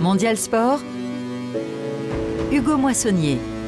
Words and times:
Mondial 0.00 0.36
Sport, 0.38 0.80
Hugo 2.50 2.78
Moissonnier. 2.78 3.59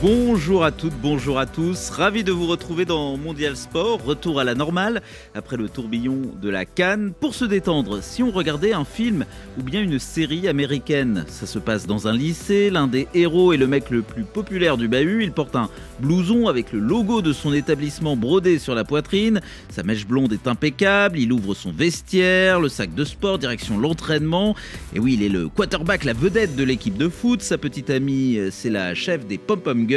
Bonjour 0.00 0.62
à 0.62 0.70
toutes, 0.70 0.94
bonjour 1.02 1.40
à 1.40 1.46
tous. 1.46 1.90
Ravi 1.90 2.22
de 2.22 2.30
vous 2.30 2.46
retrouver 2.46 2.84
dans 2.84 3.16
Mondial 3.16 3.56
Sport. 3.56 4.00
Retour 4.04 4.38
à 4.38 4.44
la 4.44 4.54
normale 4.54 5.02
après 5.34 5.56
le 5.56 5.68
tourbillon 5.68 6.18
de 6.40 6.48
la 6.48 6.64
Cannes. 6.64 7.12
Pour 7.20 7.34
se 7.34 7.44
détendre, 7.44 8.00
si 8.00 8.22
on 8.22 8.30
regardait 8.30 8.72
un 8.72 8.84
film 8.84 9.24
ou 9.58 9.64
bien 9.64 9.82
une 9.82 9.98
série 9.98 10.46
américaine, 10.46 11.24
ça 11.26 11.46
se 11.46 11.58
passe 11.58 11.88
dans 11.88 12.06
un 12.06 12.12
lycée. 12.12 12.70
L'un 12.70 12.86
des 12.86 13.08
héros 13.12 13.52
est 13.52 13.56
le 13.56 13.66
mec 13.66 13.90
le 13.90 14.02
plus 14.02 14.22
populaire 14.22 14.76
du 14.76 14.86
bahut. 14.86 15.24
Il 15.24 15.32
porte 15.32 15.56
un 15.56 15.68
blouson 15.98 16.46
avec 16.46 16.72
le 16.72 16.78
logo 16.78 17.20
de 17.20 17.32
son 17.32 17.52
établissement 17.52 18.16
brodé 18.16 18.60
sur 18.60 18.76
la 18.76 18.84
poitrine. 18.84 19.40
Sa 19.68 19.82
mèche 19.82 20.06
blonde 20.06 20.32
est 20.32 20.46
impeccable. 20.46 21.18
Il 21.18 21.32
ouvre 21.32 21.54
son 21.54 21.72
vestiaire, 21.72 22.60
le 22.60 22.68
sac 22.68 22.94
de 22.94 23.04
sport, 23.04 23.38
direction 23.40 23.76
l'entraînement. 23.76 24.54
Et 24.94 25.00
oui, 25.00 25.14
il 25.14 25.24
est 25.24 25.28
le 25.28 25.48
quarterback, 25.48 26.04
la 26.04 26.12
vedette 26.12 26.54
de 26.54 26.62
l'équipe 26.62 26.96
de 26.96 27.08
foot. 27.08 27.42
Sa 27.42 27.58
petite 27.58 27.90
amie, 27.90 28.38
c'est 28.52 28.70
la 28.70 28.94
chef 28.94 29.26
des 29.26 29.38
pom-pom 29.38 29.87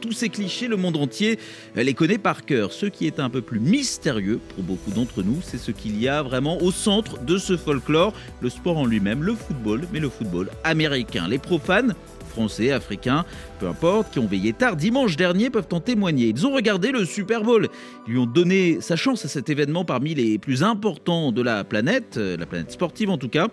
Tous 0.00 0.12
ces 0.12 0.28
clichés, 0.28 0.68
le 0.68 0.76
monde 0.76 0.96
entier 0.98 1.38
les 1.74 1.94
connaît 1.94 2.18
par 2.18 2.44
cœur. 2.44 2.72
Ce 2.72 2.84
qui 2.84 3.06
est 3.06 3.18
un 3.20 3.30
peu 3.30 3.40
plus 3.40 3.58
mystérieux 3.58 4.38
pour 4.54 4.64
beaucoup 4.64 4.90
d'entre 4.90 5.22
nous, 5.22 5.38
c'est 5.42 5.56
ce 5.56 5.70
qu'il 5.70 5.98
y 5.98 6.08
a 6.08 6.22
vraiment 6.22 6.60
au 6.62 6.70
centre 6.70 7.18
de 7.24 7.38
ce 7.38 7.56
folklore, 7.56 8.12
le 8.42 8.50
sport 8.50 8.76
en 8.76 8.84
lui-même, 8.84 9.22
le 9.22 9.34
football, 9.34 9.86
mais 9.94 10.00
le 10.00 10.10
football 10.10 10.50
américain. 10.62 11.26
Les 11.26 11.38
profanes 11.38 11.94
français, 12.30 12.70
africains, 12.70 13.24
peu 13.60 13.66
importe, 13.66 14.12
qui 14.12 14.18
ont 14.18 14.26
veillé 14.26 14.52
tard 14.52 14.76
dimanche 14.76 15.16
dernier 15.16 15.48
peuvent 15.48 15.68
en 15.72 15.80
témoigner. 15.80 16.26
Ils 16.28 16.46
ont 16.46 16.52
regardé 16.52 16.92
le 16.92 17.06
Super 17.06 17.42
Bowl, 17.42 17.68
ils 18.06 18.12
lui 18.12 18.18
ont 18.18 18.26
donné 18.26 18.80
sa 18.82 18.94
chance 18.94 19.24
à 19.24 19.28
cet 19.28 19.48
événement 19.48 19.86
parmi 19.86 20.14
les 20.14 20.38
plus 20.38 20.62
importants 20.62 21.32
de 21.32 21.42
la 21.42 21.64
planète, 21.64 22.18
euh, 22.18 22.36
la 22.36 22.46
planète 22.46 22.70
sportive 22.70 23.08
en 23.08 23.18
tout 23.18 23.28
cas 23.28 23.48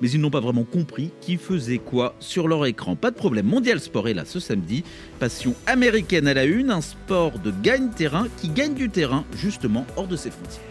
mais 0.00 0.10
ils 0.10 0.20
n'ont 0.20 0.30
pas 0.30 0.40
vraiment 0.40 0.64
compris 0.64 1.10
qui 1.20 1.36
faisait 1.36 1.78
quoi 1.78 2.14
sur 2.20 2.48
leur 2.48 2.66
écran. 2.66 2.96
Pas 2.96 3.10
de 3.10 3.16
problème, 3.16 3.46
Mondial 3.46 3.80
Sport 3.80 4.08
est 4.08 4.14
là 4.14 4.24
ce 4.24 4.40
samedi. 4.40 4.84
Passion 5.18 5.54
américaine 5.66 6.26
à 6.26 6.34
la 6.34 6.44
une, 6.44 6.70
un 6.70 6.80
sport 6.80 7.38
de 7.38 7.52
gagne-terrain 7.62 8.26
qui 8.36 8.48
gagne 8.48 8.74
du 8.74 8.90
terrain 8.90 9.24
justement 9.36 9.86
hors 9.96 10.06
de 10.06 10.16
ses 10.16 10.30
frontières. 10.30 10.64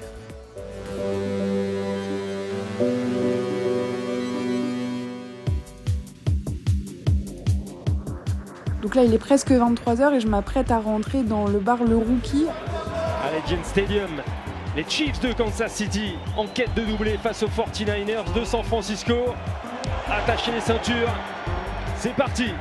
Donc 8.81 8.95
là, 8.95 9.03
il 9.03 9.13
est 9.13 9.19
presque 9.19 9.51
23h 9.51 10.15
et 10.15 10.19
je 10.19 10.27
m'apprête 10.27 10.71
à 10.71 10.79
rentrer 10.79 11.23
dans 11.23 11.47
le 11.47 11.59
bar 11.59 11.83
Le 11.83 11.97
Rookie. 11.97 12.45
Allegiant 13.23 13.63
Stadium, 13.63 14.09
les 14.75 14.85
Chiefs 14.87 15.19
de 15.19 15.33
Kansas 15.33 15.73
City 15.73 16.15
en 16.37 16.45
quête 16.47 16.73
de 16.75 16.83
doubler 16.83 17.17
face 17.17 17.43
aux 17.43 17.47
49ers 17.47 18.31
de 18.33 18.43
San 18.43 18.63
Francisco. 18.63 19.33
Attachez 20.09 20.51
les 20.51 20.61
ceintures, 20.61 21.09
c'est 21.97 22.13
parti 22.15 22.53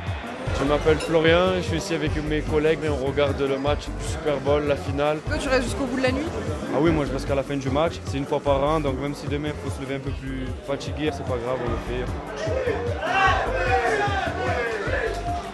Je 0.59 0.63
m'appelle 0.65 0.97
Florian, 0.97 1.55
je 1.57 1.61
suis 1.61 1.77
ici 1.77 1.93
avec 1.93 2.11
mes 2.23 2.41
collègues 2.41 2.79
et 2.83 2.89
on 2.89 3.05
regarde 3.05 3.39
le 3.41 3.57
match 3.57 3.85
du 3.85 4.07
Super 4.07 4.37
Bowl, 4.37 4.63
la 4.67 4.75
finale. 4.75 5.19
Toi, 5.27 5.37
tu 5.37 5.49
restes 5.49 5.63
jusqu'au 5.63 5.85
bout 5.85 5.97
de 5.97 6.03
la 6.03 6.11
nuit? 6.11 6.25
Ah 6.73 6.77
oui, 6.79 6.91
moi 6.91 7.05
je 7.05 7.11
reste 7.11 7.27
qu'à 7.27 7.35
la 7.35 7.43
fin 7.43 7.57
du 7.57 7.69
match. 7.69 7.93
C'est 8.05 8.17
une 8.17 8.25
fois 8.25 8.39
par 8.39 8.63
an, 8.63 8.79
donc 8.79 8.99
même 8.99 9.15
si 9.15 9.27
demain 9.27 9.49
il 9.49 9.69
faut 9.69 9.75
se 9.75 9.81
lever 9.81 9.95
un 9.95 9.99
peu 9.99 10.11
plus 10.11 10.45
fatigué, 10.67 11.09
c'est 11.11 11.25
pas 11.25 11.37
grave, 11.37 11.57
on 11.65 11.69
le 11.69 11.77
fait. 11.87 12.05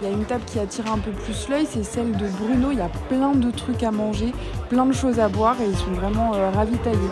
Il 0.00 0.08
y 0.08 0.10
a 0.10 0.12
une 0.12 0.24
table 0.26 0.44
qui 0.44 0.58
attire 0.58 0.92
un 0.92 0.98
peu 0.98 1.10
plus 1.10 1.48
l'œil, 1.48 1.66
c'est 1.70 1.82
celle 1.82 2.12
de 2.16 2.28
Bruno. 2.28 2.70
Il 2.70 2.78
y 2.78 2.82
a 2.82 2.90
plein 3.08 3.32
de 3.32 3.50
trucs 3.50 3.82
à 3.82 3.90
manger, 3.90 4.34
plein 4.68 4.84
de 4.84 4.92
choses 4.92 5.18
à 5.18 5.28
boire 5.28 5.56
et 5.60 5.64
ils 5.64 5.76
sont 5.76 5.92
vraiment 5.92 6.34
euh, 6.34 6.50
ravitaillés. 6.50 7.10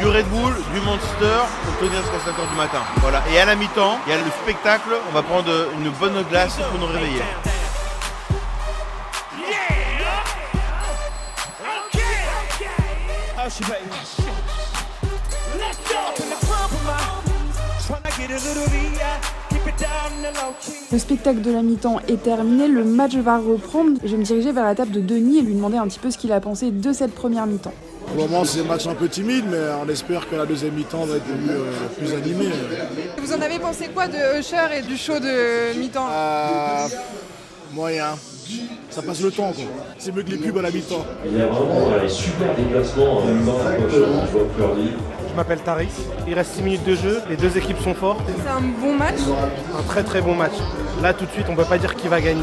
Du 0.00 0.06
Red 0.06 0.26
Bull, 0.26 0.52
du 0.74 0.80
Monster 0.80 1.38
pour 1.64 1.78
tenir 1.78 2.00
jusqu'à 2.02 2.30
5h 2.30 2.50
du 2.50 2.56
matin. 2.56 2.80
Voilà. 2.96 3.22
Et 3.32 3.38
à 3.38 3.44
la 3.44 3.54
mi-temps, 3.54 3.98
il 4.06 4.10
y 4.10 4.12
a 4.14 4.18
le 4.18 4.30
spectacle. 4.42 4.90
On 5.08 5.14
va 5.14 5.22
prendre 5.22 5.50
une 5.78 5.90
bonne 5.90 6.22
glace 6.28 6.56
pour 6.70 6.80
nous 6.80 6.86
réveiller. 6.86 7.22
Le 20.92 20.98
spectacle 20.98 21.40
de 21.40 21.52
la 21.52 21.62
mi-temps 21.62 22.00
est 22.08 22.22
terminé, 22.22 22.68
le 22.68 22.84
match 22.84 23.14
va 23.16 23.38
reprendre. 23.38 23.98
Je 24.04 24.12
vais 24.12 24.16
me 24.16 24.22
diriger 24.24 24.52
vers 24.52 24.64
la 24.64 24.74
table 24.74 24.92
de 24.92 25.00
Denis 25.00 25.38
et 25.38 25.42
lui 25.42 25.54
demander 25.54 25.76
un 25.76 25.86
petit 25.86 25.98
peu 25.98 26.10
ce 26.10 26.18
qu'il 26.18 26.32
a 26.32 26.40
pensé 26.40 26.70
de 26.70 26.92
cette 26.92 27.14
première 27.14 27.46
mi-temps. 27.46 27.74
Pour 28.06 28.16
le 28.16 28.22
moment, 28.28 28.44
c'est 28.44 28.60
un 28.60 28.64
match 28.64 28.86
un 28.86 28.94
peu 28.94 29.08
timide, 29.08 29.44
mais 29.50 29.58
on 29.84 29.88
espère 29.88 30.28
que 30.28 30.36
la 30.36 30.46
deuxième 30.46 30.74
mi-temps 30.74 31.04
va 31.06 31.16
être 31.16 31.24
euh, 31.28 31.70
plus 31.98 32.14
animée. 32.14 32.50
Vous 33.18 33.32
en 33.32 33.40
avez 33.40 33.58
pensé 33.58 33.88
quoi 33.92 34.06
de 34.06 34.38
Usher 34.38 34.78
et 34.78 34.82
du 34.82 34.96
show 34.96 35.18
de 35.18 35.76
mi-temps? 35.78 36.08
Euh, 36.10 36.88
Moyen. 37.72 38.16
Ça 38.90 39.02
passe 39.02 39.20
le 39.20 39.30
temps, 39.30 39.52
quoi. 39.52 39.64
C'est 39.98 40.14
mieux 40.14 40.22
que 40.22 40.30
les 40.30 40.38
pubs 40.38 40.56
à 40.58 40.62
la 40.62 40.70
mi-temps. 40.70 41.04
Il 41.24 41.36
y 41.36 41.42
a 41.42 41.46
vraiment 41.46 41.98
des 42.00 42.08
super 42.08 42.54
déplacements 42.54 43.18
en 43.18 43.24
même 43.24 43.44
temps. 43.44 43.58
Je 45.28 45.34
m'appelle 45.36 45.60
Taris. 45.60 45.88
Il 46.26 46.34
reste 46.34 46.54
6 46.54 46.62
minutes 46.62 46.84
de 46.84 46.94
jeu. 46.94 47.22
Les 47.28 47.36
deux 47.36 47.56
équipes 47.58 47.78
sont 47.80 47.94
fortes. 47.94 48.20
C'est 48.26 48.48
un 48.50 48.60
bon 48.60 48.94
match 48.94 49.18
Un 49.78 49.82
très 49.82 50.02
très 50.02 50.20
bon 50.22 50.34
match. 50.34 50.54
Là, 51.02 51.12
tout 51.12 51.26
de 51.26 51.30
suite, 51.30 51.46
on 51.48 51.52
ne 51.52 51.56
peut 51.56 51.64
pas 51.64 51.78
dire 51.78 51.94
qui 51.94 52.08
va 52.08 52.20
gagner. 52.20 52.42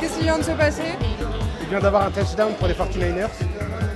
Qu'est-ce 0.00 0.16
qui 0.18 0.24
vient 0.24 0.38
de 0.38 0.44
se 0.44 0.50
passer? 0.52 0.96
Il 1.62 1.68
vient 1.68 1.80
d'avoir 1.80 2.06
un 2.06 2.10
touchdown 2.10 2.52
pour 2.58 2.66
les 2.66 2.74
49ers. 2.74 3.28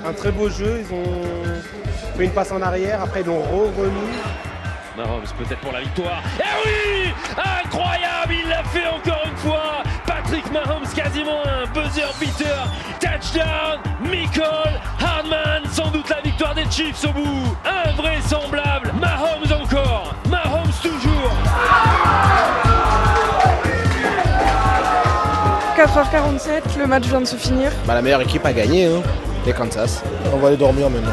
Un 0.07 0.13
très 0.13 0.31
beau 0.31 0.49
jeu. 0.49 0.81
Ils 0.81 0.95
ont 0.95 2.17
fait 2.17 2.25
une 2.25 2.33
passe 2.33 2.53
en 2.53 2.63
arrière. 2.63 3.03
Après, 3.03 3.23
ils 3.23 3.27
l'ont 3.27 3.41
remis. 3.43 4.13
Mahomes 4.97 5.25
peut-être 5.39 5.61
pour 5.61 5.73
la 5.73 5.81
victoire. 5.81 6.23
Eh 6.39 6.69
oui 6.69 7.15
Incroyable 7.37 8.35
Il 8.43 8.49
l'a 8.49 8.63
fait 8.65 8.87
encore 8.87 9.23
une 9.25 9.37
fois 9.37 9.83
Patrick 10.07 10.51
Mahomes 10.53 10.87
quasiment 10.95 11.41
un 11.45 11.67
buzzer 11.73 12.09
beater. 12.21 12.67
Touchdown 13.01 13.81
Michael 14.03 14.81
Hardman 15.01 15.63
Sans 15.71 15.91
doute 15.91 16.09
la 16.11 16.21
victoire 16.21 16.55
des 16.55 16.65
Chiefs 16.71 17.05
au 17.05 17.13
bout. 17.13 17.57
Invraisemblable 17.65 18.93
Mahomes 19.01 19.63
encore 19.63 20.15
Mahomes 20.29 20.73
toujours 20.83 21.33
4h47, 25.77 26.79
le 26.79 26.87
match 26.87 27.05
vient 27.05 27.21
de 27.21 27.25
se 27.25 27.35
finir. 27.37 27.73
Bah, 27.87 27.95
la 27.95 28.03
meilleure 28.03 28.21
équipe 28.21 28.45
a 28.45 28.53
gagné, 28.53 28.87
hein, 28.87 29.03
les 29.45 29.53
Kansas. 29.53 30.05
On 30.33 30.37
va 30.37 30.49
aller 30.49 30.57
dormir 30.57 30.89
maintenant. 30.89 31.11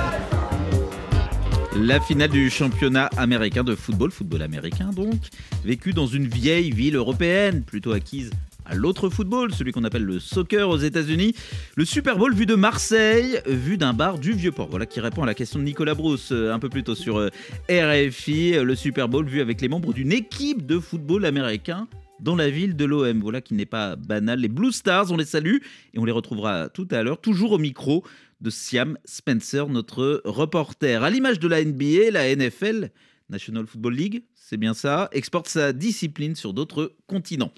La 1.81 2.01
finale 2.01 2.29
du 2.29 2.49
championnat 2.49 3.05
américain 3.15 3.63
de 3.63 3.73
football, 3.73 4.11
football 4.11 4.41
américain 4.41 4.91
donc, 4.93 5.15
vécue 5.63 5.93
dans 5.93 6.07
une 6.07 6.27
vieille 6.27 6.71
ville 6.71 6.97
européenne, 6.97 7.63
plutôt 7.63 7.93
acquise 7.93 8.31
à 8.65 8.75
l'autre 8.75 9.09
football, 9.09 9.53
celui 9.53 9.71
qu'on 9.71 9.85
appelle 9.85 10.03
le 10.03 10.19
soccer 10.19 10.69
aux 10.69 10.77
États-Unis. 10.77 11.33
Le 11.77 11.85
Super 11.85 12.17
Bowl 12.17 12.33
vu 12.35 12.45
de 12.45 12.55
Marseille, 12.55 13.39
vu 13.47 13.77
d'un 13.77 13.93
bar 13.93 14.19
du 14.19 14.33
Vieux-Port. 14.33 14.67
Voilà 14.69 14.85
qui 14.85 14.99
répond 14.99 15.23
à 15.23 15.25
la 15.25 15.33
question 15.33 15.57
de 15.57 15.63
Nicolas 15.63 15.95
Brousse 15.95 16.33
euh, 16.33 16.53
un 16.53 16.59
peu 16.59 16.67
plus 16.67 16.83
tôt 16.83 16.95
sur 16.95 17.17
euh, 17.17 17.29
RFI. 17.69 18.61
Le 18.61 18.75
Super 18.75 19.07
Bowl 19.07 19.25
vu 19.25 19.39
avec 19.39 19.61
les 19.61 19.69
membres 19.69 19.93
d'une 19.93 20.11
équipe 20.11 20.65
de 20.65 20.79
football 20.79 21.23
américain 21.23 21.87
dans 22.19 22.35
la 22.35 22.49
ville 22.49 22.75
de 22.75 22.83
l'OM. 22.83 23.21
Voilà 23.21 23.39
qui 23.39 23.53
n'est 23.53 23.65
pas 23.65 23.95
banal. 23.95 24.39
Les 24.39 24.49
Blue 24.49 24.73
Stars, 24.73 25.11
on 25.11 25.17
les 25.17 25.25
salue 25.25 25.57
et 25.93 25.99
on 25.99 26.05
les 26.05 26.11
retrouvera 26.11 26.67
tout 26.67 26.87
à 26.91 27.01
l'heure, 27.03 27.21
toujours 27.21 27.53
au 27.53 27.57
micro 27.57 28.03
de 28.41 28.49
Siam 28.49 28.97
Spencer, 29.05 29.67
notre 29.69 30.21
reporter. 30.25 31.03
À 31.03 31.09
l'image 31.09 31.39
de 31.39 31.47
la 31.47 31.63
NBA, 31.63 32.11
la 32.11 32.35
NFL, 32.35 32.91
National 33.29 33.67
Football 33.67 33.93
League, 33.95 34.23
c'est 34.35 34.57
bien 34.57 34.73
ça, 34.73 35.09
exporte 35.11 35.47
sa 35.47 35.73
discipline 35.73 36.35
sur 36.35 36.53
d'autres 36.53 36.95
continents. 37.07 37.51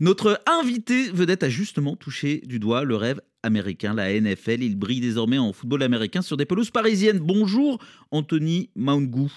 Notre 0.00 0.40
invité 0.46 1.10
vedette 1.10 1.42
a 1.42 1.48
justement 1.48 1.96
touché 1.96 2.42
du 2.46 2.58
doigt 2.58 2.84
le 2.84 2.96
rêve 2.96 3.20
américain, 3.42 3.94
la 3.94 4.18
NFL. 4.18 4.62
Il 4.62 4.76
brille 4.76 5.00
désormais 5.00 5.38
en 5.38 5.52
football 5.52 5.82
américain 5.82 6.22
sur 6.22 6.36
des 6.36 6.46
pelouses 6.46 6.70
parisiennes. 6.70 7.18
Bonjour 7.18 7.78
Anthony 8.10 8.70
Maungou. 8.74 9.30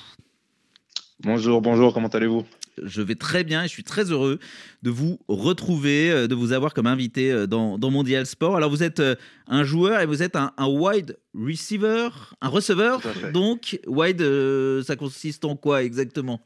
Bonjour, 1.19 1.61
bonjour, 1.61 1.93
comment 1.93 2.07
allez-vous? 2.07 2.45
Je 2.81 3.01
vais 3.01 3.15
très 3.15 3.43
bien 3.43 3.63
et 3.63 3.67
je 3.67 3.71
suis 3.71 3.83
très 3.83 4.11
heureux 4.11 4.39
de 4.83 4.89
vous 4.89 5.19
retrouver, 5.27 6.11
euh, 6.11 6.27
de 6.27 6.35
vous 6.35 6.51
avoir 6.51 6.73
comme 6.73 6.87
invité 6.87 7.31
euh, 7.31 7.47
dans, 7.47 7.77
Mondial 7.91 8.25
Sport. 8.25 8.57
Alors 8.57 8.69
vous 8.69 8.83
êtes 8.83 8.99
euh, 8.99 9.15
un 9.47 9.63
joueur 9.63 10.01
et 10.01 10.05
vous 10.05 10.23
êtes 10.23 10.35
un, 10.35 10.51
wide 10.59 11.17
receiver, 11.33 12.09
un 12.41 12.47
receveur. 12.47 13.01
Donc 13.33 13.79
wide, 13.87 14.23
ça 14.83 14.95
consiste 14.95 15.45
en 15.45 15.55
quoi 15.55 15.83
exactement? 15.83 16.41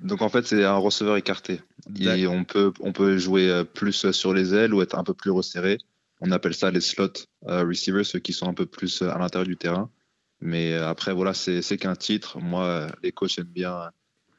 Donc 0.00 0.22
en 0.22 0.28
fait 0.28 0.46
c'est 0.46 0.64
un 0.64 0.76
receveur 0.76 1.16
écarté 1.16 1.60
et 2.00 2.26
on 2.26 2.44
peut 2.44 2.72
on 2.80 2.92
peut 2.92 3.18
jouer 3.18 3.64
plus 3.74 4.10
sur 4.12 4.32
les 4.32 4.54
ailes 4.54 4.72
ou 4.72 4.80
être 4.80 4.98
un 4.98 5.04
peu 5.04 5.14
plus 5.14 5.30
resserré. 5.30 5.78
On 6.22 6.30
appelle 6.32 6.54
ça 6.54 6.70
les 6.70 6.80
slot 6.80 7.12
receivers, 7.42 8.04
ceux 8.06 8.18
qui 8.18 8.32
sont 8.32 8.48
un 8.48 8.54
peu 8.54 8.66
plus 8.66 9.02
à 9.02 9.18
l'intérieur 9.18 9.46
du 9.46 9.56
terrain. 9.56 9.90
Mais 10.40 10.74
après 10.74 11.12
voilà 11.12 11.34
c'est 11.34 11.76
qu'un 11.76 11.96
titre. 11.96 12.38
Moi 12.38 12.90
les 13.02 13.12
coachs 13.12 13.38
aiment 13.38 13.46
bien 13.46 13.90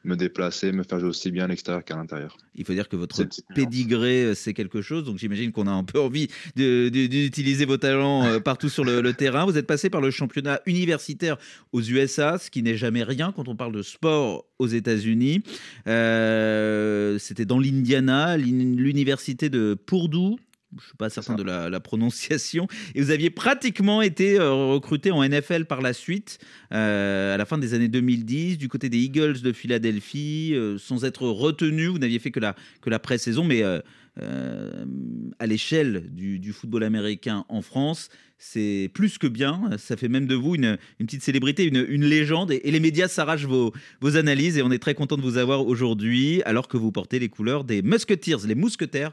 me 0.03 0.15
déplacer, 0.15 0.71
me 0.71 0.83
faire 0.83 0.99
jouer 0.99 1.09
aussi 1.09 1.31
bien 1.31 1.45
à 1.45 1.47
l'extérieur 1.47 1.83
qu'à 1.83 1.95
l'intérieur. 1.95 2.37
Il 2.55 2.65
faut 2.65 2.73
dire 2.73 2.89
que 2.89 2.95
votre 2.95 3.23
pédigré, 3.53 4.23
euh, 4.23 4.33
c'est 4.33 4.53
quelque 4.53 4.81
chose, 4.81 5.03
donc 5.03 5.17
j'imagine 5.17 5.51
qu'on 5.51 5.67
a 5.67 5.71
un 5.71 5.83
peu 5.83 5.99
envie 5.99 6.27
d'utiliser 6.55 7.65
vos 7.65 7.77
talents 7.77 8.25
euh, 8.25 8.39
partout 8.39 8.69
sur 8.69 8.83
le, 8.83 9.11
terrain. 9.13 9.45
Vous 9.45 9.57
êtes 9.57 9.67
passé 9.67 9.89
par 9.89 10.01
le 10.01 10.09
championnat 10.09 10.61
universitaire 10.65 11.37
aux 11.71 11.81
USA, 11.81 12.37
ce 12.37 12.49
qui 12.49 12.63
n'est 12.63 12.77
jamais 12.77 13.03
rien 13.03 13.31
quand 13.35 13.47
on 13.47 13.55
parle 13.55 13.73
de 13.73 13.81
sport 13.81 14.45
aux 14.57 14.67
États-Unis. 14.67 15.43
Euh, 15.87 17.19
c'était 17.19 17.45
dans 17.45 17.59
l'Indiana, 17.59 18.37
l'université 18.37 19.49
de 19.49 19.73
Purdue 19.73 20.37
je 20.71 20.77
ne 20.77 20.81
suis 20.81 20.97
pas 20.97 21.09
certain 21.09 21.35
de 21.35 21.43
la, 21.43 21.79
prononciation, 21.79 22.67
et 22.95 23.01
vous 23.01 23.11
aviez 23.11 23.29
pratiquement 23.29 24.01
été 24.01 24.39
euh, 24.39 24.51
recruté 24.51 25.11
en 25.11 25.27
NFL 25.27 25.65
par 25.65 25.81
la 25.81 25.93
suite, 25.93 26.39
euh, 26.73 27.33
à 27.33 27.37
la 27.37 27.45
fin 27.45 27.57
des 27.57 27.73
années 27.73 27.89
2010, 27.89 28.57
du 28.57 28.69
côté 28.69 28.87
des 28.87 28.99
Eagles 28.99 29.41
de 29.41 29.51
Philadelphie, 29.51 30.53
euh, 30.53 30.77
sans 30.77 31.03
être 31.03 31.27
retenu, 31.27 31.87
vous 31.87 31.99
n'aviez 31.99 32.19
fait 32.19 32.31
que 32.31 32.39
la, 32.39 32.55
que 32.81 32.89
la 32.89 32.99
pré-saison, 32.99 33.43
mais 33.43 33.63
à 33.63 35.47
l'échelle 35.47 36.09
du, 36.11 36.53
football 36.53 36.83
américain 36.83 37.45
en 37.49 37.61
France, 37.61 38.09
c'est 38.37 38.89
plus 38.93 39.17
que 39.17 39.27
bien, 39.27 39.69
ça 39.77 39.97
fait 39.97 40.09
même 40.09 40.27
de 40.27 40.35
vous 40.35 40.55
une, 40.55 40.77
petite 40.99 41.23
célébrité, 41.23 41.65
une, 41.65 42.05
légende, 42.05 42.51
et, 42.51 42.71
les 42.71 42.79
médias 42.79 43.07
s'arrachent 43.07 43.45
vos, 43.45 43.73
vos 43.99 44.17
analyses, 44.17 44.57
et 44.57 44.61
on 44.61 44.71
est 44.71 44.79
très 44.79 44.93
content 44.93 45.17
de 45.17 45.21
vous 45.21 45.37
avoir 45.37 45.65
aujourd'hui, 45.65 46.41
alors 46.43 46.67
que 46.67 46.77
vous 46.77 46.91
portez 46.91 47.19
les 47.19 47.29
couleurs 47.29 47.63
des 47.63 47.81
Musketeers, 47.81 48.47
les 48.47 48.55
mousquetaires 48.55 49.11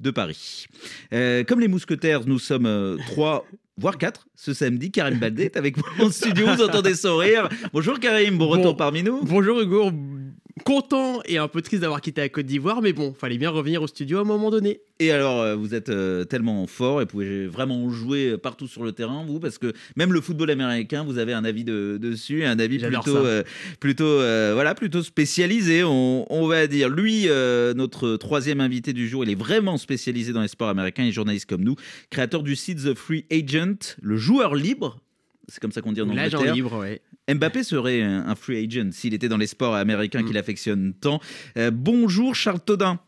de 0.00 0.10
Paris. 0.10 0.66
Euh, 1.12 1.44
comme 1.44 1.60
les 1.60 1.68
mousquetaires, 1.68 2.26
nous 2.26 2.38
sommes 2.38 2.66
euh, 2.66 2.96
trois, 3.06 3.46
voire 3.76 3.98
quatre, 3.98 4.26
ce 4.34 4.54
samedi. 4.54 4.90
Karim 4.90 5.18
Baldé 5.18 5.44
est 5.44 5.56
avec 5.56 5.76
vous 5.76 6.04
en 6.04 6.10
studio, 6.10 6.46
vous 6.46 6.62
entendez 6.62 6.94
sourire. 6.94 7.48
Bonjour 7.72 7.98
Karim, 7.98 8.38
bon 8.38 8.48
retour 8.48 8.76
parmi 8.76 9.02
nous. 9.02 9.22
Bonjour 9.24 9.60
Hugo, 9.60 9.90
content 10.58 11.20
et 11.24 11.38
un 11.38 11.48
peu 11.48 11.62
triste 11.62 11.82
d'avoir 11.82 12.00
quitté 12.00 12.20
la 12.20 12.28
Côte 12.28 12.46
d'Ivoire, 12.46 12.82
mais 12.82 12.92
bon, 12.92 13.14
fallait 13.14 13.38
bien 13.38 13.50
revenir 13.50 13.82
au 13.82 13.86
studio 13.86 14.18
à 14.18 14.20
un 14.22 14.24
moment 14.24 14.50
donné. 14.50 14.80
Et 15.00 15.12
alors, 15.12 15.40
euh, 15.40 15.54
vous 15.54 15.74
êtes 15.74 15.90
euh, 15.90 16.24
tellement 16.24 16.66
fort 16.66 17.00
et 17.00 17.06
pouvez 17.06 17.46
vraiment 17.46 17.88
jouer 17.88 18.36
partout 18.36 18.66
sur 18.66 18.82
le 18.82 18.92
terrain, 18.92 19.24
vous, 19.24 19.38
parce 19.38 19.58
que 19.58 19.72
même 19.96 20.12
le 20.12 20.20
football 20.20 20.50
américain, 20.50 21.04
vous 21.04 21.18
avez 21.18 21.32
un 21.32 21.44
avis 21.44 21.62
de, 21.62 21.98
dessus, 22.00 22.44
un 22.44 22.58
avis 22.58 22.78
plutôt, 22.78 23.16
euh, 23.16 23.44
plutôt, 23.78 24.16
voilà, 24.54 24.74
plutôt 24.74 25.02
spécialisé, 25.02 25.84
on, 25.84 26.46
va 26.48 26.66
dire. 26.66 26.88
Lui, 26.88 27.28
notre 27.76 28.16
troisième 28.16 28.60
invité 28.60 28.92
du 28.92 29.08
jour, 29.08 29.24
il 29.24 29.30
est 29.30 29.38
vraiment 29.38 29.76
spécialisé 29.76 30.32
dans 30.32 30.42
les 30.42 30.48
sports 30.48 30.68
américains, 30.68 31.04
il 31.04 31.10
est 31.10 31.12
journaliste 31.12 31.46
comme 31.46 31.62
nous, 31.62 31.76
créateur 32.10 32.42
du 32.42 32.56
site 32.56 32.84
The 32.84 32.94
Free 32.94 33.24
Agent, 33.30 33.96
le 34.00 34.16
joueur 34.16 34.54
libre. 34.54 34.98
C'est 35.48 35.60
comme 35.60 35.72
ça 35.72 35.80
qu'on 35.80 35.92
dit 35.92 36.02
en 36.02 36.08
Angleterre. 36.08 36.40
L'agent 36.40 36.54
libre, 36.54 36.78
ouais. 36.78 37.00
Mbappé 37.26 37.62
serait 37.62 38.02
un 38.02 38.34
free 38.34 38.64
agent 38.64 38.90
s'il 38.92 39.14
était 39.14 39.28
dans 39.28 39.38
les 39.38 39.46
sports 39.46 39.74
américains 39.74 40.22
qu'il 40.22 40.34
mm. 40.34 40.40
affectionne 40.40 40.94
tant. 40.94 41.20
Euh, 41.56 41.70
bonjour 41.70 42.34
Charles 42.34 42.60
Todin. 42.60 43.00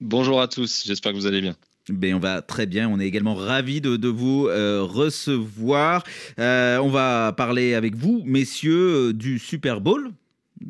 Bonjour 0.00 0.40
à 0.40 0.48
tous, 0.48 0.84
j'espère 0.86 1.12
que 1.12 1.18
vous 1.18 1.26
allez 1.26 1.42
bien. 1.42 1.54
Ben, 1.90 2.14
on 2.14 2.18
va 2.18 2.40
très 2.40 2.66
bien, 2.66 2.88
on 2.88 2.98
est 2.98 3.06
également 3.06 3.34
ravis 3.34 3.82
de, 3.82 4.08
vous 4.08 4.46
euh, 4.48 4.82
recevoir. 4.82 6.04
Euh, 6.38 6.78
on 6.78 6.88
va 6.88 7.34
parler 7.36 7.74
avec 7.74 7.94
vous, 7.94 8.22
messieurs, 8.24 9.12
du 9.12 9.38
Super 9.38 9.82
Bowl, 9.82 10.10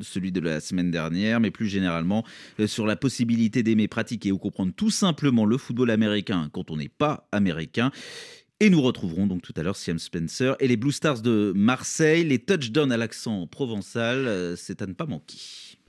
celui 0.00 0.32
de 0.32 0.40
la 0.40 0.60
semaine 0.60 0.90
dernière, 0.90 1.38
mais 1.38 1.50
plus 1.50 1.68
généralement 1.68 2.24
sur 2.66 2.86
la 2.86 2.96
possibilité 2.96 3.62
d'aimer, 3.62 3.86
pratiquer 3.86 4.32
ou 4.32 4.38
comprendre 4.38 4.72
tout 4.74 4.90
simplement 4.90 5.44
le 5.44 5.58
football 5.58 5.90
américain 5.90 6.48
quand 6.52 6.70
on 6.70 6.76
n'est 6.76 6.88
pas 6.88 7.28
américain. 7.30 7.92
Et 8.62 8.68
nous 8.68 8.82
retrouverons 8.82 9.26
donc 9.26 9.40
tout 9.40 9.54
à 9.56 9.62
l'heure 9.62 9.74
Siam 9.74 9.98
Spencer 9.98 10.54
et 10.60 10.68
les 10.68 10.76
Blue 10.76 10.92
Stars 10.92 11.22
de 11.22 11.50
Marseille. 11.56 12.24
Les 12.24 12.38
touchdowns 12.38 12.92
à 12.92 12.98
l'accent 12.98 13.46
provençal, 13.46 14.26
euh, 14.28 14.54
c'est 14.54 14.82
à 14.82 14.86
ne 14.86 14.92
pas 14.92 15.06
manquer. 15.06 15.38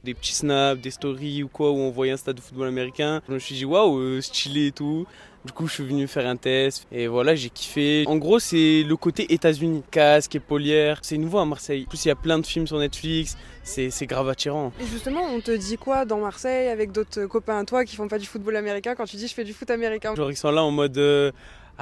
Des 0.06 0.14
petits 0.14 0.34
snaps, 0.34 0.82
des 0.82 0.90
stories 0.90 1.44
ou 1.44 1.50
quoi, 1.50 1.72
où 1.72 1.76
on 1.76 1.92
voyait 1.92 2.14
un 2.14 2.18
stade 2.18 2.38
de 2.38 2.42
football 2.42 2.70
américain. 2.70 3.22
Je 3.28 3.34
me 3.34 3.40
suis 3.40 3.56
dit, 3.56 3.66
waouh, 3.66 4.00
euh, 4.00 4.22
stylé 4.22 4.68
et 4.68 4.72
tout. 4.72 5.06
Du 5.44 5.52
coup, 5.52 5.68
je 5.68 5.74
suis 5.74 5.84
venu 5.84 6.08
faire 6.08 6.26
un 6.28 6.38
test 6.38 6.88
et 6.94 7.08
voilà, 7.08 7.36
j'ai 7.36 7.50
kiffé. 7.50 8.06
En 8.08 8.16
gros, 8.16 8.40
c'est 8.40 8.84
le 8.84 8.96
côté 8.96 9.34
États-Unis, 9.34 9.84
casque, 9.92 10.36
épaulière. 10.36 11.00
C'est 11.02 11.18
nouveau 11.18 11.40
à 11.40 11.46
Marseille. 11.46 11.84
En 11.88 11.90
plus, 11.90 12.06
il 12.06 12.08
y 12.08 12.12
a 12.12 12.16
plein 12.16 12.40
de 12.40 12.46
films 12.46 12.68
sur 12.68 12.80
Netflix. 12.80 13.36
C'est 13.64 14.06
grave 14.06 14.30
attirant. 14.30 14.72
Et 14.80 14.86
justement, 14.86 15.24
on 15.24 15.42
te 15.42 15.52
dit 15.52 15.76
quoi 15.78 16.06
dans 16.06 16.20
Marseille 16.20 16.70
avec 16.70 16.94
d'autres 16.94 17.26
copains 17.26 17.60
à 17.60 17.66
toi 17.66 17.84
qui 17.84 17.98
font 17.98 18.08
pas 18.08 18.18
du 18.18 18.28
football 18.28 18.56
américain 18.56 18.96
quand 18.96 19.06
tu 19.06 19.18
dis 19.18 19.28
je 19.28 19.34
fais 19.34 19.44
du 19.44 19.54
foot 19.54 19.70
américain? 19.70 20.16
Genre, 20.16 20.32
ils 20.32 20.38
sont 20.38 20.52
là 20.52 20.64
en 20.64 20.72
mode. 20.72 20.98
Euh, 20.98 21.32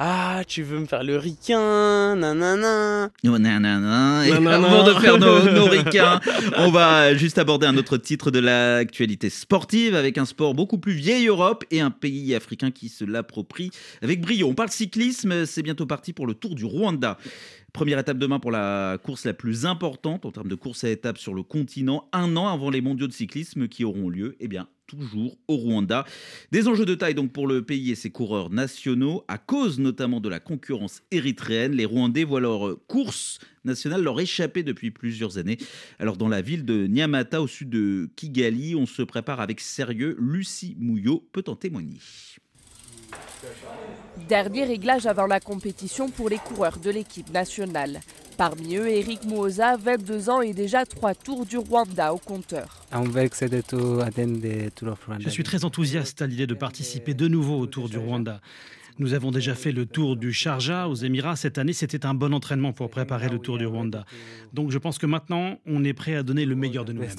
ah, 0.02 0.44
tu 0.48 0.62
veux 0.62 0.78
me 0.78 0.86
faire 0.86 1.04
le 1.04 1.18
ricain, 1.18 2.16
nanana. 2.16 3.10
Oh, 3.22 3.38
nanana. 3.38 4.26
Et 4.26 4.32
avant 4.32 4.82
de 4.82 4.94
faire 4.94 5.18
nos, 5.18 5.52
nos 5.52 5.66
ricains, 5.66 6.20
on 6.56 6.70
va 6.70 7.12
juste 7.14 7.36
aborder 7.36 7.66
un 7.66 7.76
autre 7.76 7.98
titre 7.98 8.30
de 8.30 8.38
l'actualité 8.38 9.28
sportive 9.28 9.94
avec 9.94 10.16
un 10.16 10.24
sport 10.24 10.54
beaucoup 10.54 10.78
plus 10.78 10.94
vieille 10.94 11.26
Europe 11.26 11.64
et 11.70 11.82
un 11.82 11.90
pays 11.90 12.34
africain 12.34 12.70
qui 12.70 12.88
se 12.88 13.04
l'approprie 13.04 13.72
avec 14.00 14.22
brio. 14.22 14.48
On 14.48 14.54
parle 14.54 14.70
cyclisme, 14.70 15.44
c'est 15.44 15.62
bientôt 15.62 15.84
parti 15.84 16.14
pour 16.14 16.26
le 16.26 16.32
Tour 16.32 16.54
du 16.54 16.64
Rwanda. 16.64 17.18
Première 17.72 17.98
étape 17.98 18.18
demain 18.18 18.40
pour 18.40 18.50
la 18.50 18.98
course 19.02 19.24
la 19.24 19.34
plus 19.34 19.64
importante 19.64 20.26
en 20.26 20.32
termes 20.32 20.48
de 20.48 20.54
course 20.54 20.84
à 20.84 20.90
étapes 20.90 21.18
sur 21.18 21.34
le 21.34 21.42
continent, 21.42 22.08
un 22.12 22.36
an 22.36 22.48
avant 22.48 22.70
les 22.70 22.80
mondiaux 22.80 23.06
de 23.06 23.12
cyclisme 23.12 23.68
qui 23.68 23.84
auront 23.84 24.08
lieu, 24.08 24.36
eh 24.40 24.48
bien, 24.48 24.68
toujours 24.86 25.38
au 25.46 25.56
Rwanda. 25.56 26.04
Des 26.50 26.66
enjeux 26.66 26.84
de 26.84 26.96
taille 26.96 27.14
donc 27.14 27.32
pour 27.32 27.46
le 27.46 27.62
pays 27.62 27.92
et 27.92 27.94
ses 27.94 28.10
coureurs 28.10 28.50
nationaux, 28.50 29.24
à 29.28 29.38
cause 29.38 29.78
notamment 29.78 30.20
de 30.20 30.28
la 30.28 30.40
concurrence 30.40 31.02
érythréenne. 31.12 31.72
Les 31.72 31.84
Rwandais 31.84 32.24
voient 32.24 32.40
leur 32.40 32.76
course 32.88 33.38
nationale 33.64 34.02
leur 34.02 34.20
échapper 34.20 34.64
depuis 34.64 34.90
plusieurs 34.90 35.38
années. 35.38 35.58
Alors 36.00 36.16
dans 36.16 36.28
la 36.28 36.42
ville 36.42 36.64
de 36.64 36.86
Nyamata, 36.88 37.40
au 37.40 37.46
sud 37.46 37.70
de 37.70 38.10
Kigali, 38.16 38.74
on 38.74 38.86
se 38.86 39.02
prépare 39.02 39.40
avec 39.40 39.60
sérieux. 39.60 40.16
Lucie 40.18 40.76
Mouillot 40.80 41.28
peut 41.32 41.44
en 41.46 41.54
témoigner. 41.54 41.98
Dernier 44.28 44.64
réglage 44.64 45.06
avant 45.06 45.26
la 45.26 45.40
compétition 45.40 46.08
pour 46.08 46.28
les 46.28 46.38
coureurs 46.38 46.78
de 46.78 46.90
l'équipe 46.90 47.30
nationale. 47.32 48.00
Parmi 48.36 48.76
eux, 48.76 48.88
Eric 48.88 49.24
Mouoza, 49.24 49.76
22 49.76 50.30
ans 50.30 50.40
et 50.40 50.54
déjà 50.54 50.86
trois 50.86 51.14
tours 51.14 51.44
du 51.44 51.58
Rwanda 51.58 52.14
au 52.14 52.18
compteur. 52.18 52.86
Je 55.18 55.28
suis 55.28 55.44
très 55.44 55.64
enthousiaste 55.64 56.22
à 56.22 56.26
l'idée 56.26 56.46
de 56.46 56.54
participer 56.54 57.12
de 57.14 57.28
nouveau 57.28 57.58
au 57.58 57.66
Tour 57.66 57.88
du 57.88 57.98
Rwanda. 57.98 58.40
Nous 58.98 59.14
avons 59.14 59.30
déjà 59.30 59.54
fait 59.54 59.72
le 59.72 59.86
tour 59.86 60.16
du 60.16 60.32
Sharjah 60.32 60.88
aux 60.88 60.94
Émirats 60.94 61.36
cette 61.36 61.58
année. 61.58 61.72
C'était 61.72 62.06
un 62.06 62.14
bon 62.14 62.34
entraînement 62.34 62.72
pour 62.72 62.90
préparer 62.90 63.28
le 63.28 63.38
tour 63.38 63.58
du 63.58 63.66
Rwanda. 63.66 64.04
Donc 64.52 64.70
je 64.70 64.78
pense 64.78 64.98
que 64.98 65.06
maintenant, 65.06 65.58
on 65.66 65.84
est 65.84 65.92
prêt 65.92 66.14
à 66.14 66.22
donner 66.22 66.44
le 66.44 66.56
meilleur 66.56 66.84
de 66.84 66.92
nous-mêmes. 66.92 67.10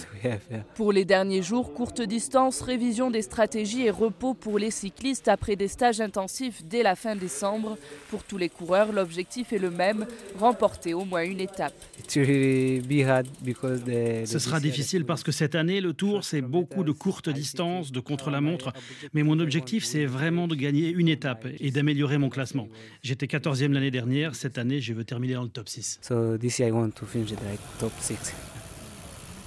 Pour 0.75 0.91
les 0.91 1.05
derniers 1.05 1.41
jours, 1.41 1.73
courte 1.73 2.01
distance, 2.01 2.61
révision 2.61 3.09
des 3.09 3.21
stratégies 3.21 3.85
et 3.85 3.89
repos 3.89 4.33
pour 4.33 4.59
les 4.59 4.71
cyclistes 4.71 5.27
après 5.27 5.55
des 5.55 5.67
stages 5.67 6.01
intensifs 6.01 6.63
dès 6.65 6.83
la 6.83 6.95
fin 6.95 7.15
décembre. 7.15 7.77
Pour 8.09 8.23
tous 8.23 8.37
les 8.37 8.49
coureurs, 8.49 8.91
l'objectif 8.91 9.53
est 9.53 9.59
le 9.59 9.71
même, 9.71 10.05
remporter 10.37 10.93
au 10.93 11.05
moins 11.05 11.23
une 11.23 11.39
étape. 11.39 11.73
Ce 12.07 14.39
sera 14.39 14.59
difficile 14.59 15.05
parce 15.05 15.23
que 15.23 15.31
cette 15.31 15.55
année, 15.55 15.81
le 15.81 15.93
tour, 15.93 16.23
c'est 16.23 16.41
beaucoup 16.41 16.83
de 16.83 16.91
courtes 16.91 17.29
distances, 17.29 17.91
de 17.91 17.99
contre-la-montre. 17.99 18.73
Mais 19.13 19.23
mon 19.23 19.39
objectif, 19.39 19.85
c'est 19.85 20.05
vraiment 20.05 20.47
de 20.47 20.55
gagner 20.55 20.89
une 20.89 21.07
étape 21.07 21.47
et 21.61 21.71
d'améliorer 21.71 22.17
mon 22.17 22.29
classement. 22.29 22.67
J'étais 23.03 23.27
14e 23.27 23.71
l'année 23.71 23.91
dernière, 23.91 24.35
cette 24.35 24.57
année 24.57 24.81
je 24.81 24.93
veux 24.93 25.05
terminer 25.05 25.35
dans 25.35 25.43
le 25.43 25.49
top 25.49 25.69
6. 25.69 25.99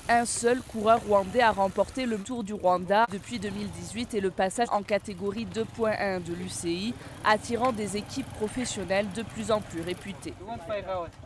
Un 0.06 0.26
seul 0.26 0.60
coureur 0.60 1.00
rwandais 1.06 1.40
a 1.40 1.50
remporté 1.50 2.04
le 2.04 2.18
Tour 2.18 2.44
du 2.44 2.52
Rwanda 2.52 3.06
depuis 3.10 3.38
2018 3.38 4.12
et 4.12 4.20
le 4.20 4.30
passage 4.30 4.68
en 4.70 4.82
catégorie 4.82 5.46
2.1 5.46 6.22
de 6.22 6.34
l'UCI, 6.34 6.92
attirant 7.24 7.72
des 7.72 7.96
équipes 7.96 8.28
professionnelles 8.34 9.06
de 9.16 9.22
plus 9.22 9.50
en 9.50 9.62
plus 9.62 9.80
réputées. 9.80 10.34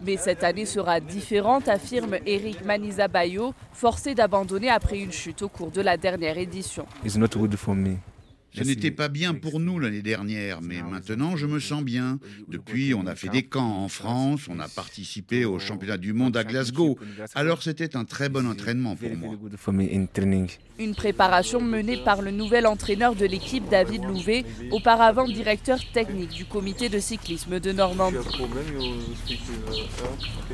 Mais 0.00 0.16
cette 0.16 0.44
année 0.44 0.64
sera 0.64 1.00
différente, 1.00 1.66
affirme 1.66 2.18
Eric 2.24 2.64
Manizabayo, 2.64 3.52
forcé 3.72 4.14
d'abandonner 4.14 4.70
après 4.70 5.00
une 5.00 5.12
chute 5.12 5.42
au 5.42 5.48
cours 5.48 5.72
de 5.72 5.80
la 5.80 5.96
dernière 5.96 6.38
édition. 6.38 6.86
Ce 8.54 8.62
n'était 8.64 8.90
pas 8.90 9.08
bien 9.08 9.34
pour 9.34 9.60
nous 9.60 9.78
l'année 9.78 10.02
dernière, 10.02 10.60
mais 10.62 10.82
maintenant 10.82 11.36
je 11.36 11.46
me 11.46 11.60
sens 11.60 11.82
bien. 11.82 12.18
Depuis, 12.48 12.94
on 12.94 13.06
a 13.06 13.14
fait 13.14 13.28
des 13.28 13.42
camps 13.42 13.84
en 13.84 13.88
France, 13.88 14.46
on 14.48 14.58
a 14.58 14.68
participé 14.68 15.44
au 15.44 15.58
championnat 15.58 15.98
du 15.98 16.12
monde 16.12 16.36
à 16.36 16.44
Glasgow. 16.44 16.98
Alors 17.34 17.62
c'était 17.62 17.96
un 17.96 18.04
très 18.04 18.28
bon 18.28 18.46
entraînement 18.46 18.96
pour 18.96 19.14
moi. 19.16 19.34
Une 20.78 20.94
préparation 20.94 21.60
menée 21.60 21.98
par 21.98 22.22
le 22.22 22.30
nouvel 22.30 22.66
entraîneur 22.66 23.14
de 23.14 23.26
l'équipe, 23.26 23.68
David 23.68 24.04
Louvet, 24.04 24.44
auparavant 24.70 25.26
directeur 25.26 25.78
technique 25.92 26.30
du 26.30 26.44
comité 26.44 26.88
de 26.88 27.00
cyclisme 27.00 27.60
de 27.60 27.72
Normandie. 27.72 28.16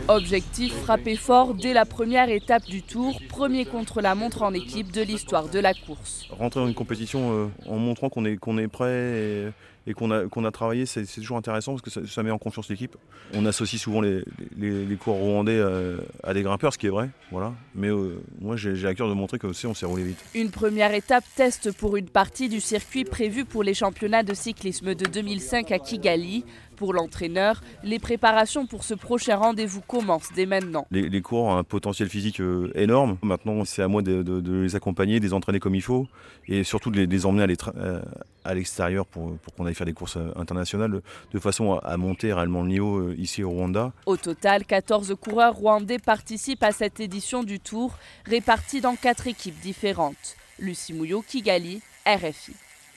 Objectif 0.09 0.73
frapper 0.83 1.17
fort 1.17 1.55
dès 1.55 1.73
la 1.73 1.85
première 1.85 2.29
étape 2.29 2.65
du 2.65 2.83
tour, 2.83 3.21
premier 3.29 3.65
contre 3.65 4.01
la 4.01 4.15
montre 4.15 4.43
en 4.43 4.53
équipe 4.53 4.93
de 4.93 5.03
l'histoire 5.03 5.49
de 5.49 5.59
la 5.59 5.75
course. 5.75 6.27
Rentrer 6.31 6.61
dans 6.61 6.67
une 6.67 6.75
compétition 6.75 7.45
euh, 7.45 7.47
en 7.67 7.79
qu'on 7.95 8.25
est, 8.25 8.39
est 8.39 8.69
prêt 8.69 9.53
et 9.87 9.93
qu'on 9.93 10.11
a, 10.11 10.27
qu'on 10.27 10.45
a 10.45 10.51
travaillé, 10.51 10.87
c'est 10.87 11.05
toujours 11.05 11.37
intéressant 11.37 11.73
parce 11.77 11.83
que 11.83 12.07
ça, 12.07 12.23
met 12.23 12.31
en 12.31 12.39
confiance 12.39 12.69
l'équipe. 12.69 12.97
On 13.35 13.45
associe 13.45 13.81
souvent 13.81 14.01
les, 14.01 14.23
les, 14.57 14.97
cours 14.97 15.17
rwandais 15.17 15.59
euh, 15.59 15.99
à, 16.23 16.33
des 16.33 16.43
grimpeurs, 16.43 16.73
ce 16.73 16.79
qui 16.79 16.87
est 16.87 16.91
vrai. 16.91 17.11
Voilà. 17.31 17.53
Mais 17.75 17.89
euh, 17.89 18.23
moi, 18.41 18.57
j'ai 18.57 18.87
à 18.87 18.95
cœur 18.95 19.09
de 19.09 19.15
montrer 19.15 19.39
que 19.39 19.47
on 19.47 19.75
s'est 19.75 19.87
roulé 19.87 20.05
vite. 20.05 20.25
Une 20.35 20.51
première 20.51 20.95
étape 20.95 21.25
test 21.37 21.73
pour 21.73 21.97
une 21.97 22.09
partie 22.09 22.49
du 22.49 22.61
circuit 22.61 23.05
prévu 23.05 23.45
pour 23.45 23.63
les 23.63 23.75
championnats 23.75 24.23
de 24.23 24.33
cyclisme 24.33 24.95
de 24.95 25.07
2005 25.07 25.71
à 25.73 25.79
Kigali. 25.79 26.45
Pour 26.85 26.93
l'entraîneur, 26.93 27.63
les 27.83 27.99
préparations 27.99 28.67
pour 28.67 28.85
ce 28.85 28.93
prochain 28.93 29.37
rendez-vous 29.37 29.81
commencent 29.81 30.31
dès 30.37 30.45
maintenant. 30.45 30.87
Les, 30.91 31.23
cours 31.23 31.45
ont 31.45 31.57
un 31.57 31.65
potentiel 31.65 32.11
physique 32.11 32.43
euh, 32.43 32.71
énorme. 32.75 33.17
Maintenant, 33.23 33.65
c'est 33.65 33.81
à 33.81 33.89
moi 33.89 34.03
de, 34.03 34.23
les 34.63 34.77
accompagner, 34.77 35.19
de 35.19 35.25
les 35.25 35.33
entraîner 35.33 35.61
comme 35.61 35.75
il 35.75 35.81
faut 35.81 36.07
et 36.47 36.63
surtout 36.63 36.91
de 36.91 37.01
les, 37.01 37.25
emmener 37.25 37.47
euh, 37.79 38.03
à 38.45 38.53
l'extérieur 38.53 39.07
pour, 39.07 39.33
qu'on 39.57 39.65
aille 39.65 39.75
faire 39.75 39.87
des 39.87 39.95
courses 39.95 40.19
euh, 40.19 40.31
internationales 40.37 41.01
de 41.33 41.39
façon 41.39 41.73
à, 41.73 41.97
monter 41.97 42.35
réellement 42.35 42.61
le 42.61 42.69
niveau 42.69 43.13
ici 43.13 43.43
au 43.43 43.49
Rwanda. 43.49 43.93
Au 44.05 44.19
total, 44.19 44.67
14 44.67 45.15
coureurs 45.19 45.55
rwandais 45.55 45.99
participent 45.99 46.65
à 46.65 46.73
cette 46.73 47.01
édition 47.01 47.45
du 47.45 47.61
Tour, 47.61 47.97
répartis 48.27 48.83
dans 48.83 48.95
quatre 48.95 49.27
équipes 49.27 49.59
différentes. 49.63 50.37
Lucie 50.59 50.93
Mouillot, 50.93 51.25
Kigali, 51.27 51.81
RFI 52.05 52.53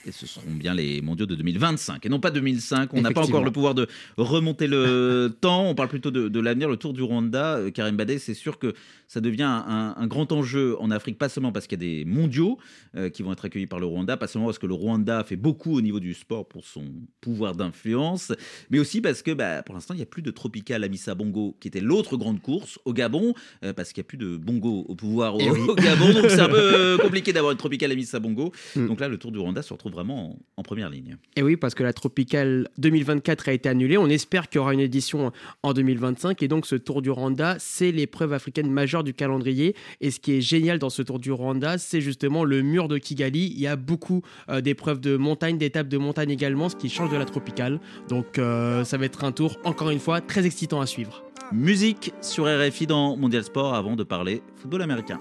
et 0.08 0.12
ce 0.12 0.26
seront 0.26 0.50
bien 0.50 0.74
les 0.74 1.00
mondiaux 1.00 1.26
de 1.26 1.34
2025 1.34 2.04
et 2.04 2.08
non 2.08 2.20
pas 2.20 2.30
2005. 2.30 2.90
On 2.94 3.02
n'a 3.02 3.10
pas 3.10 3.24
encore 3.24 3.44
le 3.44 3.50
pouvoir 3.50 3.74
de 3.74 3.86
remonter 4.16 4.66
le 4.66 5.34
temps. 5.40 5.68
On 5.68 5.74
parle 5.74 5.88
plutôt 5.88 6.10
de, 6.10 6.40
l'avenir, 6.40 6.68
le 6.68 6.76
Tour 6.76 6.92
du 6.92 7.02
Rwanda. 7.02 7.56
Euh, 7.56 7.70
Karim 7.70 7.96
Badé, 7.96 8.18
c'est 8.18 8.34
sûr 8.34 8.58
que 8.58 8.74
ça 9.08 9.22
devient 9.22 9.48
un, 9.48 10.06
grand 10.06 10.30
enjeu 10.32 10.76
en 10.80 10.90
Afrique, 10.90 11.18
pas 11.18 11.30
seulement 11.30 11.50
parce 11.50 11.66
qu'il 11.66 11.82
y 11.82 11.84
a 11.84 11.88
des 11.88 12.04
mondiaux 12.04 12.58
euh, 12.94 13.08
qui 13.08 13.22
vont 13.22 13.32
être 13.32 13.46
accueillis 13.46 13.66
par 13.66 13.80
le 13.80 13.86
Rwanda, 13.86 14.16
pas 14.18 14.26
seulement 14.26 14.46
parce 14.46 14.58
que 14.58 14.66
le 14.66 14.74
Rwanda 14.74 15.24
fait 15.24 15.36
beaucoup 15.36 15.76
au 15.76 15.80
niveau 15.80 15.98
du 15.98 16.12
sport 16.12 16.46
pour 16.46 16.64
son 16.64 16.84
pouvoir 17.22 17.54
d'influence, 17.54 18.32
mais 18.70 18.78
aussi 18.78 19.00
parce 19.00 19.22
que 19.22 19.30
bah, 19.30 19.62
pour 19.62 19.74
l'instant, 19.74 19.94
il 19.94 19.98
n'y 19.98 20.02
a 20.02 20.06
plus 20.06 20.22
de 20.22 20.30
Tropical 20.30 20.84
Amissa 20.84 21.14
Bongo, 21.14 21.56
qui 21.58 21.68
était 21.68 21.80
l'autre 21.80 22.18
grande 22.18 22.40
course 22.42 22.78
au 22.84 22.92
Gabon, 22.92 23.34
euh, 23.64 23.72
parce 23.72 23.92
qu'il 23.92 24.02
n'y 24.02 24.06
a 24.06 24.08
plus 24.08 24.18
de 24.18 24.36
Bongo 24.36 24.84
au 24.86 24.94
pouvoir 24.94 25.34
au, 25.36 25.40
eh 25.40 25.82
Gabon. 25.82 26.12
Donc 26.12 26.26
c'est 26.28 26.40
un 26.40 26.48
peu 26.48 26.98
compliqué 27.02 27.32
d'avoir 27.32 27.52
une 27.52 27.58
Tropical 27.58 27.90
Amissa 27.90 28.20
Bongo. 28.20 28.52
Mm. 28.76 28.88
Donc 28.88 29.00
là, 29.00 29.08
le 29.08 29.16
Tour 29.16 29.32
du 29.32 29.38
Rwanda 29.38 29.62
se 29.62 29.72
retrouve 29.72 29.92
vraiment 29.92 30.38
en, 30.56 30.62
première 30.62 30.90
ligne. 30.90 31.16
Et 31.34 31.42
oui, 31.42 31.56
parce 31.56 31.74
que 31.74 31.82
la 31.82 31.94
Tropical 31.94 32.68
2024 32.76 33.48
a 33.48 33.52
été 33.52 33.70
annulée. 33.70 33.96
On 33.96 34.08
espère 34.08 34.50
qu'il 34.50 34.58
y 34.58 34.60
aura 34.60 34.74
une 34.74 34.80
édition 34.80 35.32
en 35.62 35.72
2025. 35.72 36.42
Et 36.42 36.48
donc, 36.48 36.66
ce 36.66 36.76
Tour 36.76 37.00
du 37.00 37.10
Rwanda, 37.10 37.56
c'est 37.58 37.90
l'épreuve 37.90 38.34
africaine 38.34 38.70
majeure 38.70 38.97
du 39.02 39.14
calendrier. 39.14 39.74
Et 40.00 40.10
ce 40.10 40.20
qui 40.20 40.34
est 40.34 40.40
génial 40.40 40.78
dans 40.78 40.90
ce 40.90 41.02
Tour 41.02 41.18
du 41.18 41.32
Rwanda, 41.32 41.78
c'est 41.78 42.00
justement 42.00 42.44
le 42.44 42.62
mur 42.62 42.88
de 42.88 42.98
Kigali. 42.98 43.52
Il 43.54 43.60
y 43.60 43.66
a 43.66 43.76
beaucoup 43.76 44.22
euh, 44.48 44.60
d'épreuves 44.60 45.00
de 45.00 45.16
montagne, 45.16 45.58
d'étapes 45.58 45.88
de 45.88 45.98
montagne 45.98 46.30
également, 46.30 46.68
ce 46.68 46.76
qui 46.76 46.88
change 46.88 47.10
de 47.10 47.16
la 47.16 47.24
Tropical. 47.24 47.80
Donc, 48.08 48.38
euh, 48.38 48.84
ça 48.84 48.96
va 48.96 49.04
être 49.04 49.24
un 49.24 49.32
tour, 49.32 49.56
encore 49.64 49.90
une 49.90 50.00
fois, 50.00 50.20
très 50.20 50.46
excitant 50.46 50.80
à 50.80 50.86
suivre. 50.86 51.24
Musique 51.52 52.12
sur 52.20 52.44
RFI 52.44 52.86
dans 52.86 53.16
Mondial 53.16 53.42
Sport 53.42 53.74
avant 53.74 53.96
de 53.96 54.04
parler 54.04 54.42
football 54.56 54.82
américain. 54.82 55.18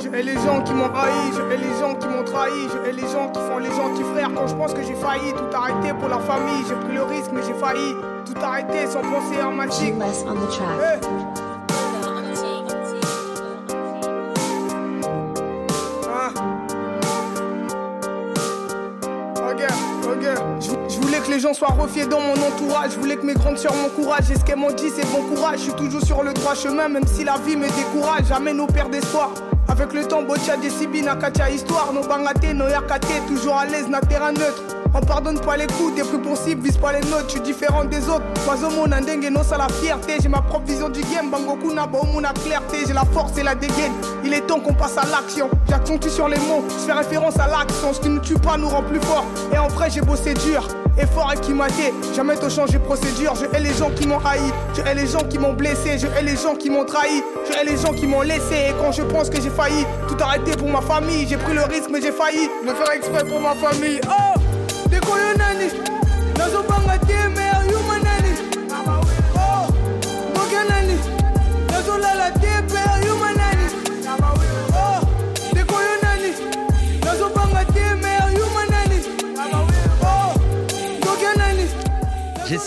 Je 0.00 0.08
hais 0.08 0.22
les 0.22 0.34
gens 0.34 0.62
qui 0.62 0.72
m'ont 0.74 0.94
haï, 0.94 1.32
je 1.34 1.40
hais 1.52 1.56
les 1.56 1.80
gens 1.80 1.94
qui 1.96 2.06
m'ont 2.06 2.22
trahi, 2.22 2.68
je 2.72 2.88
hais 2.88 2.92
les 2.92 3.08
gens 3.08 3.30
qui 3.32 3.40
font 3.40 3.58
les 3.58 3.70
gentils 3.70 4.04
frères 4.14 4.32
quand 4.32 4.46
je 4.46 4.54
pense 4.54 4.72
que 4.72 4.82
j'ai 4.82 4.94
failli 4.94 5.32
tout 5.32 5.56
arrêter 5.56 5.92
pour 5.98 6.08
la 6.08 6.20
famille. 6.20 6.64
J'ai 6.68 6.76
pris 6.76 6.94
le 6.94 7.02
risque 7.02 7.30
mais 7.34 7.42
j'ai 7.42 7.54
failli 7.54 7.94
tout 8.24 8.38
arrêter 8.40 8.86
sans 8.86 9.02
penser 9.02 9.40
à 9.40 9.50
magique. 9.50 9.94
Hey. 10.00 11.47
Que 21.28 21.32
les 21.34 21.40
gens 21.40 21.52
soient 21.52 21.68
refiés 21.68 22.06
dans 22.06 22.20
mon 22.20 22.32
entourage. 22.32 22.92
Je 22.92 22.98
voulais 22.98 23.16
que 23.16 23.26
mes 23.26 23.34
grandes 23.34 23.58
sœurs 23.58 23.74
m'encouragent. 23.74 24.30
Et 24.30 24.34
ce 24.38 24.44
qu'elles 24.44 24.58
m'ont 24.58 24.72
dit, 24.72 24.90
c'est 24.94 25.06
bon 25.12 25.22
courage. 25.34 25.58
Je 25.58 25.64
suis 25.64 25.72
toujours 25.72 26.02
sur 26.02 26.22
le 26.22 26.32
droit 26.32 26.54
chemin, 26.54 26.88
même 26.88 27.06
si 27.06 27.24
la 27.24 27.36
vie 27.46 27.56
me 27.56 27.66
décourage. 27.66 28.26
Jamais 28.28 28.54
nos 28.54 28.66
pères 28.66 28.88
d'espoir. 28.88 29.30
Avec 29.68 29.92
le 29.92 30.06
temps, 30.06 30.22
Bocha, 30.22 30.56
Desibi, 30.56 31.02
Nakacha, 31.02 31.50
histoire, 31.50 31.92
nos 31.92 32.00
bangate, 32.00 32.54
nos 32.54 32.68
yakate, 32.68 33.26
toujours 33.26 33.58
à 33.58 33.66
l'aise, 33.66 33.88
na 33.88 34.00
terrain 34.00 34.32
neutre. 34.32 34.62
On 34.94 35.00
pardonne 35.00 35.38
pas 35.38 35.58
les 35.58 35.66
coups, 35.66 35.94
des 35.94 36.02
plus 36.02 36.18
possibles, 36.18 36.62
vise 36.62 36.78
pas 36.78 36.92
les 36.92 37.00
notes, 37.00 37.24
je 37.26 37.32
suis 37.32 37.40
différent 37.40 37.84
des 37.84 38.08
autres. 38.08 38.24
Mazomo, 38.46 38.86
Nandenge, 38.86 39.30
non, 39.30 39.42
ça 39.42 39.58
la 39.58 39.68
fierté. 39.68 40.14
J'ai 40.22 40.28
ma 40.28 40.40
propre 40.40 40.64
vision 40.64 40.88
du 40.88 41.02
game, 41.02 41.30
Bangoku, 41.30 41.74
Nabo, 41.74 41.98
la 42.20 42.32
clarté. 42.32 42.78
J'ai 42.86 42.94
la 42.94 43.04
force 43.04 43.36
et 43.36 43.42
la 43.42 43.54
dégaine. 43.54 43.92
Il 44.24 44.32
est 44.32 44.46
temps 44.46 44.60
qu'on 44.60 44.72
passe 44.72 44.96
à 44.96 45.04
l'action. 45.04 45.50
J'accentue 45.68 46.08
sur 46.08 46.28
les 46.28 46.38
mots, 46.38 46.64
je 46.70 46.86
fais 46.86 46.92
référence 46.92 47.38
à 47.38 47.48
l'action. 47.48 47.92
Ce 47.92 48.00
qui 48.00 48.08
ne 48.08 48.20
tue 48.20 48.38
pas 48.38 48.56
nous 48.56 48.68
rend 48.68 48.82
plus 48.82 49.00
fort. 49.00 49.26
Et 49.52 49.58
en 49.58 49.68
vrai, 49.68 49.90
j'ai 49.90 50.00
bossé 50.00 50.32
dur 50.32 50.66
effort 51.00 51.32
et 51.32 51.40
qui 51.40 51.52
m'a 51.52 51.68
dit 51.68 51.90
Jamais 52.14 52.36
te 52.36 52.48
changer 52.48 52.78
procédure. 52.78 53.34
Je 53.34 53.44
hais 53.56 53.60
les 53.60 53.74
gens 53.74 53.90
qui 53.90 54.06
m'ont 54.06 54.18
haï. 54.18 54.40
Je 54.74 54.82
hais 54.82 54.94
les 54.94 55.06
gens 55.06 55.24
qui 55.28 55.38
m'ont 55.38 55.52
blessé. 55.52 55.98
Je 55.98 56.06
hais 56.06 56.22
les 56.22 56.36
gens 56.36 56.54
qui 56.54 56.70
m'ont 56.70 56.84
trahi. 56.84 57.22
Je 57.46 57.58
hais 57.58 57.64
les 57.64 57.76
gens 57.76 57.92
qui 57.92 58.06
m'ont 58.06 58.22
laissé. 58.22 58.70
Et 58.70 58.74
quand 58.80 58.92
je 58.92 59.02
pense 59.02 59.30
que 59.30 59.40
j'ai 59.40 59.50
failli, 59.50 59.84
tout 60.08 60.16
arrêter 60.22 60.56
pour 60.56 60.68
ma 60.68 60.80
famille. 60.80 61.26
J'ai 61.28 61.36
pris 61.36 61.54
le 61.54 61.62
risque, 61.62 61.90
mais 61.90 62.00
j'ai 62.00 62.12
failli 62.12 62.48
le 62.64 62.74
faire 62.74 62.92
exprès 62.92 63.24
pour 63.24 63.40
ma 63.40 63.54
famille. 63.54 64.00
Oh, 64.08 64.38
des 64.88 65.00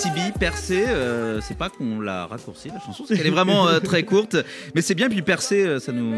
Jessie 0.02 0.32
B, 0.32 0.36
percée, 0.40 0.86
euh, 0.88 1.42
c'est 1.42 1.58
pas 1.58 1.70
qu'on 1.70 2.00
l'a 2.00 2.26
raccourci 2.26 2.70
la 2.70 2.80
chanson, 2.80 3.04
c'est 3.08 3.16
qu'elle 3.16 3.28
est 3.28 3.30
vraiment 3.30 3.68
euh, 3.68 3.80
très 3.80 4.02
courte, 4.06 4.36
mais 4.74 4.82
c'est 4.82 4.96
bien, 4.96 5.10
puis 5.10 5.22
percer, 5.22 5.64
euh, 5.64 5.80
ça 5.80 5.92
nous 5.92 6.10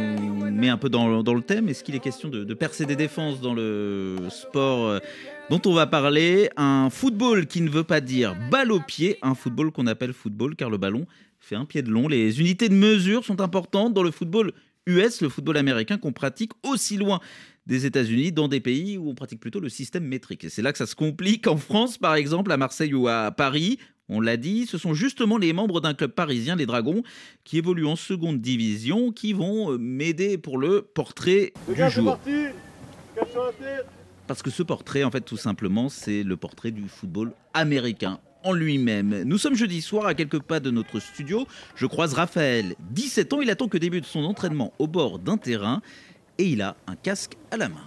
met 0.51 0.69
un 0.69 0.77
peu 0.77 0.87
dans, 0.87 1.21
dans 1.21 1.33
le 1.33 1.41
thème. 1.41 1.67
Est-ce 1.67 1.83
qu'il 1.83 1.93
est 1.93 1.99
question 1.99 2.29
de, 2.29 2.45
de, 2.45 2.53
percer 2.53 2.85
des 2.85 2.95
défenses 2.95 3.41
dans 3.41 3.53
le 3.53 4.15
sport 4.29 5.01
dont 5.49 5.61
on 5.65 5.73
va 5.73 5.85
parler? 5.85 6.49
Un 6.55 6.89
football 6.89 7.45
qui 7.45 7.59
ne 7.59 7.69
veut 7.69 7.83
pas 7.83 7.99
dire 7.99 8.37
balle 8.49 8.71
au 8.71 8.79
pied, 8.79 9.17
un 9.21 9.35
football 9.35 9.71
qu'on 9.71 9.87
appelle 9.87 10.13
football 10.13 10.55
car 10.55 10.69
le 10.69 10.77
ballon 10.77 11.05
fait 11.41 11.55
un 11.55 11.65
pied 11.65 11.81
de 11.81 11.89
long. 11.89 12.07
Les 12.07 12.39
unités 12.39 12.69
de 12.69 12.75
mesure 12.75 13.25
sont 13.25 13.41
importantes 13.41 13.93
dans 13.93 14.03
le 14.03 14.11
football 14.11 14.53
US, 14.85 15.21
le 15.21 15.27
football 15.27 15.57
américain 15.57 15.97
qu'on 15.97 16.13
pratique 16.13 16.51
aussi 16.63 16.95
loin 16.95 17.19
des 17.65 17.85
États-Unis 17.85 18.31
dans 18.31 18.47
des 18.47 18.59
pays 18.59 18.97
où 18.97 19.09
on 19.09 19.15
pratique 19.15 19.39
plutôt 19.39 19.59
le 19.59 19.69
système 19.69 20.05
métrique. 20.05 20.43
Et 20.43 20.49
c'est 20.49 20.61
là 20.61 20.71
que 20.71 20.77
ça 20.77 20.85
se 20.85 20.95
complique. 20.95 21.47
En 21.47 21.57
France, 21.57 21.97
par 21.97 22.15
exemple, 22.15 22.51
à 22.51 22.57
Marseille 22.57 22.93
ou 22.93 23.07
à 23.07 23.31
Paris, 23.31 23.79
on 24.09 24.19
l'a 24.19 24.37
dit, 24.37 24.65
ce 24.65 24.77
sont 24.77 24.93
justement 24.93 25.37
les 25.37 25.53
membres 25.53 25.79
d'un 25.79 25.93
club 25.93 26.11
parisien, 26.11 26.55
les 26.55 26.65
Dragons, 26.65 27.03
qui 27.43 27.57
évoluent 27.57 27.87
en 27.87 27.95
seconde 27.95 28.41
division, 28.41 29.11
qui 29.11 29.33
vont 29.33 29.71
euh, 29.71 29.77
m'aider 29.77 30.37
pour 30.37 30.57
le 30.57 30.81
portrait 30.81 31.53
du 31.73 31.89
jour. 31.89 32.19
Parce 34.27 34.41
que 34.41 34.49
ce 34.49 34.63
portrait, 34.63 35.03
en 35.03 35.11
fait, 35.11 35.21
tout 35.21 35.37
simplement, 35.37 35.89
c'est 35.89 36.23
le 36.23 36.35
portrait 36.37 36.71
du 36.71 36.87
football 36.87 37.33
américain 37.53 38.19
en 38.43 38.51
lui-même. 38.51 39.23
Nous 39.23 39.37
sommes 39.37 39.55
jeudi 39.55 39.81
soir 39.81 40.05
à 40.05 40.13
quelques 40.13 40.41
pas 40.41 40.59
de 40.59 40.69
notre 40.69 40.99
studio. 40.99 41.47
Je 41.75 41.85
croise 41.85 42.13
Raphaël, 42.13 42.75
17 42.91 43.33
ans. 43.33 43.41
Il 43.41 43.49
attend 43.49 43.67
que 43.69 43.77
débute 43.77 44.05
son 44.05 44.23
entraînement 44.25 44.73
au 44.79 44.87
bord 44.87 45.19
d'un 45.19 45.37
terrain 45.37 45.81
et 46.37 46.45
il 46.45 46.61
a 46.61 46.75
un 46.87 46.95
casque 46.95 47.37
à 47.51 47.57
la 47.57 47.69
main. 47.69 47.83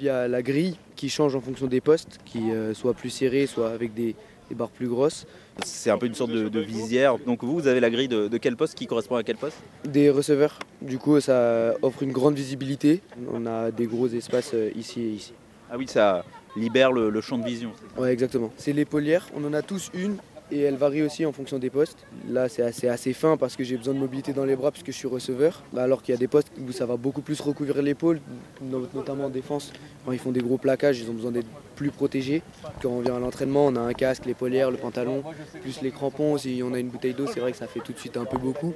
Il 0.00 0.06
y 0.06 0.08
a 0.08 0.26
la 0.28 0.42
grille 0.42 0.76
qui 0.96 1.08
change 1.08 1.36
en 1.36 1.40
fonction 1.40 1.66
des 1.66 1.80
postes, 1.80 2.18
qui 2.24 2.50
euh, 2.50 2.74
soit 2.74 2.94
plus 2.94 3.10
serrée, 3.10 3.46
soit 3.46 3.70
avec 3.70 3.94
des, 3.94 4.16
barres 4.50 4.70
plus 4.70 4.88
grosses. 4.88 5.26
C'est 5.64 5.90
un 5.90 5.98
peu 5.98 6.06
une 6.06 6.14
sorte 6.14 6.30
de, 6.30 6.60
visière. 6.60 7.18
Donc 7.18 7.42
vous, 7.42 7.54
vous 7.54 7.66
avez 7.66 7.80
la 7.80 7.90
grille 7.90 8.08
de, 8.08 8.38
quel 8.38 8.56
poste 8.56 8.74
qui 8.74 8.86
correspond 8.86 9.16
à 9.16 9.22
quel 9.22 9.36
poste? 9.36 9.56
Des 9.84 10.10
receveurs. 10.10 10.58
Du 10.82 10.98
coup, 10.98 11.18
ça 11.20 11.74
offre 11.82 12.02
une 12.02 12.12
grande 12.12 12.34
visibilité. 12.34 13.00
On 13.32 13.46
a 13.46 13.70
des 13.70 13.86
gros 13.86 14.08
espaces 14.08 14.52
euh, 14.54 14.70
ici 14.76 15.00
et 15.00 15.10
ici. 15.10 15.32
Ah 15.70 15.76
oui, 15.76 15.86
ça 15.88 16.24
libère 16.56 16.92
le, 16.92 17.10
le 17.10 17.20
champ 17.20 17.38
de 17.38 17.44
vision. 17.44 17.72
Ouais, 17.96 18.12
exactement. 18.12 18.52
C'est 18.56 18.72
l'épaulière. 18.72 19.28
On 19.34 19.44
en 19.44 19.52
a 19.52 19.62
tous 19.62 19.90
une 19.94 20.18
et 20.50 20.60
elle 20.60 20.76
varie 20.76 21.02
aussi 21.02 21.24
en 21.26 21.32
fonction 21.32 21.58
des 21.58 21.70
postes. 21.70 22.06
Là, 22.28 22.48
c'est 22.48 22.62
assez, 22.62 22.88
assez 22.88 23.12
fin 23.12 23.36
parce 23.36 23.56
que 23.56 23.64
j'ai 23.64 23.76
besoin 23.76 23.94
de 23.94 23.98
mobilité 23.98 24.32
dans 24.32 24.44
les 24.44 24.56
bras 24.56 24.70
puisque 24.70 24.92
je 24.92 24.96
suis 24.96 25.08
receveur. 25.08 25.62
Bah, 25.72 25.82
alors 25.82 26.02
qu'il 26.02 26.14
y 26.14 26.16
a 26.16 26.18
des 26.18 26.28
postes 26.28 26.50
où 26.58 26.72
ça 26.72 26.86
va 26.86 26.96
beaucoup 26.96 27.22
plus 27.22 27.40
recouvrir 27.40 27.82
l'épaule, 27.82 28.20
notamment 28.62 29.26
en 29.26 29.30
défense. 29.30 29.72
Quand 30.04 30.12
ils 30.12 30.18
font 30.18 30.32
des 30.32 30.40
gros 30.40 30.58
plaquages, 30.58 31.00
ils 31.00 31.10
ont 31.10 31.14
besoin 31.14 31.32
d'être 31.32 31.48
plus 31.76 31.90
protégés. 31.90 32.42
Quand 32.82 32.90
on 32.90 33.00
vient 33.00 33.16
à 33.16 33.18
l'entraînement, 33.18 33.66
on 33.66 33.76
a 33.76 33.80
un 33.80 33.92
casque, 33.94 34.26
l'épaulière, 34.26 34.70
le 34.70 34.76
pantalon, 34.76 35.24
plus 35.62 35.80
les 35.82 35.90
crampons. 35.90 36.36
Si 36.38 36.60
on 36.64 36.74
a 36.74 36.78
une 36.78 36.88
bouteille 36.88 37.14
d'eau, 37.14 37.26
c'est 37.26 37.40
vrai 37.40 37.52
que 37.52 37.58
ça 37.58 37.66
fait 37.66 37.80
tout 37.80 37.92
de 37.92 37.98
suite 37.98 38.16
un 38.16 38.24
peu 38.24 38.38
beaucoup. 38.38 38.74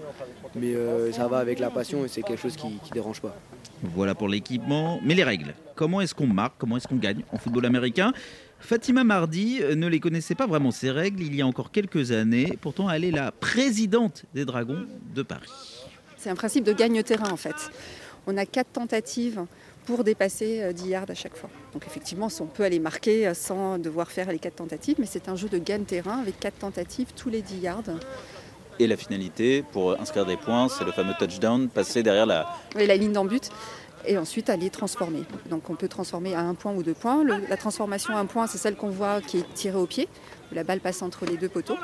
Mais 0.55 0.75
euh, 0.75 1.13
ça 1.13 1.29
va 1.29 1.39
avec 1.39 1.59
la 1.59 1.71
passion 1.71 2.05
et 2.05 2.09
c'est 2.09 2.23
quelque 2.23 2.41
chose 2.41 2.57
qui 2.57 2.67
ne 2.67 2.95
dérange 2.95 3.21
pas. 3.21 3.37
Voilà 3.83 4.15
pour 4.15 4.29
l'équipement. 4.29 5.01
Mais 5.05 5.15
les 5.15 5.25
règles, 5.25 5.55
comment 5.75 6.01
est-ce 6.01 6.15
qu'on 6.15 6.27
marque, 6.27 6.55
comment 6.59 6.77
est-ce 6.77 6.89
qu'on 6.89 6.97
gagne 6.97 7.23
en 7.33 7.39
football 7.39 7.67
américain? 7.67 8.13
Fatima 8.61 9.05
Mardi 9.05 9.61
ne 9.77 9.87
les 9.87 10.01
connaissait 10.01 10.35
pas 10.35 10.47
vraiment 10.47 10.71
ces 10.71 10.91
règles 10.91 11.23
il 11.23 11.35
y 11.35 11.43
a 11.43 11.47
encore 11.47 11.71
quelques 11.71 12.13
années. 12.13 12.59
Pourtant, 12.61 12.91
elle 12.91 13.05
est 13.05 13.11
la 13.11 13.33
présidente 13.33 14.25
des 14.35 14.45
Dragons 14.45 14.87
de 15.15 15.23
Paris. 15.23 15.49
C'est 16.17 16.31
un 16.31 16.35
principe 16.35 16.65
de 16.65 16.73
gagne-terrain 16.73 17.31
en 17.31 17.37
fait. 17.37 17.55
On 18.27 18.37
a 18.37 18.45
quatre 18.45 18.73
tentatives 18.73 19.45
pour 19.87 20.05
dépasser 20.05 20.75
10 20.75 20.89
yards 20.89 21.11
à 21.11 21.15
chaque 21.15 21.37
fois. 21.37 21.49
Donc 21.73 21.87
effectivement, 21.87 22.29
on 22.41 22.47
peut 22.47 22.65
aller 22.65 22.81
marquer 22.81 23.33
sans 23.33 23.79
devoir 23.79 24.11
faire 24.11 24.31
les 24.31 24.39
4 24.39 24.57
tentatives, 24.57 24.97
mais 24.99 25.07
c'est 25.07 25.31
un 25.31 25.37
jeu 25.37 25.49
de 25.49 25.59
gain 25.59 25.79
de 25.79 25.85
terrain 25.85 26.19
avec 26.19 26.39
4 26.39 26.59
tentatives 26.59 27.09
tous 27.17 27.31
les 27.31 27.41
10 27.41 27.59
yards. 27.61 27.85
Et 28.81 28.87
la 28.87 28.97
finalité, 28.97 29.65
pour 29.73 29.99
inscrire 29.99 30.27
des 30.27 30.37
points, 30.37 30.69
c'est 30.69 30.85
le 30.85 30.93
fameux 30.93 31.15
touchdown, 31.19 31.69
passer 31.69 32.03
derrière 32.03 32.27
la 32.27 32.97
ligne 32.97 33.13
d'en 33.13 33.25
but 33.25 33.51
et 34.07 34.19
ensuite 34.19 34.51
aller 34.51 34.71
transformer. 34.71 35.23
Donc 35.51 35.71
on 35.71 35.75
peut 35.75 35.89
transformer 35.89 36.35
à 36.35 36.41
un 36.41 36.55
point 36.55 36.73
ou 36.73 36.83
deux 36.83 36.95
points. 36.95 37.25
la 37.25 37.57
transformation 37.57 38.17
à 38.17 38.21
un 38.21 38.27
point, 38.27 38.47
c'est 38.47 38.59
celle 38.59 38.77
qu'on 38.77 38.91
voit 38.91 39.21
qui 39.21 39.39
est 39.39 39.55
tirée 39.55 39.79
au 39.79 39.87
pied 39.87 40.09
la 40.53 40.65
balle 40.65 40.81
passe 40.81 41.03
entre 41.03 41.27
les 41.27 41.37
deux 41.37 41.49
poteaux. 41.49 41.77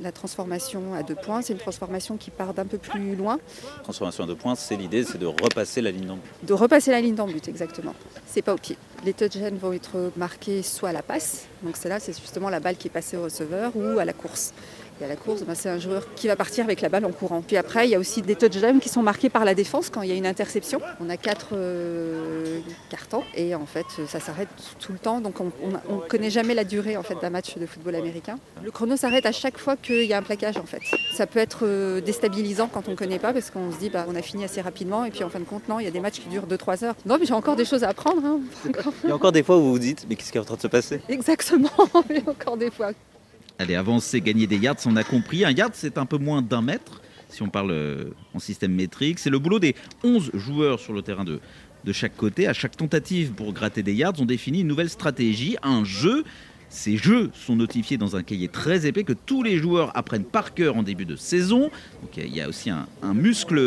La 0.00 0.12
transformation 0.12 0.94
à 0.94 1.02
deux 1.02 1.14
points, 1.14 1.42
c'est 1.42 1.52
une 1.52 1.58
transformation 1.58 2.16
qui 2.16 2.30
part 2.30 2.54
d'un 2.54 2.66
peu 2.66 2.78
plus 2.78 3.16
loin. 3.16 3.38
Transformation 3.82 4.24
à 4.24 4.26
deux 4.26 4.34
points, 4.34 4.54
c'est 4.54 4.76
l'idée, 4.76 5.04
c'est 5.04 5.18
de 5.18 5.26
repasser 5.26 5.80
la 5.80 5.90
ligne 5.90 6.06
d'en 6.06 6.16
but. 6.16 6.30
De 6.42 6.52
repasser 6.52 6.90
la 6.90 7.00
ligne 7.00 7.14
d'en 7.14 7.26
but, 7.26 7.48
exactement. 7.48 7.94
C'est 8.26 8.42
pas 8.42 8.54
au 8.54 8.58
pied. 8.58 8.76
Les 9.04 9.14
touchdowns 9.14 9.56
vont 9.56 9.72
être 9.72 10.12
marqués 10.16 10.62
soit 10.62 10.90
à 10.90 10.92
la 10.92 11.02
passe, 11.02 11.46
donc 11.62 11.76
c'est 11.76 11.88
là, 11.88 12.00
c'est 12.00 12.18
justement 12.18 12.50
la 12.50 12.60
balle 12.60 12.76
qui 12.76 12.88
est 12.88 12.90
passée 12.90 13.16
au 13.16 13.24
receveur, 13.24 13.72
ou 13.74 13.98
à 13.98 14.04
la 14.04 14.12
course. 14.12 14.52
Et 15.00 15.04
à 15.04 15.08
la 15.08 15.16
course, 15.16 15.42
ben, 15.42 15.54
c'est 15.54 15.70
un 15.70 15.78
joueur 15.78 16.04
qui 16.14 16.26
va 16.26 16.36
partir 16.36 16.64
avec 16.64 16.82
la 16.82 16.90
balle 16.90 17.06
en 17.06 17.12
courant. 17.12 17.40
Puis 17.40 17.56
après, 17.56 17.86
il 17.86 17.90
y 17.90 17.94
a 17.94 17.98
aussi 17.98 18.20
des 18.20 18.36
touchdowns 18.36 18.80
qui 18.80 18.90
sont 18.90 19.02
marqués 19.02 19.30
par 19.30 19.44
la 19.44 19.54
défense 19.54 19.88
quand 19.88 20.02
il 20.02 20.10
y 20.10 20.12
a 20.12 20.14
une 20.14 20.26
interception. 20.26 20.80
On 21.00 21.08
a 21.08 21.16
quatre 21.16 21.48
euh, 21.54 22.60
cartons 22.90 23.22
et 23.34 23.54
en 23.54 23.64
fait, 23.64 23.86
ça 24.06 24.20
s'arrête 24.20 24.48
tout 24.78 24.92
le 24.92 24.98
temps. 24.98 25.20
Donc 25.20 25.40
on 25.40 25.46
ne 25.46 26.08
connaît 26.08 26.30
jamais 26.30 26.54
la 26.54 26.64
durée 26.64 26.96
en 26.96 27.02
fait, 27.02 27.16
d'un 27.20 27.30
match 27.30 27.56
de 27.56 27.64
football 27.64 27.94
américain. 27.94 28.38
Le 28.62 28.70
chrono 28.70 28.96
s'arrête 28.96 29.24
à 29.24 29.32
chaque 29.32 29.58
fois 29.58 29.76
qu'il 29.76 30.04
y 30.04 30.12
a 30.12 30.18
un 30.18 30.22
plaquage 30.22 30.58
en 30.58 30.66
fait. 30.66 30.82
Ça 31.14 31.26
peut 31.26 31.38
être 31.38 31.60
euh, 31.62 32.00
déstabilisant 32.02 32.68
quand 32.68 32.88
on 32.88 32.92
ne 32.92 32.96
connaît 32.96 33.18
pas 33.18 33.32
parce 33.32 33.50
qu'on 33.50 33.72
se 33.72 33.78
dit 33.78 33.88
bah, 33.88 34.04
on 34.08 34.14
a 34.14 34.22
fini 34.22 34.44
assez 34.44 34.60
rapidement 34.60 35.04
et 35.04 35.10
puis 35.10 35.24
en 35.24 35.30
fin 35.30 35.40
de 35.40 35.44
compte, 35.44 35.66
non, 35.68 35.80
il 35.80 35.84
y 35.84 35.88
a 35.88 35.90
des 35.90 36.00
matchs 36.00 36.20
qui 36.20 36.28
durent 36.28 36.46
2-3 36.46 36.84
heures. 36.84 36.94
Non, 37.06 37.16
mais 37.18 37.24
j'ai 37.24 37.34
encore 37.34 37.56
des 37.56 37.64
choses 37.64 37.84
à 37.84 37.88
apprendre. 37.88 38.22
Hein. 38.24 38.40
il 39.04 39.08
y 39.08 39.12
a 39.12 39.14
encore 39.14 39.32
des 39.32 39.42
fois 39.42 39.56
où 39.56 39.62
vous 39.62 39.72
vous 39.72 39.78
dites 39.78 40.06
mais 40.08 40.16
qu'est-ce 40.16 40.30
qui 40.30 40.38
est 40.38 40.40
en 40.40 40.44
train 40.44 40.56
de 40.56 40.62
se 40.62 40.68
passer? 40.68 41.00
Exactement, 41.08 41.70
il 42.10 42.16
y 42.16 42.18
a 42.18 42.30
encore 42.30 42.56
des 42.56 42.70
fois. 42.70 42.92
Allez, 43.60 43.74
avancer, 43.74 44.22
gagner 44.22 44.46
des 44.46 44.56
yards, 44.56 44.78
on 44.86 44.96
a 44.96 45.04
compris. 45.04 45.44
Un 45.44 45.50
yard, 45.50 45.72
c'est 45.74 45.98
un 45.98 46.06
peu 46.06 46.16
moins 46.16 46.40
d'un 46.40 46.62
mètre, 46.62 47.02
si 47.28 47.42
on 47.42 47.50
parle 47.50 47.72
euh, 47.72 48.04
en 48.32 48.38
système 48.38 48.72
métrique. 48.72 49.18
C'est 49.18 49.28
le 49.28 49.38
boulot 49.38 49.58
des 49.58 49.74
11 50.02 50.30
joueurs 50.32 50.80
sur 50.80 50.94
le 50.94 51.02
terrain 51.02 51.24
de, 51.24 51.40
de 51.84 51.92
chaque 51.92 52.16
côté. 52.16 52.48
À 52.48 52.54
chaque 52.54 52.74
tentative 52.74 53.32
pour 53.32 53.52
gratter 53.52 53.82
des 53.82 53.92
yards, 53.92 54.14
on 54.18 54.24
définit 54.24 54.62
une 54.62 54.66
nouvelle 54.66 54.88
stratégie, 54.88 55.58
un 55.62 55.84
jeu 55.84 56.24
ces 56.70 56.96
jeux 56.96 57.30
sont 57.34 57.56
notifiés 57.56 57.98
dans 57.98 58.14
un 58.14 58.22
cahier 58.22 58.46
très 58.48 58.86
épais 58.86 59.02
que 59.02 59.12
tous 59.12 59.42
les 59.42 59.58
joueurs 59.58 59.90
apprennent 59.96 60.24
par 60.24 60.54
cœur 60.54 60.76
en 60.76 60.84
début 60.84 61.04
de 61.04 61.16
saison. 61.16 61.62
Donc 62.00 62.16
il 62.16 62.34
y 62.34 62.40
a 62.40 62.48
aussi 62.48 62.70
un, 62.70 62.86
muscle 63.12 63.58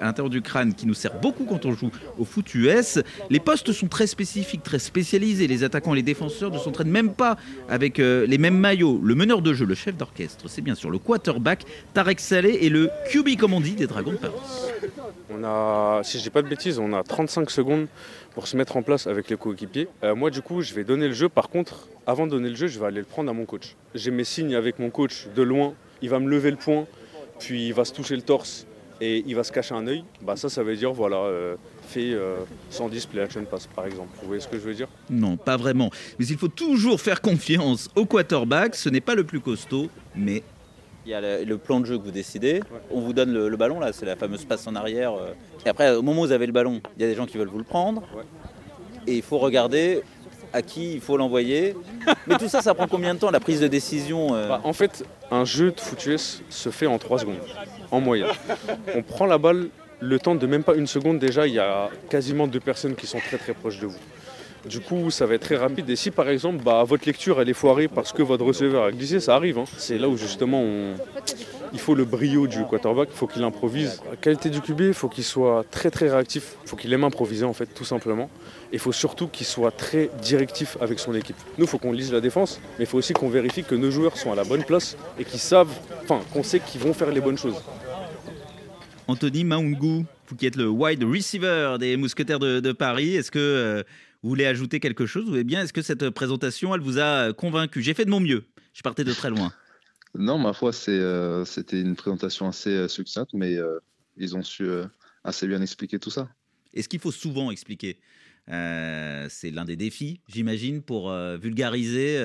à 0.00 0.04
l'intérieur 0.04 0.30
du 0.30 0.42
crâne 0.42 0.74
qui 0.74 0.86
nous 0.86 0.94
sert 0.94 1.18
beaucoup 1.20 1.44
quand 1.44 1.64
on 1.64 1.72
joue 1.72 1.90
au 2.18 2.24
foot 2.24 2.54
US. 2.54 3.00
Les 3.30 3.40
postes 3.40 3.72
sont 3.72 3.88
très 3.88 4.06
spécifiques, 4.06 4.62
très 4.62 4.78
spécialisés. 4.78 5.46
Les 5.46 5.64
attaquants 5.64 5.94
et 5.94 5.96
les 5.96 6.02
défenseurs 6.02 6.50
ne 6.50 6.58
s'entraînent 6.58 6.90
même 6.90 7.14
pas 7.14 7.38
avec 7.68 7.98
euh, 7.98 8.26
les 8.26 8.38
mêmes 8.38 8.58
maillots. 8.58 9.00
Le 9.02 9.14
meneur 9.14 9.40
de 9.40 9.54
jeu, 9.54 9.64
le 9.64 9.74
chef 9.74 9.96
d'orchestre, 9.96 10.44
c'est 10.48 10.62
bien 10.62 10.74
sûr 10.74 10.90
le 10.90 10.98
quarterback 10.98 11.64
Tarek 11.94 12.20
Saleh 12.20 12.58
et 12.60 12.68
le 12.68 12.90
QB 13.10 13.36
comme 13.38 13.54
on 13.54 13.60
dit 13.60 13.74
des 13.74 13.86
Dragons 13.86 14.12
de 14.12 14.16
Paris. 14.18 14.34
On 15.30 15.42
a, 15.42 16.02
si 16.04 16.18
je 16.18 16.24
dis 16.24 16.30
pas 16.30 16.42
de 16.42 16.48
bêtises, 16.48 16.78
on 16.78 16.92
a 16.92 17.02
35 17.02 17.50
secondes 17.50 17.86
pour 18.34 18.48
se 18.48 18.56
mettre 18.56 18.76
en 18.76 18.82
place 18.82 19.06
avec 19.06 19.30
les 19.30 19.36
coéquipiers. 19.36 19.88
Euh, 20.02 20.14
moi, 20.14 20.30
du 20.30 20.42
coup, 20.42 20.60
je 20.60 20.74
vais 20.74 20.84
donner 20.84 21.08
le 21.08 21.14
jeu. 21.14 21.28
Par 21.28 21.48
contre, 21.48 21.88
avant 22.06 22.26
de 22.26 22.32
donner 22.32 22.50
le 22.50 22.56
jeu, 22.56 22.66
je 22.66 22.78
vais 22.78 22.86
aller 22.86 22.98
le 23.00 23.06
prendre 23.06 23.30
à 23.30 23.32
mon 23.32 23.46
coach. 23.46 23.76
J'ai 23.94 24.10
mes 24.10 24.24
signes 24.24 24.54
avec 24.54 24.78
mon 24.78 24.90
coach 24.90 25.28
de 25.34 25.42
loin. 25.42 25.74
Il 26.02 26.10
va 26.10 26.18
me 26.18 26.28
lever 26.28 26.50
le 26.50 26.56
poing, 26.56 26.86
puis 27.38 27.68
il 27.68 27.74
va 27.74 27.84
se 27.84 27.92
toucher 27.92 28.16
le 28.16 28.22
torse 28.22 28.66
et 29.00 29.24
il 29.26 29.34
va 29.34 29.44
se 29.44 29.52
cacher 29.52 29.74
un 29.74 29.86
œil. 29.86 30.04
Bah 30.20 30.36
ça, 30.36 30.48
ça 30.48 30.62
veut 30.62 30.76
dire 30.76 30.92
voilà, 30.92 31.16
euh, 31.16 31.56
fait 31.82 32.14
110 32.70 33.06
play 33.06 33.22
action 33.22 33.44
pass 33.44 33.66
par 33.68 33.86
exemple. 33.86 34.10
Vous 34.20 34.26
voyez 34.26 34.40
ce 34.40 34.48
que 34.48 34.58
je 34.58 34.62
veux 34.62 34.74
dire? 34.74 34.88
Non, 35.08 35.36
pas 35.36 35.56
vraiment. 35.56 35.90
Mais 36.18 36.26
il 36.26 36.36
faut 36.36 36.48
toujours 36.48 37.00
faire 37.00 37.22
confiance 37.22 37.88
au 37.94 38.04
quarterback. 38.04 38.74
Ce 38.74 38.88
n'est 38.90 39.00
pas 39.00 39.14
le 39.14 39.24
plus 39.24 39.40
costaud, 39.40 39.88
mais 40.14 40.42
il 41.04 41.10
y 41.10 41.14
a 41.14 41.44
le, 41.44 41.58
plan 41.58 41.80
de 41.80 41.86
jeu 41.86 41.98
que 41.98 42.04
vous 42.04 42.10
décidez. 42.10 42.62
On 42.90 43.00
vous 43.00 43.12
donne 43.12 43.32
le, 43.32 43.56
ballon, 43.56 43.78
là, 43.78 43.92
c'est 43.92 44.06
la 44.06 44.16
fameuse 44.16 44.44
passe 44.44 44.66
en 44.66 44.74
arrière. 44.74 45.14
Euh. 45.14 45.32
Et 45.66 45.68
après, 45.68 45.94
au 45.94 46.02
moment 46.02 46.22
où 46.22 46.26
vous 46.26 46.32
avez 46.32 46.46
le 46.46 46.52
ballon, 46.52 46.80
il 46.96 47.02
y 47.02 47.04
a 47.04 47.08
des 47.08 47.14
gens 47.14 47.26
qui 47.26 47.36
veulent 47.36 47.48
vous 47.48 47.58
le 47.58 47.64
prendre. 47.64 48.02
Et 49.06 49.16
il 49.16 49.22
faut 49.22 49.38
regarder 49.38 50.02
à 50.52 50.62
qui 50.62 50.94
il 50.94 51.00
faut 51.00 51.16
l'envoyer. 51.16 51.76
Mais 52.26 52.36
tout 52.36 52.48
ça, 52.48 52.62
ça 52.62 52.74
prend 52.74 52.86
combien 52.86 53.14
de 53.14 53.18
temps, 53.18 53.30
la 53.30 53.40
prise 53.40 53.60
de 53.60 53.68
décision 53.68 54.34
euh? 54.34 54.48
Bah, 54.48 54.60
En 54.64 54.72
fait, 54.72 55.04
un 55.30 55.44
jeu 55.44 55.72
de 55.72 55.80
foot 55.80 56.06
US 56.06 56.42
se 56.48 56.70
fait 56.70 56.86
en 56.86 56.98
3 56.98 57.20
secondes, 57.20 57.40
en 57.90 58.00
moyenne. 58.00 58.28
On 58.94 59.02
prend 59.02 59.26
la 59.26 59.36
balle, 59.36 59.68
le 60.00 60.18
temps 60.18 60.34
de 60.34 60.46
même 60.46 60.62
pas 60.62 60.74
une 60.74 60.86
seconde, 60.86 61.18
déjà, 61.18 61.46
il 61.46 61.54
y 61.54 61.58
a 61.58 61.90
quasiment 62.08 62.46
deux 62.46 62.60
personnes 62.60 62.94
qui 62.94 63.06
sont 63.06 63.18
très 63.18 63.36
très 63.36 63.52
proches 63.52 63.80
de 63.80 63.86
vous. 63.86 63.98
Du 64.68 64.80
coup, 64.80 65.10
ça 65.10 65.26
va 65.26 65.34
être 65.34 65.42
très 65.42 65.56
rapide. 65.56 65.88
Et 65.90 65.96
si 65.96 66.10
par 66.10 66.28
exemple, 66.28 66.62
bah, 66.64 66.82
votre 66.84 67.06
lecture 67.06 67.40
elle 67.40 67.48
est 67.48 67.54
foirée 67.54 67.88
parce 67.88 68.12
que 68.12 68.22
votre 68.22 68.44
receveur 68.44 68.84
a 68.84 68.92
glissé, 68.92 69.20
ça 69.20 69.34
arrive. 69.34 69.58
Hein. 69.58 69.64
C'est 69.76 69.98
là 69.98 70.08
où 70.08 70.16
justement 70.16 70.62
il 71.74 71.80
faut 71.80 71.96
le 71.96 72.04
brio 72.04 72.46
du 72.46 72.64
quarterback, 72.64 73.08
il 73.10 73.16
faut 73.16 73.26
qu'il 73.26 73.42
improvise. 73.42 74.00
La 74.08 74.16
qualité 74.16 74.48
du 74.48 74.60
QB, 74.60 74.80
il 74.80 74.94
faut 74.94 75.08
qu'il 75.08 75.24
soit 75.24 75.64
très 75.70 75.90
très 75.90 76.08
réactif, 76.08 76.56
il 76.62 76.68
faut 76.68 76.76
qu'il 76.76 76.92
aime 76.92 77.02
improviser 77.02 77.44
en 77.44 77.52
fait, 77.52 77.66
tout 77.66 77.84
simplement. 77.84 78.30
Et 78.70 78.76
il 78.76 78.78
faut 78.78 78.92
surtout 78.92 79.26
qu'il 79.26 79.44
soit 79.44 79.72
très 79.72 80.08
directif 80.22 80.78
avec 80.80 81.00
son 81.00 81.14
équipe. 81.14 81.36
Nous, 81.58 81.64
il 81.64 81.68
faut 81.68 81.78
qu'on 81.78 81.92
lise 81.92 82.12
la 82.12 82.20
défense, 82.20 82.60
mais 82.78 82.84
il 82.84 82.86
faut 82.86 82.98
aussi 82.98 83.12
qu'on 83.12 83.28
vérifie 83.28 83.64
que 83.64 83.74
nos 83.74 83.90
joueurs 83.90 84.16
sont 84.16 84.30
à 84.30 84.36
la 84.36 84.44
bonne 84.44 84.62
place 84.62 84.96
et 85.18 85.24
qu'ils 85.24 85.40
savent, 85.40 85.76
enfin, 86.04 86.20
qu'on 86.32 86.44
sait 86.44 86.60
qu'ils 86.60 86.80
vont 86.80 86.94
faire 86.94 87.10
les 87.10 87.20
bonnes 87.20 87.38
choses. 87.38 87.60
Anthony 89.08 89.44
Maungu, 89.44 90.04
vous 90.28 90.36
qui 90.36 90.46
êtes 90.46 90.56
le 90.56 90.68
wide 90.68 91.02
receiver 91.02 91.76
des 91.80 91.96
Mousquetaires 91.96 92.38
de, 92.38 92.72
Paris, 92.72 93.16
est-ce 93.16 93.32
que 93.32 93.38
euh, 93.38 93.82
vous 94.24 94.30
voulez 94.30 94.46
ajouter 94.46 94.80
quelque 94.80 95.04
chose 95.04 95.28
Ou 95.28 95.44
bien 95.44 95.62
est-ce 95.62 95.74
que 95.74 95.82
cette 95.82 96.08
présentation, 96.08 96.74
elle 96.74 96.80
vous 96.80 96.98
a 96.98 97.34
convaincu? 97.34 97.82
J'ai 97.82 97.92
fait 97.92 98.06
de 98.06 98.10
mon 98.10 98.20
mieux. 98.20 98.44
Je 98.72 98.80
partais 98.80 99.04
de 99.04 99.12
très 99.12 99.30
loin. 99.30 99.52
Non, 100.16 100.38
ma 100.38 100.52
foi, 100.52 100.70
euh, 100.90 101.44
c'était 101.44 101.80
une 101.80 101.96
présentation 101.96 102.46
assez 102.46 102.70
euh, 102.70 102.86
succincte, 102.86 103.32
mais 103.34 103.56
euh, 103.56 103.80
ils 104.16 104.36
ont 104.36 104.44
su 104.44 104.64
assez 105.24 105.48
bien 105.48 105.60
expliquer 105.60 105.98
tout 105.98 106.08
ça. 106.08 106.28
Est-ce 106.72 106.88
qu'il 106.88 107.00
faut 107.00 107.10
souvent 107.10 107.50
expliquer? 107.50 107.98
C'est 108.46 109.50
l'un 109.50 109.64
des 109.64 109.74
défis, 109.74 110.20
j'imagine, 110.28 110.82
pour 110.82 111.12
vulgariser 111.12 112.20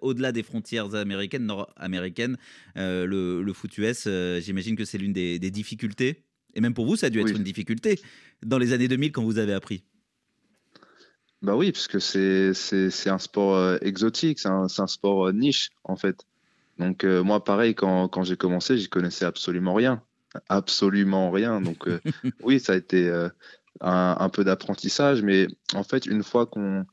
au-delà 0.00 0.32
des 0.32 0.42
frontières 0.42 0.94
américaines, 0.94 1.44
nord-américaines, 1.44 2.38
le, 2.76 3.42
le, 3.42 3.52
foot 3.52 3.76
US. 3.76 4.08
j'imagine 4.40 4.74
que 4.74 4.86
c'est 4.86 4.96
l'une 4.96 5.12
des, 5.12 5.38
difficultés. 5.50 6.24
Et 6.54 6.62
même 6.62 6.72
pour 6.72 6.86
vous, 6.86 6.96
ça 6.96 7.08
a 7.08 7.10
dû 7.10 7.20
être 7.20 7.36
une 7.36 7.44
difficulté 7.44 8.00
dans 8.42 8.56
les 8.56 8.72
années 8.72 8.88
2000 8.88 9.12
quand 9.12 9.24
vous 9.24 9.36
avez 9.36 9.52
appris. 9.52 9.84
Bah 11.42 11.54
oui, 11.54 11.70
parce 11.70 11.86
que 11.86 11.98
c'est 11.98 13.10
un 13.10 13.18
sport 13.18 13.56
euh, 13.56 13.78
exotique, 13.82 14.38
c'est 14.38 14.48
un, 14.48 14.66
un, 14.78 14.86
sport 14.86 15.28
euh, 15.28 15.32
niche 15.32 15.70
en 15.84 15.96
fait. 15.96 16.24
Donc 16.78 17.04
euh, 17.04 17.22
moi 17.22 17.44
pareil, 17.44 17.74
quand, 17.74 18.08
quand 18.08 18.22
j'ai 18.22 18.36
commencé, 18.36 18.78
j'y 18.78 18.88
connaissais 18.88 19.24
absolument 19.26 19.74
rien. 19.74 20.02
Absolument 20.48 21.30
rien. 21.30 21.60
Donc 21.60 21.88
oui, 22.42 22.58
ça 22.58 22.72
a 22.72 22.76
été 22.76 23.10
un, 23.80 24.16
un, 24.18 24.28
peu 24.28 24.44
d'apprentissage, 24.44 25.22
mais 25.22 25.46
en 25.74 25.82
fait, 25.82 26.06
une 26.06 26.22
fois 26.22 26.46
qu'on 26.46 26.84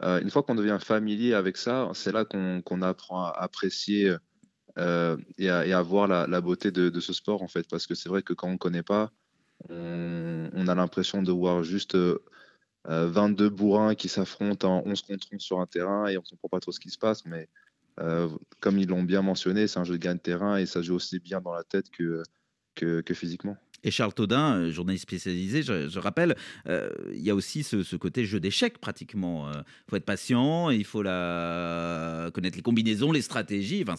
une 0.00 0.30
fois 0.30 0.42
qu'on 0.42 0.56
devient 0.56 0.78
familier 0.80 1.32
avec 1.32 1.56
ça, 1.56 1.88
c'est 1.94 2.10
là 2.10 2.24
qu'on 2.24 2.82
apprend 2.82 3.26
à 3.26 3.30
apprécier 3.38 4.16
et, 4.76 5.48
à, 5.48 5.82
voir 5.82 6.08
la, 6.08 6.26
la 6.26 6.40
beauté 6.40 6.72
de, 6.72 6.88
de, 6.88 7.00
ce 7.00 7.12
sport 7.12 7.42
en 7.42 7.48
fait. 7.48 7.68
Parce 7.70 7.86
que 7.86 7.94
c'est 7.94 8.08
vrai 8.08 8.22
que 8.22 8.32
quand 8.32 8.48
on 8.48 8.52
ne 8.52 8.58
connaît 8.58 8.82
pas, 8.82 9.12
on, 9.70 10.50
on 10.52 10.66
a 10.66 10.74
l'impression 10.74 11.22
de 11.22 11.30
voir 11.30 11.62
juste 11.62 11.96
22 12.84 13.44
euh, 13.44 13.50
bourrins 13.50 13.94
qui 13.94 14.08
s'affrontent 14.08 14.68
en 14.68 14.82
11 14.86 15.02
contre 15.02 15.26
11 15.32 15.40
sur 15.40 15.60
un 15.60 15.66
terrain 15.66 16.06
et 16.06 16.16
on 16.16 16.22
ne 16.22 16.28
comprend 16.28 16.48
pas 16.48 16.60
trop 16.60 16.72
ce 16.72 16.80
qui 16.80 16.90
se 16.90 16.98
passe, 16.98 17.24
mais 17.24 17.48
euh, 18.00 18.28
comme 18.60 18.78
ils 18.78 18.88
l'ont 18.88 19.02
bien 19.02 19.22
mentionné, 19.22 19.66
c'est 19.68 19.78
un 19.78 19.84
jeu 19.84 19.98
de 19.98 20.02
gain 20.02 20.14
de 20.14 20.20
terrain 20.20 20.56
et 20.56 20.66
ça 20.66 20.82
joue 20.82 20.94
aussi 20.94 21.18
bien 21.20 21.40
dans 21.40 21.52
la 21.52 21.62
tête 21.62 21.90
que, 21.90 22.22
que, 22.74 23.14
physiquement. 23.14 23.56
Et 23.84 23.90
Charles 23.90 24.14
Taudin, 24.14 24.56
euh, 24.56 24.70
journaliste 24.70 25.02
spécialisé, 25.02 25.62
je, 25.62 25.98
rappelle, 25.98 26.36
il 26.66 27.20
y 27.20 27.30
a 27.30 27.34
aussi 27.34 27.62
ce, 27.62 27.96
côté 27.96 28.24
jeu 28.24 28.40
d'échecs 28.40 28.78
pratiquement. 28.78 29.50
Il 29.52 29.90
faut 29.90 29.96
être 29.96 30.04
patient, 30.04 30.70
il 30.70 30.84
faut 30.84 31.02
connaître 31.02 32.56
les 32.56 32.62
combinaisons, 32.62 33.12
les 33.12 33.22
stratégies. 33.22 33.84
Enfin, 33.86 33.96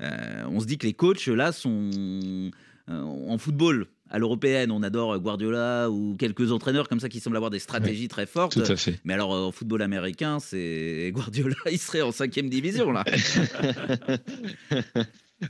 on 0.00 0.60
se 0.60 0.66
dit 0.66 0.78
que 0.78 0.86
les 0.86 0.94
coachs 0.94 1.26
là 1.26 1.52
sont 1.52 2.50
en 2.88 3.38
football 3.38 3.86
à 4.12 4.18
l'européenne, 4.18 4.70
on 4.70 4.82
adore 4.82 5.18
Guardiola 5.18 5.90
ou 5.90 6.14
quelques 6.18 6.52
entraîneurs 6.52 6.86
comme 6.86 7.00
ça 7.00 7.08
qui 7.08 7.18
semblent 7.18 7.36
avoir 7.36 7.50
des 7.50 7.58
stratégies 7.58 8.08
très 8.08 8.26
fortes. 8.26 8.52
Tout 8.52 8.70
à 8.70 8.76
fait. 8.76 9.00
Mais 9.04 9.14
alors, 9.14 9.30
au 9.30 9.52
football 9.52 9.80
américain, 9.80 10.38
c'est 10.38 11.10
Guardiola, 11.14 11.56
il 11.72 11.78
serait 11.78 12.02
en 12.02 12.12
cinquième 12.12 12.50
division 12.50 12.92
là. 12.92 13.04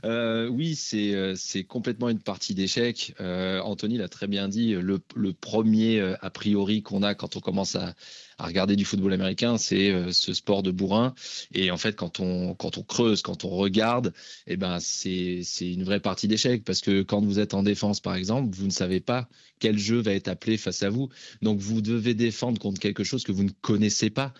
Euh, 0.05 0.47
oui, 0.47 0.75
c'est 0.75 1.13
euh, 1.13 1.35
c'est 1.35 1.63
complètement 1.63 2.09
une 2.09 2.19
partie 2.19 2.55
d'échec. 2.55 3.13
Euh, 3.19 3.59
Anthony 3.61 3.97
l'a 3.97 4.09
très 4.09 4.27
bien 4.27 4.47
dit. 4.47 4.73
Le, 4.73 4.99
le 5.15 5.33
premier 5.33 5.99
a 6.21 6.29
priori 6.29 6.81
qu'on 6.81 7.03
a 7.03 7.15
quand 7.15 7.35
on 7.35 7.39
commence 7.39 7.75
à, 7.75 7.93
à 8.37 8.47
regarder 8.47 8.75
du 8.75 8.85
football 8.85 9.13
américain, 9.13 9.57
c'est 9.57 10.11
ce 10.11 10.33
sport 10.33 10.63
de 10.63 10.71
bourrin. 10.71 11.13
Et 11.53 11.71
en 11.71 11.77
fait, 11.77 11.95
quand 11.95 12.19
on 12.19 12.55
quand 12.55 12.77
on 12.77 12.83
creuse, 12.83 13.21
quand 13.21 13.45
on 13.45 13.49
regarde, 13.49 14.13
eh 14.47 14.57
ben 14.57 14.79
c'est 14.79 15.41
c'est 15.43 15.71
une 15.71 15.83
vraie 15.83 15.99
partie 15.99 16.27
d'échec 16.27 16.63
parce 16.63 16.81
que 16.81 17.03
quand 17.03 17.21
vous 17.21 17.39
êtes 17.39 17.53
en 17.53 17.63
défense, 17.63 17.99
par 17.99 18.15
exemple, 18.15 18.55
vous 18.55 18.65
ne 18.65 18.71
savez 18.71 18.99
pas 18.99 19.29
quel 19.59 19.77
jeu 19.77 20.01
va 20.01 20.13
être 20.13 20.27
appelé 20.27 20.57
face 20.57 20.83
à 20.83 20.89
vous. 20.89 21.09
Donc 21.41 21.59
vous 21.59 21.81
devez 21.81 22.13
défendre 22.13 22.59
contre 22.59 22.79
quelque 22.79 23.03
chose 23.03 23.23
que 23.23 23.31
vous 23.31 23.43
ne 23.43 23.51
connaissez 23.61 24.09
pas. 24.09 24.33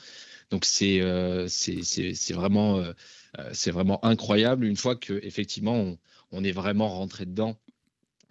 Donc 0.53 0.65
c'est 0.65 1.01
euh, 1.01 1.47
euh, 1.47 2.93
euh, 3.39 3.49
c'est 3.53 3.71
vraiment 3.71 4.05
incroyable 4.05 4.65
une 4.67 4.75
fois 4.75 4.95
que 4.95 5.19
effectivement 5.23 5.97
on, 6.31 6.43
est 6.43 6.51
vraiment 6.51 6.89
rentré 6.89 7.25
dedans. 7.25 7.57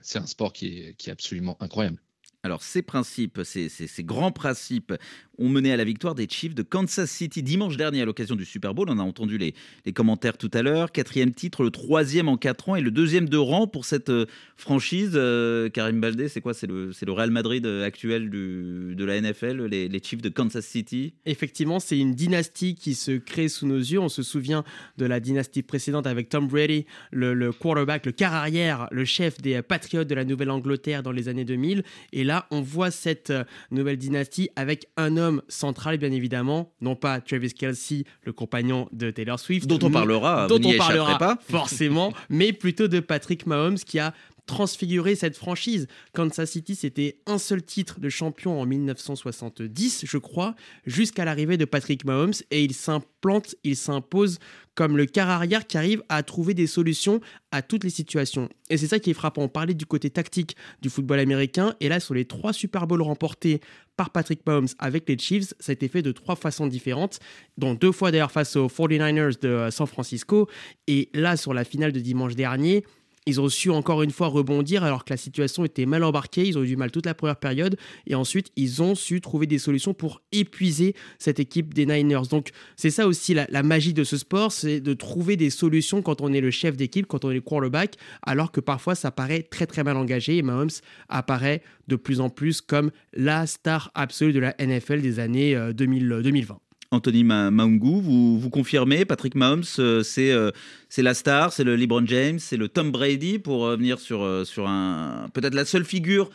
C'est 0.03 0.21
un 0.21 0.27
sport 0.27 0.53
qui 0.53 0.95
est, 1.01 1.09
absolument 1.09 1.57
incroyable. 1.61 2.01
Alors, 2.45 2.63
ces 2.63 2.83
principes, 2.83 3.41
ces 3.43 4.05
grands 4.05 4.31
principes 4.31 4.95
ont 5.39 5.49
mené 5.49 5.73
à 5.73 5.77
la 5.77 5.85
victoire 5.85 6.15
des 6.15 6.27
Chiefs 6.29 6.55
de 6.55 6.63
Kansas 6.63 7.11
City 7.11 7.43
dimanche 7.43 7.77
dernier 7.77 8.03
à 8.03 8.05
l'occasion 8.05 8.37
du 8.37 8.45
Super 8.45 8.75
Bowl. 8.75 8.89
On 8.91 8.99
a 8.99 9.03
entendu 9.03 9.39
les, 9.39 9.55
commentaires 9.93 10.37
tout 10.37 10.51
à 10.53 10.63
l'heure. 10.63 10.93
Quatrième 10.93 11.33
titre, 11.33 11.63
le 11.63 11.71
troisième 11.71 12.29
en 12.29 12.37
quatre 12.37 12.69
ans 12.69 12.77
et 12.77 12.81
le 12.81 12.91
deuxième 12.91 13.29
de 13.29 13.37
rang 13.37 13.67
pour 13.67 13.85
cette 13.85 14.11
euh, 14.11 14.27
franchise. 14.57 15.13
Euh, 15.15 15.69
Karim 15.69 16.01
Baldé, 16.01 16.29
c'est 16.29 16.41
quoi? 16.41 16.55
C'est 16.55 16.67
le, 16.67 16.93
Real 17.09 17.31
Madrid 17.31 17.67
euh, 17.67 17.85
actuel 17.85 18.31
de 18.31 19.05
la 19.05 19.21
NFL, 19.21 19.67
les, 19.67 20.03
Chiefs 20.03 20.23
de 20.23 20.29
Kansas 20.29 20.65
City 20.65 21.15
Effectivement, 21.27 21.79
c'est 21.79 21.99
une 21.99 22.15
dynastie 22.15 22.75
qui 22.75 22.95
se 22.95 23.13
crée 23.13 23.49
sous 23.49 23.67
nos 23.67 23.79
yeux. 23.79 24.01
On 24.01 24.09
se 24.09 24.23
souvient 24.23 24.65
de 24.99 25.07
la 25.07 25.21
dynastie 25.21 25.63
précédente 25.63 26.07
avec 26.07 26.29
Tom 26.29 26.49
Brady, 26.49 26.87
le, 27.11 27.53
quarterback, 27.53 28.07
le 28.07 28.13
quart 28.13 28.35
arrière, 28.35 28.89
le 28.91 29.05
chef 29.05 29.41
des 29.41 29.63
Patriots 29.63 30.05
de 30.05 30.15
la 30.15 30.25
Nouvelle-Angleterre 30.25 31.03
dans 31.03 31.13
les 31.13 31.29
années 31.29 31.45
2000. 31.45 31.85
Et 32.13 32.25
là, 32.25 32.47
on 32.51 32.61
voit 32.61 32.91
cette 32.91 33.33
nouvelle 33.71 33.97
dynastie 33.97 34.51
avec 34.57 34.87
un 34.97 35.17
homme 35.17 35.22
central, 35.49 35.99
bien 35.99 36.13
évidemment, 36.13 36.73
non 36.81 36.97
pas 36.97 37.21
Travis 37.21 37.53
Kelsey, 37.53 38.05
le 38.25 38.33
compagnon 38.33 38.89
de 38.93 39.11
Taylor 39.11 39.39
Swift, 39.39 39.67
Dont 39.67 39.79
on 39.83 39.91
parlera, 39.91 40.47
dont 40.47 40.61
on 40.65 40.77
parlera 40.77 41.19
pas. 41.19 41.39
forcément, 41.49 42.13
mais 42.29 42.53
plutôt 42.53 42.89
de 42.89 43.01
Patrick 43.01 43.47
Mahomes 43.47 43.79
qui 43.79 43.99
a 43.99 44.13
transfiguré 44.47 45.15
cette 45.15 45.37
franchise. 45.37 45.87
Kansas 46.13 46.51
City, 46.51 46.75
c'était 46.75 47.19
un 47.27 47.39
seul 47.39 47.63
titre 47.63 48.01
de 48.01 48.09
champion 48.09 48.61
en 48.61 48.67
1970, 48.67 50.05
je 50.05 50.19
crois, 50.19 50.55
jusqu'à 50.85 51.25
l'arrivée 51.25 51.57
de 51.57 51.65
Patrick 51.65 52.05
Mahomes 52.05 52.33
et 52.51 52.65
il 52.65 52.75
s'implante, 52.75 53.55
il 53.65 53.77
s'impose 53.77 54.39
comme 54.75 54.97
le 54.97 55.07
quart 55.07 55.29
arrière 55.29 55.67
qui 55.67 55.77
arrive 55.77 56.03
à 56.09 56.23
trouver 56.23 56.55
des 56.55 56.67
solutions 56.67 57.21
à 57.51 57.63
toutes 57.63 57.85
les 57.85 57.91
situations. 57.91 58.49
Et 58.71 58.79
c'est 58.79 58.87
ça 58.87 58.99
qui 58.99 59.11
est 59.11 59.15
frappant. 59.15 59.43
On 59.43 59.49
parlait 59.49 59.75
du 59.75 59.85
côté 59.85 60.09
tactique 60.09 60.57
du 60.81 60.89
football 60.89 61.19
américain 61.19 61.75
et 61.81 61.89
là 61.89 62.01
sur 62.01 62.15
les 62.15 62.25
trois 62.25 62.53
Super 62.53 62.87
Bowls 62.87 63.03
remportés 63.03 63.61
par 63.97 64.11
Patrick 64.11 64.41
Mahomes 64.47 64.69
avec 64.79 65.07
les 65.09 65.19
Chiefs, 65.19 65.53
ça 65.61 65.71
a 65.71 65.73
été 65.75 65.89
fait 65.89 66.01
de 66.01 66.13
trois 66.13 66.35
façons 66.35 66.67
différentes, 66.67 67.21
dont 67.59 67.75
deux 67.75 67.93
fois 67.93 68.11
d'ailleurs 68.11 68.33
face 68.33 68.57
aux 68.57 68.69
49ers 68.69 69.39
de 69.41 69.49
euh, 69.49 69.71
San 69.71 69.87
Francisco 69.87 70.49
et 70.87 71.11
là 71.13 71.37
sur 71.37 71.53
la 71.53 71.65
finale 71.65 71.93
de 71.93 72.01
dimanche 72.01 72.35
dernier, 72.35 72.85
ils 73.27 73.41
ont 73.41 73.49
su 73.49 73.71
encore 73.71 74.03
une 74.03 74.11
fois 74.11 74.29
rebondir 74.29 74.85
alors 74.85 75.05
que 75.05 75.13
la 75.13 75.17
situation 75.17 75.65
était 75.65 75.87
mal 75.87 76.03
embarquée. 76.05 76.47
Ils 76.47 76.59
ont 76.59 76.63
eu 76.63 76.69
du 76.69 76.77
mal 76.77 76.91
toute 76.91 77.07
la 77.07 77.15
première 77.15 77.37
période. 77.37 77.77
Et 78.07 78.15
ensuite, 78.15 78.51
ils 78.57 78.83
ont 78.83 78.95
su 78.95 79.21
trouver 79.21 79.47
des 79.47 79.59
solutions 79.59 79.95
pour 79.95 80.23
épuiser 80.33 80.95
cette 81.19 81.39
équipe 81.39 81.75
des 81.75 81.87
Niners. 81.87 82.29
Donc, 82.31 82.51
c'est 82.77 82.91
ça 82.91 83.07
aussi 83.07 83.35
la, 83.35 83.63
magie 83.63 83.95
de 83.95 84.05
ce 84.05 84.17
sport 84.17 84.51
c'est 84.51 84.81
de 84.81 84.93
trouver 84.93 85.37
des 85.37 85.51
solutions 85.51 86.03
quand 86.03 86.21
on 86.21 86.33
est 86.33 86.41
le 86.41 86.51
chef 86.51 86.77
d'équipe, 86.77 87.07
quand 87.07 87.25
on 87.25 87.31
est 87.31 87.35
le 87.35 87.41
quarterback, 87.41 87.97
alors 88.23 88.51
que 88.51 88.61
parfois 88.61 88.95
ça 88.95 89.11
paraît 89.11 89.43
très 89.43 89.67
très 89.67 89.85
mal 89.85 89.97
engagé. 89.97 90.37
Et 90.39 90.43
Mahomes 90.43 90.71
apparaît 91.09 91.63
de 91.89 91.97
plus 91.97 92.21
en 92.21 92.29
plus 92.29 92.61
comme 92.61 92.91
la 93.13 93.47
star 93.47 93.91
absolue 93.95 94.33
de 94.33 94.41
la 94.41 94.55
NFL 94.59 95.01
des 95.01 95.21
années 95.21 95.55
euh, 95.55 95.73
2000, 95.73 96.21
2020. 96.23 96.59
Anthony 96.93 97.25
Ma- 97.25 97.51
Maungu, 97.51 98.01
vous, 98.01 98.39
vous 98.39 98.51
confirmez, 98.51 99.05
Patrick 99.05 99.35
Mahomes, 99.35 99.65
euh, 99.79 100.03
c'est 100.03 100.31
euh, 100.31 100.51
c'est 100.89 101.03
la 101.03 101.15
star, 101.15 101.53
c'est 101.53 101.65
le 101.65 101.75
LeBron 101.75 102.07
James, 102.07 102.39
c'est 102.39 102.57
le 102.59 102.69
Tom 102.69 102.93
Brady 102.93 103.39
pour 103.39 103.67
euh, 103.67 103.77
venir 103.77 103.99
sur, 103.99 104.47
sur 104.47 104.69
un 104.69 105.29
peut-être 105.33 105.55
la 105.55 105.65
seule 105.65 105.85
figure 105.85 106.31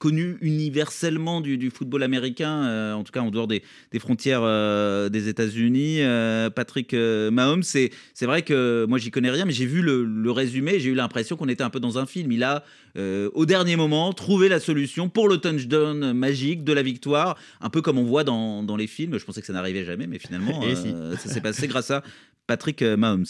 connue 0.00 0.38
universellement 0.40 1.42
du, 1.42 1.58
du 1.58 1.70
football 1.70 2.02
américain, 2.02 2.64
euh, 2.64 2.94
en 2.94 3.04
tout 3.04 3.12
cas 3.12 3.20
en 3.20 3.30
dehors 3.30 3.46
des, 3.46 3.62
des 3.92 3.98
frontières 3.98 4.40
euh, 4.42 5.10
des 5.10 5.28
États-Unis. 5.28 5.98
Euh, 6.00 6.48
Patrick 6.48 6.94
euh, 6.94 7.30
Mahomes, 7.30 7.62
c'est 7.62 7.90
c'est 8.14 8.24
vrai 8.24 8.40
que 8.42 8.86
moi 8.88 8.98
j'y 8.98 9.10
connais 9.10 9.30
rien, 9.30 9.44
mais 9.44 9.52
j'ai 9.52 9.66
vu 9.66 9.82
le, 9.82 10.04
le 10.04 10.30
résumé, 10.30 10.80
j'ai 10.80 10.88
eu 10.88 10.94
l'impression 10.94 11.36
qu'on 11.36 11.48
était 11.48 11.62
un 11.62 11.70
peu 11.70 11.80
dans 11.80 11.98
un 11.98 12.06
film. 12.06 12.32
Il 12.32 12.42
a 12.42 12.64
euh, 12.96 13.28
au 13.34 13.44
dernier 13.44 13.76
moment 13.76 14.12
trouvé 14.14 14.48
la 14.48 14.58
solution 14.58 15.10
pour 15.10 15.28
le 15.28 15.36
touchdown 15.36 16.14
magique 16.14 16.64
de 16.64 16.72
la 16.72 16.82
victoire, 16.82 17.36
un 17.60 17.68
peu 17.68 17.82
comme 17.82 17.98
on 17.98 18.04
voit 18.04 18.24
dans, 18.24 18.62
dans 18.62 18.76
les 18.76 18.86
films. 18.86 19.18
Je 19.18 19.24
pensais 19.24 19.42
que 19.42 19.46
ça 19.46 19.52
n'arrivait 19.52 19.84
jamais, 19.84 20.06
mais 20.06 20.18
finalement 20.18 20.62
ça 21.18 21.28
s'est 21.28 21.42
passé 21.42 21.68
grâce 21.68 21.90
à 21.90 22.02
Patrick 22.46 22.80
euh, 22.80 22.96
Mahomes. 22.96 23.26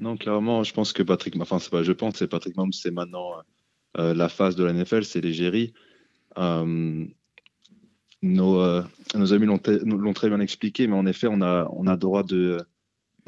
Non, 0.00 0.16
clairement, 0.16 0.62
je 0.62 0.72
pense 0.72 0.92
que 0.92 1.02
Patrick, 1.02 1.34
enfin, 1.40 1.58
c'est 1.58 1.70
pas 1.70 1.82
je 1.82 1.90
pense, 1.90 2.14
c'est 2.18 2.28
Patrick 2.28 2.56
Mahomes, 2.56 2.72
c'est 2.72 2.92
maintenant 2.92 3.32
euh, 3.98 4.14
la 4.14 4.28
phase 4.28 4.54
de 4.54 4.64
la 4.64 4.72
NFL, 4.72 5.04
c'est 5.04 5.20
l'égérie. 5.20 5.72
Euh, 6.36 7.06
nos, 8.22 8.60
euh, 8.60 8.82
nos 9.14 9.32
amis 9.32 9.46
l'ont 9.46 10.12
très 10.12 10.28
bien 10.28 10.40
expliqué, 10.40 10.86
mais 10.86 10.96
en 10.96 11.06
effet, 11.06 11.28
on 11.30 11.40
a, 11.40 11.68
on 11.72 11.84
droit 11.96 12.22
de, 12.22 12.58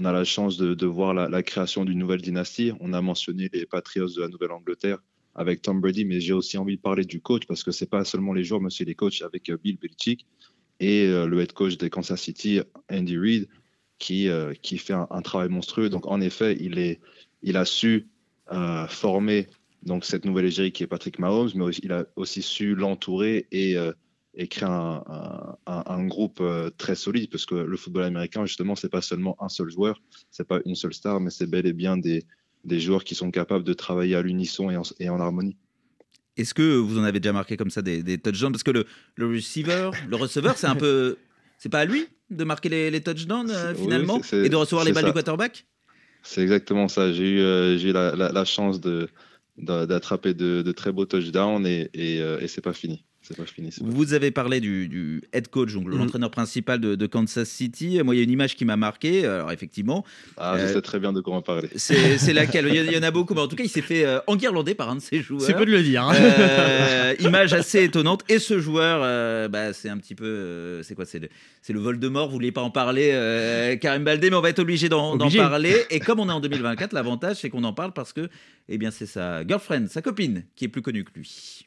on 0.01 0.05
a 0.05 0.13
la 0.13 0.25
chance 0.25 0.57
de, 0.57 0.87
voir 0.87 1.15
la, 1.15 1.43
création 1.43 1.85
d'une 1.85 1.99
nouvelle 1.99 2.23
dynastie. 2.23 2.73
On 2.81 2.93
a 2.93 3.01
mentionné 3.01 3.49
les 3.53 3.67
Patriots 3.67 4.09
de 4.09 4.21
la 4.21 4.29
Nouvelle-Angleterre 4.29 4.99
avec 5.35 5.63
Tom 5.63 5.81
Brady, 5.81 6.05
mais 6.05 6.21
j'ai 6.21 6.33
aussi 6.33 6.59
envie 6.59 6.77
de 6.77 6.81
parler 6.83 7.05
du 7.05 7.21
coach 7.21 7.47
parce 7.47 7.63
que 7.63 7.71
c'est 7.71 7.89
pas 7.89 8.05
seulement 8.05 8.33
les 8.33 8.43
joueurs, 8.43 8.61
mais 8.61 8.67
aussi 8.67 8.85
les 8.85 8.97
coachs 8.97 9.23
avec 9.23 9.49
euh, 9.49 9.57
Bill 9.63 9.79
Belichick 9.79 10.27
et 10.81 11.07
le 11.07 11.41
head 11.41 11.53
coach 11.53 11.77
des 11.77 11.91
Kansas 11.91 12.19
City, 12.19 12.63
Andy 12.91 13.19
Reid, 13.19 13.49
qui, 13.99 14.29
fait 14.79 14.95
un, 14.95 15.21
travail 15.21 15.51
monstrueux. 15.51 15.91
Donc, 15.91 16.07
en 16.07 16.23
effet, 16.23 16.57
il, 16.59 17.57
a 17.59 17.65
su 17.67 18.09
former 18.89 19.47
donc, 19.83 20.05
cette 20.05 20.25
nouvelle 20.25 20.45
égérie 20.47 20.73
qui 20.73 20.83
est 20.83 20.87
Patrick 20.87 21.19
Mahomes, 21.19 21.51
mais 21.55 21.65
aussi- 21.65 21.81
il 21.85 21.93
a 21.93 22.05
aussi 22.17 22.43
su 22.43 22.75
l'entourer 22.75 23.47
et, 23.53 23.77
euh, 23.77 23.93
et 24.35 24.47
créer 24.47 24.69
un, 24.69 25.03
un- 25.07 25.57
un- 25.67 25.83
un 25.87 26.07
groupe 26.07 26.41
euh, 26.41 26.71
très 26.77 26.95
solide, 26.95 27.31
parce 27.31 27.47
que 27.47 27.55
le 27.55 27.77
football 27.77 28.05
américain, 28.05 28.45
justement, 28.47 28.77
c'est 28.77 28.89
pas 28.91 29.01
seulement 29.03 29.37
un 29.43 29.49
seul 29.49 29.71
joueur, 29.71 30.01
c'est 30.31 30.47
pas 30.47 30.61
une 30.67 30.75
seule 30.75 30.95
star, 30.95 31.21
mais 31.21 31.31
c'est 31.31 31.47
bel 31.49 31.67
et 31.67 31.73
bien 31.73 31.97
des, 31.97 32.25
des 32.65 32.79
joueurs 32.79 33.05
qui 33.05 33.15
sont 33.15 33.31
capables 33.31 33.65
de 33.65 33.73
travailler 33.73 34.15
à 34.15 34.23
l'unisson 34.23 34.71
et 34.71 34.77
en, 34.77 34.83
et 35.01 35.09
en 35.09 35.19
harmonie. 35.21 35.57
Est-ce 36.37 36.55
que 36.55 36.77
vous 36.77 36.99
en 36.99 37.03
avez 37.03 37.19
déjà 37.21 37.33
marqué 37.33 37.57
comme 37.57 37.71
ça 37.71 37.83
des, 37.83 38.03
des 38.03 38.19
touchdowns? 38.19 38.53
Parce 38.53 38.63
que 38.63 38.71
le, 38.71 38.85
le 39.17 39.27
receiver, 39.27 39.91
le 40.09 40.17
receveur, 40.17 40.57
c'est 40.57 40.69
un 40.69 40.77
peu. 40.77 41.17
C'est 41.59 41.69
pas 41.69 41.81
à 41.81 41.85
lui 41.85 42.07
de 42.31 42.45
marquer 42.45 42.69
les, 42.69 42.91
les 42.91 43.01
touchdowns 43.03 43.51
euh, 43.51 43.73
Oui, 43.75 43.83
finalement 43.83 44.21
et 44.33 44.49
de 44.49 44.57
recevoir 44.57 44.85
les 44.85 44.93
balles 44.93 45.03
ça. 45.05 45.09
du 45.11 45.13
quarterback? 45.15 45.67
C'est 46.23 46.43
exactement 46.43 46.87
ça. 46.89 47.13
J'ai 47.13 47.29
eu, 47.31 47.41
euh, 47.41 47.77
eu 47.79 47.93
la, 47.93 48.15
la- 48.15 48.31
la 48.31 48.45
chance 48.45 48.81
de- 48.81 49.09
d'attraper 49.61 50.35
de, 50.35 50.73
très 50.73 50.93
beaux 50.93 51.07
touchdowns 51.07 51.67
et, 51.67 51.91
et, 51.95 52.21
euh, 52.21 52.41
et 52.41 52.49
c'est 52.49 52.61
pas 52.61 52.73
fini. 52.73 53.05
Pas 53.37 53.45
Vous 53.81 54.13
avez 54.15 54.31
parlé 54.31 54.61
du, 54.61 54.89
du 54.89 55.23
head 55.33 55.49
coach, 55.49 55.73
donc 55.75 55.87
Mhm. 55.87 55.99
l'entraîneur 55.99 56.31
principal 56.31 56.81
de, 56.81 56.95
de 56.95 57.07
Kansas 57.07 57.49
City. 57.49 58.01
Moi, 58.03 58.15
il 58.15 58.19
y 58.19 58.21
a 58.21 58.25
une 58.25 58.31
image 58.31 58.57
qui 58.57 58.65
m'a 58.65 58.77
marqué. 58.77 59.25
Alors, 59.25 59.53
effectivement. 59.53 60.05
Ah, 60.37 60.57
je 60.59 60.63
euh, 60.65 60.73
sais 60.75 60.83
très 60.83 60.99
bien 60.99 61.13
de 61.13 61.21
quoi 61.21 61.37
on 61.37 61.43
parler. 61.43 61.69
C'est 61.77 62.19
c'est 62.19 62.33
laquelle? 62.35 62.67
Il 62.69 62.75
y, 62.75 62.81
en- 62.81 62.85
il 62.85 62.93
y 62.93 62.99
en 62.99 63.03
a 63.03 63.11
beaucoup, 63.11 63.35
mais 63.35 63.41
en 63.41 63.49
tout 63.49 63.57
cas, 63.57 63.65
il 63.65 63.69
s'est 63.69 63.83
fait 63.83 64.05
euh, 64.05 64.19
enguirlander 64.27 64.75
par 64.75 64.91
un 64.91 64.97
de 64.97 65.01
ses 65.01 65.21
joueurs. 65.23 65.41
C'est 65.43 65.55
peu 65.55 65.65
de 65.67 65.71
le 65.73 65.83
dire, 65.83 66.03
hein. 66.05 66.15
Euh, 66.15 67.15
image 67.21 67.53
assez 67.53 67.85
étonnante. 67.85 68.25
Et 68.29 68.39
ce 68.39 68.59
joueur, 68.59 69.01
euh, 69.03 69.49
bah, 69.49 69.73
c'est 69.73 69.89
un 69.89 69.99
petit 69.99 70.15
peu. 70.15 70.25
euh, 70.27 70.83
c'est 70.83 70.95
quoi? 70.95 71.05
C'est 71.07 71.19
le, 71.19 71.29
c'est 71.63 71.73
le 71.73 71.81
Voldemort. 71.81 72.27
Vous 72.29 72.35
voulez 72.35 72.53
pas 72.53 72.63
en 72.63 72.71
parler, 72.71 73.11
euh, 73.13 73.77
Karim 73.77 74.05
Baldé, 74.05 74.31
mais 74.31 74.37
on 74.37 74.41
va 74.41 74.51
être 74.51 74.59
obligé 74.59 74.89
d'en 74.89 75.17
parler. 75.19 75.75
Et 75.91 76.01
comme 76.01 76.21
on 76.21 76.29
est 76.29 76.33
en 76.33 76.41
2024, 76.41 76.93
l'avantage, 76.93 77.37
c'est 77.37 77.51
qu'on 77.51 77.65
en 77.65 77.73
parle 77.73 77.93
parce 77.93 78.13
que 78.13 78.29
eh 78.69 78.79
bien, 78.79 78.91
c'est 78.91 79.07
sa 79.07 79.47
girlfriend, 79.47 79.87
sa 79.89 80.03
copine, 80.03 80.45
qui 80.57 80.65
est 80.65 80.69
plus 80.69 80.83
connue 80.83 81.05
que 81.05 81.11
lui. 81.15 81.67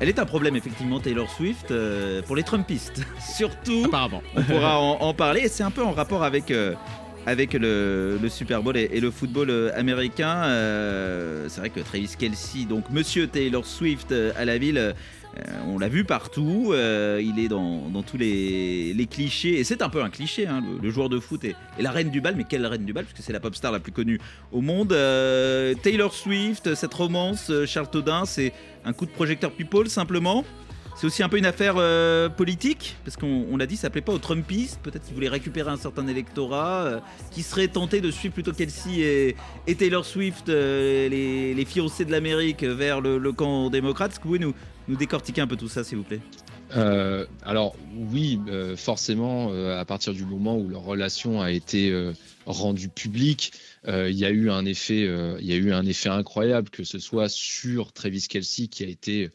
Elle 0.00 0.08
est 0.08 0.18
un 0.18 0.24
problème, 0.26 0.56
effectivement, 0.56 0.98
Taylor 0.98 1.30
Swift, 1.30 1.70
euh, 1.70 2.22
pour 2.22 2.34
les 2.34 2.42
Trumpistes. 2.42 3.02
Surtout, 3.36 3.82
Apparemment. 3.84 4.20
on 4.34 4.42
pourra 4.42 4.80
en, 4.80 4.98
en 5.00 5.14
parler. 5.14 5.42
Et 5.42 5.48
c'est 5.48 5.62
un 5.62 5.70
peu 5.70 5.82
en 5.82 5.92
rapport 5.92 6.24
avec, 6.24 6.50
euh, 6.50 6.74
avec 7.24 7.52
le, 7.52 8.18
le 8.20 8.28
Super 8.28 8.64
Bowl 8.64 8.76
et, 8.76 8.88
et 8.92 9.00
le 9.00 9.12
football 9.12 9.50
euh, 9.50 9.70
américain. 9.78 10.42
Euh, 10.44 11.46
c'est 11.48 11.60
vrai 11.60 11.70
que 11.70 11.78
Travis 11.78 12.10
Kelsey, 12.18 12.64
donc 12.64 12.90
Monsieur 12.90 13.28
Taylor 13.28 13.64
Swift 13.64 14.10
euh, 14.10 14.32
à 14.36 14.44
la 14.44 14.58
ville, 14.58 14.78
euh, 14.78 14.92
on 15.66 15.78
l'a 15.78 15.88
vu 15.88 16.04
partout. 16.04 16.74
il 16.74 17.34
est 17.38 17.48
dans, 17.48 18.02
tous 18.02 18.16
les, 18.16 19.08
clichés. 19.10 19.58
Et 19.58 19.64
c'est 19.64 19.82
un 19.82 19.88
peu 19.88 20.02
un 20.02 20.10
cliché. 20.10 20.46
Hein, 20.46 20.62
le, 20.82 20.90
joueur 20.90 21.08
de 21.08 21.18
foot 21.18 21.44
est, 21.44 21.56
la 21.78 21.90
reine 21.90 22.10
du 22.10 22.20
bal. 22.20 22.34
Mais 22.36 22.44
quelle 22.44 22.66
reine 22.66 22.84
du 22.84 22.92
bal 22.92 23.04
Parce 23.04 23.16
que 23.16 23.22
c'est 23.22 23.32
la 23.32 23.40
pop 23.40 23.54
star 23.54 23.72
la 23.72 23.80
plus 23.80 23.92
connue 23.92 24.20
au 24.50 24.60
monde. 24.60 24.88
Taylor 25.82 26.12
Swift, 26.12 26.74
cette 26.74 26.94
romance, 26.94 27.50
Charles 27.66 27.90
Todin, 27.90 28.24
c'est 28.24 28.52
un 28.84 28.92
coup 28.92 29.06
de 29.06 29.10
projecteur 29.10 29.52
people 29.52 29.88
simplement. 29.88 30.44
C'est 30.94 31.06
aussi 31.06 31.22
un 31.22 31.28
peu 31.28 31.38
une 31.38 31.46
affaire 31.46 31.74
euh, 31.78 32.28
politique, 32.28 32.96
parce 33.04 33.16
qu'on 33.16 33.56
l'a 33.56 33.66
dit, 33.66 33.76
ça 33.76 33.90
plaît 33.90 34.02
pas 34.02 34.12
aux 34.12 34.18
Trumpistes. 34.18 34.78
Peut-être 34.82 35.04
qu'ils 35.04 35.14
voulaient 35.14 35.28
récupérer 35.28 35.70
un 35.70 35.76
certain 35.76 36.06
électorat 36.06 36.84
euh, 36.84 37.00
qui 37.30 37.42
serait 37.42 37.68
tenté 37.68 38.00
de 38.00 38.10
suivre 38.10 38.34
plutôt 38.34 38.52
Kelsey 38.52 39.34
et, 39.66 39.74
Taylor 39.74 40.04
Swift, 40.04 40.48
euh, 40.48 41.08
les, 41.08 41.64
fiancés 41.64 42.04
de 42.04 42.12
l'Amérique, 42.12 42.62
vers 42.62 43.00
le, 43.00 43.32
camp 43.32 43.70
démocrate. 43.70 44.12
Est-ce 44.12 44.20
que 44.20 44.24
vous 44.24 44.30
pouvez 44.30 44.38
nous, 44.38 44.54
nous 44.88 44.96
décortiquer 44.96 45.40
un 45.40 45.46
peu 45.46 45.56
tout 45.56 45.68
ça, 45.68 45.82
s'il 45.82 45.98
vous 45.98 46.04
plaît? 46.04 46.20
Alors 47.44 47.74
oui, 47.94 48.40
forcément, 48.76 49.52
à 49.52 49.84
partir 49.84 50.14
du 50.14 50.24
moment 50.24 50.56
où 50.56 50.68
leur 50.68 50.80
relation 50.80 51.42
a 51.42 51.50
été 51.50 51.94
rendue 52.46 52.88
publique, 52.88 53.52
il 53.86 54.14
y 54.14 54.24
a 54.24 54.30
eu 54.30 54.50
un 54.50 54.64
effet, 54.64 55.02
il 55.38 55.44
y 55.44 55.52
a 55.52 55.56
eu 55.56 55.72
un 55.74 55.84
effet 55.84 56.08
incroyable, 56.08 56.70
que 56.70 56.82
ce 56.82 56.98
soit 56.98 57.28
sur 57.28 57.92
Travis 57.92 58.26
Kelsey 58.26 58.68
qui 58.68 58.84
a 58.84 58.86
été 58.86 59.30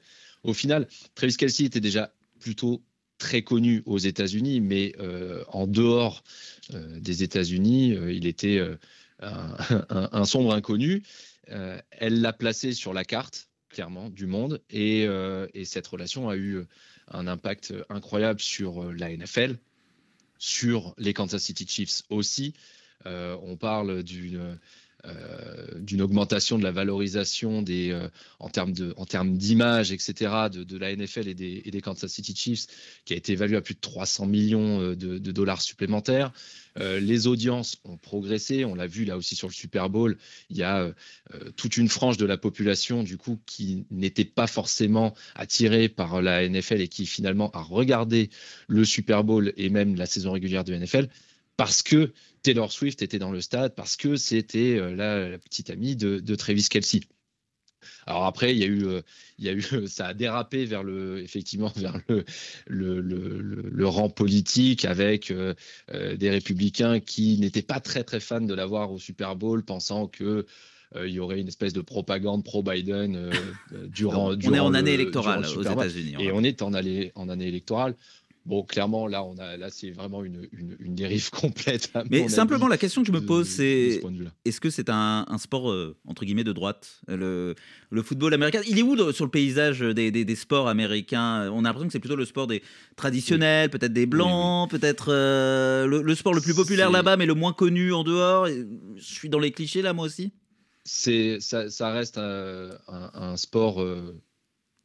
au 0.48 0.54
final, 0.54 0.88
Travis 1.14 1.36
Kelsey 1.36 1.66
était 1.66 1.82
déjà 1.82 2.12
plutôt 2.40 2.82
très 3.18 3.42
connu 3.42 3.84
aux 3.86 3.98
États-Unis, 3.98 4.62
mais 4.62 4.94
euh, 5.00 5.44
en 5.50 5.68
dehors 5.68 6.24
euh, 6.74 7.00
des 7.00 7.22
États-Unis, 7.24 7.94
euh, 7.94 8.14
il 8.14 8.26
était 8.26 8.62
un, 9.20 10.26
sombre 10.26 10.54
inconnu. 10.54 11.04
elle 11.48 12.22
l'a 12.22 12.34
placé 12.34 12.74
sur 12.74 12.94
la 12.94 13.04
carte, 13.04 13.50
clairement, 13.70 14.10
du 14.10 14.26
monde, 14.26 14.62
et, 14.70 15.08
et, 15.54 15.66
cette 15.66 15.88
relation 15.88 16.30
a 16.30 16.38
eu 16.38 16.62
un 17.10 17.26
impact 17.26 17.74
incroyable 17.90 18.40
sur 18.40 18.94
la 18.94 19.10
NFL, 19.10 19.58
sur 20.38 20.94
les 21.00 21.14
Kansas 21.14 21.42
City 21.42 21.66
Chiefs 21.68 22.04
aussi. 22.10 22.54
on 23.06 23.58
parle 23.58 24.04
d'une 24.04 24.60
d'une 25.80 26.02
augmentation 26.02 26.58
de 26.58 26.64
la 26.64 26.72
valorisation 26.72 27.62
des, 27.62 27.92
euh, 27.92 28.10
en 28.40 28.50
termes 28.50 28.74
de, 28.74 28.94
en 28.98 29.06
termes 29.06 29.38
d'image, 29.38 29.92
etc., 29.92 30.50
de, 30.52 30.78
la 30.78 30.96
NFL 30.96 31.28
et 31.28 31.34
des, 31.34 31.82
Kansas 31.82 32.12
City 32.12 32.36
Chiefs, 32.36 32.68
qui 33.06 33.14
a 33.14 33.18
été 33.18 33.34
évalué 33.34 33.56
à 33.58 33.62
plus 33.62 33.76
de 33.76 33.80
300 33.80 34.26
millions 34.26 34.82
euh, 34.82 34.96
de, 34.96 35.18
de 35.18 35.32
dollars 35.32 35.62
supplémentaires. 35.62 36.32
les 36.78 37.26
audiences 37.26 37.78
ont 37.86 37.98
progressé, 37.98 38.64
on 38.64 38.76
l'a 38.76 38.86
vu 38.86 39.04
là 39.06 39.18
aussi 39.18 39.36
sur 39.36 39.48
le 39.48 39.54
Super 39.54 39.90
Bowl. 39.90 40.18
Il 40.52 40.58
y 40.58 40.64
a 40.64 40.94
toute 41.56 41.76
une 41.78 41.90
frange 41.90 42.18
de 42.18 42.26
la 42.26 42.38
population 42.38 43.02
du 43.02 43.18
coup 43.18 43.40
qui 43.48 43.86
n'était 43.90 44.26
pas 44.26 44.46
forcément 44.46 45.16
attirée 45.34 45.90
par 45.90 46.22
la 46.22 46.48
NFL 46.48 46.82
et 46.82 46.88
qui 46.88 47.08
finalement 47.08 47.50
a 47.52 47.64
regardé 47.64 48.30
le 48.68 48.86
Super 48.86 49.24
Bowl 49.24 49.54
et 49.58 49.70
même 49.72 49.96
la 49.96 50.06
saison 50.06 50.34
régulière 50.34 50.64
de 50.64 50.76
NFL 50.76 51.10
parce 51.58 51.82
que 51.82 52.14
Taylor 52.48 52.72
Swift 52.72 53.02
était 53.02 53.20
dans 53.20 53.32
le 53.32 53.42
stade, 53.42 53.76
parce 53.76 53.98
que 53.98 54.16
c'était 54.16 54.78
euh, 54.78 54.96
la, 54.96 55.38
petite 55.38 55.70
amie 55.70 55.98
de, 55.98 56.36
Travis 56.36 56.70
Kelsey. 56.70 57.02
Alors 58.06 58.24
après, 58.24 58.56
il 58.56 58.58
y 58.58 58.64
a 58.64 58.68
eu, 58.68 58.86
euh, 58.86 59.02
il 59.38 59.44
y 59.44 59.50
a 59.50 59.52
eu, 59.52 59.62
ça 59.88 60.08
a 60.08 60.14
dérapé 60.14 60.64
vers 60.64 60.82
le, 60.82 61.22
effectivement, 61.22 61.74
vers 61.76 62.00
le, 62.08 62.24
le, 62.68 63.02
le, 63.02 63.88
rang 63.88 64.10
politique 64.10 64.86
avec 64.86 65.30
euh, 65.30 65.56
des 65.90 66.30
républicains 66.30 67.02
qui 67.02 67.38
n'étaient 67.38 67.62
pas 67.62 67.82
très 67.82 68.06
très 68.06 68.22
fans 68.22 68.40
de 68.40 68.54
l'avoir 68.54 68.94
au 68.94 68.98
Super 68.98 69.36
Bowl, 69.36 69.66
pensant 69.66 70.08
que 70.08 70.46
il 70.96 71.12
y 71.12 71.20
aurait 71.20 71.42
une 71.42 71.50
espèce 71.50 71.74
de 71.74 71.82
propagande 71.82 72.46
pro-Biden 72.46 73.30
durant, 73.90 74.32
On 74.32 74.54
est 74.54 74.60
en 74.60 74.74
année 74.74 74.94
électorale 74.94 75.46
aux 75.46 75.62
États-Unis. 75.62 76.16
Et 76.18 76.32
on 76.32 76.42
est 76.44 76.62
en 76.62 76.74
année, 76.74 77.12
en 77.16 77.28
année 77.28 77.50
électorale. 77.50 77.98
Bon, 78.48 78.64
clairement, 78.64 79.08
là, 79.08 79.26
on 79.26 79.38
a, 79.40 79.58
là, 79.58 79.68
c'est 79.70 79.92
vraiment 79.92 80.24
une, 80.24 80.48
une, 80.54 80.96
dérive 80.96 81.30
complète. 81.32 81.92
Mais 82.10 82.30
simplement, 82.30 82.70
la 82.70 82.78
question 82.78 83.02
que 83.02 83.08
je 83.08 83.12
me 83.12 83.20
pose, 83.20 83.46
c'est 83.46 84.02
est-ce 84.46 84.62
que 84.62 84.70
c'est 84.70 84.90
un, 84.90 85.26
sport 85.38 85.70
euh, 85.70 85.98
entre 86.08 86.24
guillemets 86.24 86.46
de 86.46 86.54
droite, 86.54 87.02
le, 87.10 87.56
le, 87.90 88.02
football 88.04 88.34
américain 88.34 88.62
Il 88.66 88.80
est 88.80 88.84
où 88.84 89.12
sur 89.12 89.26
le 89.26 89.32
paysage 89.32 89.82
des, 89.82 90.12
des, 90.12 90.36
sports 90.36 90.70
américains? 90.70 91.52
On 91.52 91.66
a 91.66 91.68
l'impression 91.68 91.88
que 91.88 91.92
c'est 91.92 92.00
plutôt 92.00 92.16
le 92.16 92.24
sport 92.24 92.48
des 92.48 92.64
traditionnels, 92.96 93.70
peut-être 93.70 93.92
des 93.92 94.06
blancs, 94.06 94.70
peut-être 94.70 95.08
euh, 95.10 95.86
le, 95.86 96.16
sport 96.16 96.34
le 96.34 96.40
plus 96.40 96.56
populaire 96.56 96.90
là-bas, 96.90 97.18
mais 97.18 97.26
le 97.26 97.34
moins 97.34 97.52
connu 97.52 97.92
en 97.92 98.06
dehors. 98.06 98.48
Je 98.48 98.64
suis 98.96 99.28
dans 99.28 99.40
les 99.40 99.52
clichés 99.52 99.82
là, 99.82 99.92
moi 99.92 100.06
aussi. 100.06 100.32
C'est 100.86 101.42
ça, 101.42 101.70
ça, 101.70 101.92
reste 101.92 102.18
un, 102.18 102.80
un 102.88 103.36
sport 103.36 103.82
euh, 103.82 104.16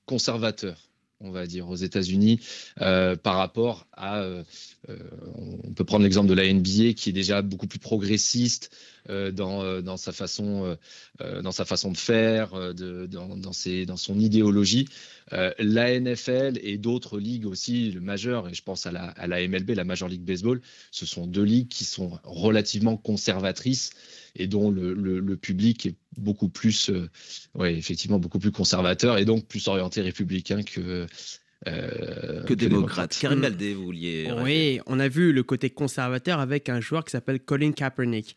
conservateur 0.05 0.92
on 1.23 1.31
va 1.31 1.47
dire, 1.47 1.69
aux 1.69 1.77
États-Unis 1.77 2.41
euh, 2.81 3.17
par 3.17 3.37
rapport 3.37 3.87
Euh, 3.99 4.43
euh, 4.89 4.97
on 5.35 5.73
peut 5.73 5.85
prendre 5.85 6.03
l'exemple 6.05 6.29
de 6.29 6.35
la 6.35 6.51
NBA 6.53 6.95
qui 6.95 7.11
est 7.11 7.13
déjà 7.13 7.43
beaucoup 7.43 7.67
plus 7.67 7.79
progressiste 7.79 8.71
dans, 9.09 9.83
dans, 9.83 9.97
sa 9.97 10.13
façon, 10.13 10.77
de 11.19 11.97
faire, 11.97 12.75
dans, 12.75 13.97
son 13.97 14.21
idéologie. 14.21 14.89
la 15.31 16.01
NFL 16.01 16.61
et 16.63 16.79
d'autres 16.79 17.19
ligues 17.19 17.47
aussi, 17.47 17.91
le 17.91 18.01
majeur, 18.01 18.49
et 18.49 18.55
je 18.55 18.63
pense 18.63 18.87
à 18.87 18.93
la, 18.93 19.13
la 19.27 19.49
MLB, 19.49 19.71
la 19.71 19.83
Major 19.83 20.09
League 20.09 20.23
Baseball, 20.23 20.61
ce 20.93 21.05
sont 21.05 21.27
deux 21.27 21.43
ligues 21.43 21.69
qui 21.69 21.85
sont 21.85 22.21
relativement 22.23 22.97
conservatrices 22.97 23.91
et 24.35 24.47
dont 24.47 24.71
le, 24.71 25.37
public 25.37 25.87
est 25.87 25.97
beaucoup 26.17 26.49
plus, 26.49 26.91
euh, 26.91 27.09
effectivement, 27.65 28.19
beaucoup 28.19 28.39
plus 28.39 28.53
conservateur 28.53 29.19
et 29.19 29.25
donc 29.25 29.47
plus 29.47 29.67
orienté 29.69 30.01
républicain 30.01 30.63
que. 30.63 31.07
Euh, 31.69 32.43
que, 32.45 32.55
démocrate. 32.55 33.17
Karim 33.21 33.39
mm. 33.39 33.43
Baldé, 33.43 33.75
vous 33.75 33.85
vouliez. 33.85 34.29
Oui, 34.43 34.81
on 34.87 34.99
a 34.99 35.09
vu 35.09 35.33
le 35.33 35.43
côté 35.43 35.71
conservateur 35.71 36.41
avec 36.41 36.69
un 36.69 36.81
joueur 36.81 37.05
qui 37.05 37.13
s'appelle 37.13 37.41
Colin 37.41 37.73
Kaepernick 37.73 38.37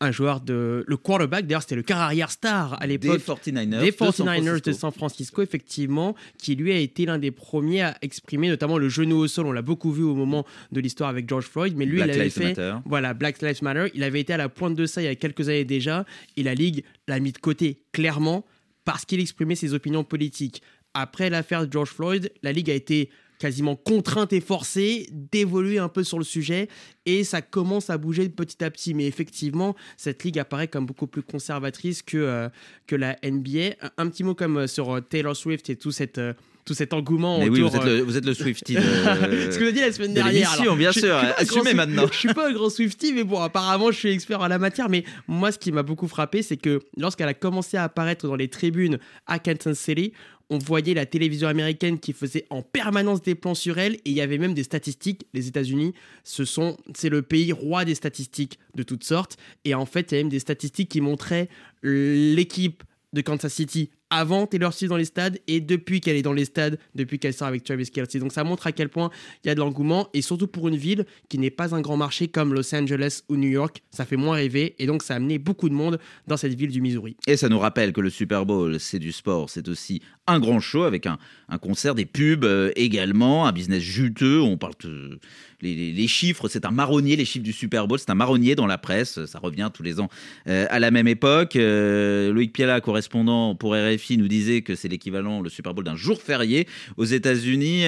un 0.00 0.10
joueur 0.10 0.40
de 0.40 0.84
le 0.86 0.96
quarterback 0.96 1.46
d'ailleurs 1.46 1.62
c'était 1.62 1.76
le 1.76 1.82
carrière 1.82 2.30
star 2.30 2.80
à 2.82 2.86
l'époque 2.86 3.18
des 3.18 3.52
49ers, 3.52 3.80
des 3.80 3.92
49ers 3.92 4.62
de, 4.62 4.72
San 4.72 4.92
Francisco 4.92 5.40
effectivement 5.40 6.14
qui 6.36 6.56
lui 6.56 6.72
a 6.72 6.78
été 6.78 7.06
l'un 7.06 7.18
des 7.18 7.30
premiers 7.30 7.82
à 7.82 7.96
exprimer 8.02 8.48
notamment 8.48 8.76
le 8.76 8.88
genou 8.88 9.16
au 9.16 9.28
sol 9.28 9.46
on 9.46 9.52
l'a 9.52 9.62
beaucoup 9.62 9.92
vu 9.92 10.02
au 10.02 10.14
moment 10.14 10.44
de 10.72 10.80
l'histoire 10.80 11.08
avec 11.10 11.28
George 11.28 11.46
Floyd 11.46 11.74
mais 11.76 11.86
lui 11.86 12.00
il 12.00 12.10
avait 12.10 12.28
fait 12.28 12.58
voilà 12.84 13.14
Black 13.14 13.40
Lives 13.40 13.62
Matter 13.62 13.86
il 13.94 14.02
avait 14.02 14.20
été 14.20 14.32
à 14.32 14.36
la 14.36 14.48
pointe 14.48 14.74
de 14.74 14.84
ça 14.84 15.00
il 15.00 15.04
y 15.04 15.08
a 15.08 15.14
quelques 15.14 15.48
années 15.48 15.64
déjà 15.64 16.04
et 16.36 16.42
la 16.42 16.54
ligue 16.54 16.84
l'a 17.06 17.20
mis 17.20 17.32
de 17.32 17.38
côté 17.38 17.78
clairement 17.92 18.44
parce 18.84 19.04
qu'il 19.04 19.20
exprimait 19.20 19.54
ses 19.54 19.74
opinions 19.74 20.04
politiques 20.04 20.60
après 20.94 21.30
l'affaire 21.30 21.66
de 21.66 21.72
George 21.72 21.90
Floyd 21.90 22.32
la 22.42 22.52
ligue 22.52 22.70
a 22.70 22.74
été 22.74 23.10
quasiment 23.38 23.76
contrainte 23.76 24.32
et 24.32 24.40
forcée 24.40 25.06
d'évoluer 25.10 25.78
un 25.78 25.88
peu 25.88 26.04
sur 26.04 26.18
le 26.18 26.24
sujet 26.24 26.68
et 27.06 27.24
ça 27.24 27.42
commence 27.42 27.90
à 27.90 27.98
bouger 27.98 28.28
petit 28.28 28.62
à 28.64 28.70
petit. 28.70 28.94
Mais 28.94 29.06
effectivement, 29.06 29.74
cette 29.96 30.24
ligue 30.24 30.38
apparaît 30.38 30.68
comme 30.68 30.86
beaucoup 30.86 31.06
plus 31.06 31.22
conservatrice 31.22 32.02
que, 32.02 32.16
euh, 32.16 32.48
que 32.86 32.96
la 32.96 33.16
NBA. 33.22 33.76
Un, 33.98 34.08
petit 34.08 34.24
mot 34.24 34.34
comme 34.34 34.58
euh, 34.58 34.66
sur 34.66 34.96
euh, 34.96 35.00
Taylor 35.00 35.36
Swift 35.36 35.68
et 35.68 35.76
tout 35.76 35.90
cette 35.90 36.20
tout 36.64 36.72
cet 36.72 36.94
engouement 36.94 37.40
Mais 37.40 37.48
oui, 37.50 37.60
vous 37.60 37.76
êtes 37.76 37.84
le, 37.84 38.00
vous 38.00 38.16
êtes 38.16 38.24
le 38.24 38.32
Swifty 38.32 38.74
de, 38.76 38.80
ce 38.80 39.58
que 39.58 39.66
je 39.66 39.70
dis 39.70 39.80
la 39.80 39.92
semaine 39.92 40.14
dernière. 40.14 40.50
Alors, 40.52 40.76
bien 40.76 40.92
sûr, 40.92 41.14
assumez 41.36 41.74
maintenant. 41.74 42.06
Je 42.10 42.16
suis 42.16 42.32
pas 42.32 42.48
un 42.48 42.52
grand 42.52 42.70
Swifty, 42.70 43.12
mais 43.12 43.22
bon, 43.22 43.40
apparemment, 43.40 43.90
je 43.90 43.98
suis 43.98 44.08
expert 44.08 44.40
en 44.40 44.48
la 44.48 44.58
matière. 44.58 44.88
Mais 44.88 45.04
moi, 45.28 45.52
ce 45.52 45.58
qui 45.58 45.72
m'a 45.72 45.82
beaucoup 45.82 46.08
frappé, 46.08 46.40
c'est 46.40 46.56
que 46.56 46.80
lorsqu'elle 46.96 47.28
a 47.28 47.34
commencé 47.34 47.76
à 47.76 47.84
apparaître 47.84 48.26
dans 48.26 48.36
les 48.36 48.48
tribunes 48.48 48.98
à 49.26 49.38
Kansas 49.38 49.78
City, 49.78 50.14
on 50.50 50.58
voyait 50.58 50.94
la 50.94 51.06
télévision 51.06 51.48
américaine 51.48 51.98
qui 51.98 52.12
faisait 52.12 52.46
en 52.50 52.62
permanence 52.62 53.22
des 53.22 53.34
plans 53.34 53.54
sur 53.54 53.78
elle 53.78 53.94
et 53.94 54.10
il 54.10 54.12
y 54.12 54.20
avait 54.20 54.38
même 54.38 54.54
des 54.54 54.62
statistiques. 54.62 55.26
Les 55.32 55.48
États-Unis, 55.48 55.94
ce 56.22 56.44
sont, 56.44 56.76
c'est 56.94 57.08
le 57.08 57.22
pays 57.22 57.52
roi 57.52 57.84
des 57.84 57.94
statistiques 57.94 58.58
de 58.74 58.82
toutes 58.82 59.04
sortes. 59.04 59.36
Et 59.64 59.74
en 59.74 59.86
fait, 59.86 60.12
il 60.12 60.14
y 60.14 60.18
a 60.18 60.20
même 60.22 60.30
des 60.30 60.38
statistiques 60.38 60.88
qui 60.88 61.00
montraient 61.00 61.48
l'équipe 61.82 62.82
de 63.12 63.20
Kansas 63.20 63.52
City 63.52 63.90
avant 64.10 64.46
Taylor 64.46 64.72
Swift 64.72 64.90
dans 64.90 64.96
les 64.96 65.04
stades 65.06 65.38
et 65.46 65.60
depuis 65.60 66.00
qu'elle 66.00 66.16
est 66.16 66.22
dans 66.22 66.32
les 66.32 66.44
stades, 66.44 66.78
depuis 66.94 67.18
qu'elle 67.18 67.34
sort 67.34 67.48
avec 67.48 67.64
Travis 67.64 67.90
Kelsey. 67.90 68.20
Donc 68.20 68.32
ça 68.32 68.44
montre 68.44 68.66
à 68.66 68.72
quel 68.72 68.88
point 68.88 69.10
il 69.42 69.48
y 69.48 69.50
a 69.50 69.54
de 69.54 69.60
l'engouement 69.60 70.08
et 70.14 70.22
surtout 70.22 70.46
pour 70.46 70.68
une 70.68 70.76
ville 70.76 71.06
qui 71.28 71.38
n'est 71.38 71.50
pas 71.50 71.74
un 71.74 71.80
grand 71.80 71.96
marché 71.96 72.28
comme 72.28 72.54
Los 72.54 72.74
Angeles 72.74 73.22
ou 73.28 73.36
New 73.36 73.48
York, 73.48 73.82
ça 73.90 74.04
fait 74.04 74.16
moins 74.16 74.36
rêver 74.36 74.74
et 74.78 74.86
donc 74.86 75.02
ça 75.02 75.14
a 75.14 75.16
amené 75.16 75.38
beaucoup 75.38 75.68
de 75.68 75.74
monde 75.74 75.98
dans 76.26 76.36
cette 76.36 76.54
ville 76.54 76.70
du 76.70 76.80
Missouri. 76.80 77.16
Et 77.26 77.36
ça 77.36 77.48
nous 77.48 77.58
rappelle 77.58 77.92
que 77.92 78.00
le 78.00 78.10
Super 78.10 78.46
Bowl, 78.46 78.78
c'est 78.78 78.98
du 78.98 79.10
sport, 79.10 79.50
c'est 79.50 79.68
aussi 79.68 80.00
un 80.26 80.40
grand 80.40 80.60
show 80.60 80.84
avec 80.84 81.06
un, 81.06 81.18
concert, 81.60 81.94
des 81.94 82.06
pubs 82.06 82.44
euh, 82.44 82.72
également, 82.76 83.46
un 83.46 83.52
business 83.52 83.82
juteux. 83.82 84.40
On 84.40 84.56
parle 84.56 84.74
de 84.82 85.18
les, 85.60 86.08
chiffres, 86.08 86.48
c'est 86.48 86.66
un 86.66 86.70
marronnier, 86.70 87.16
les 87.16 87.24
chiffres 87.24 87.44
du 87.44 87.52
Super 87.52 87.88
Bowl, 87.88 87.98
c'est 87.98 88.10
un 88.10 88.14
marronnier 88.14 88.54
dans 88.54 88.66
la 88.66 88.76
presse, 88.76 89.24
ça 89.24 89.38
revient 89.38 89.70
tous 89.72 89.82
les 89.82 89.98
ans 89.98 90.10
euh, 90.46 90.66
à 90.68 90.78
la 90.78 90.90
même 90.90 91.08
époque. 91.08 91.56
Euh, 91.56 92.34
Loïc 92.34 92.52
Piala, 92.52 92.82
correspondant 92.82 93.54
pour 93.54 93.74
RFI, 93.74 94.18
nous 94.18 94.28
disait 94.28 94.60
que 94.60 94.74
c'est 94.74 94.88
l'équivalent, 94.88 95.40
le 95.40 95.48
Super 95.48 95.72
Bowl, 95.72 95.84
d'un 95.84 95.96
jour 95.96 96.20
férié 96.20 96.68
aux 96.98 97.04
États-Unis. 97.04 97.84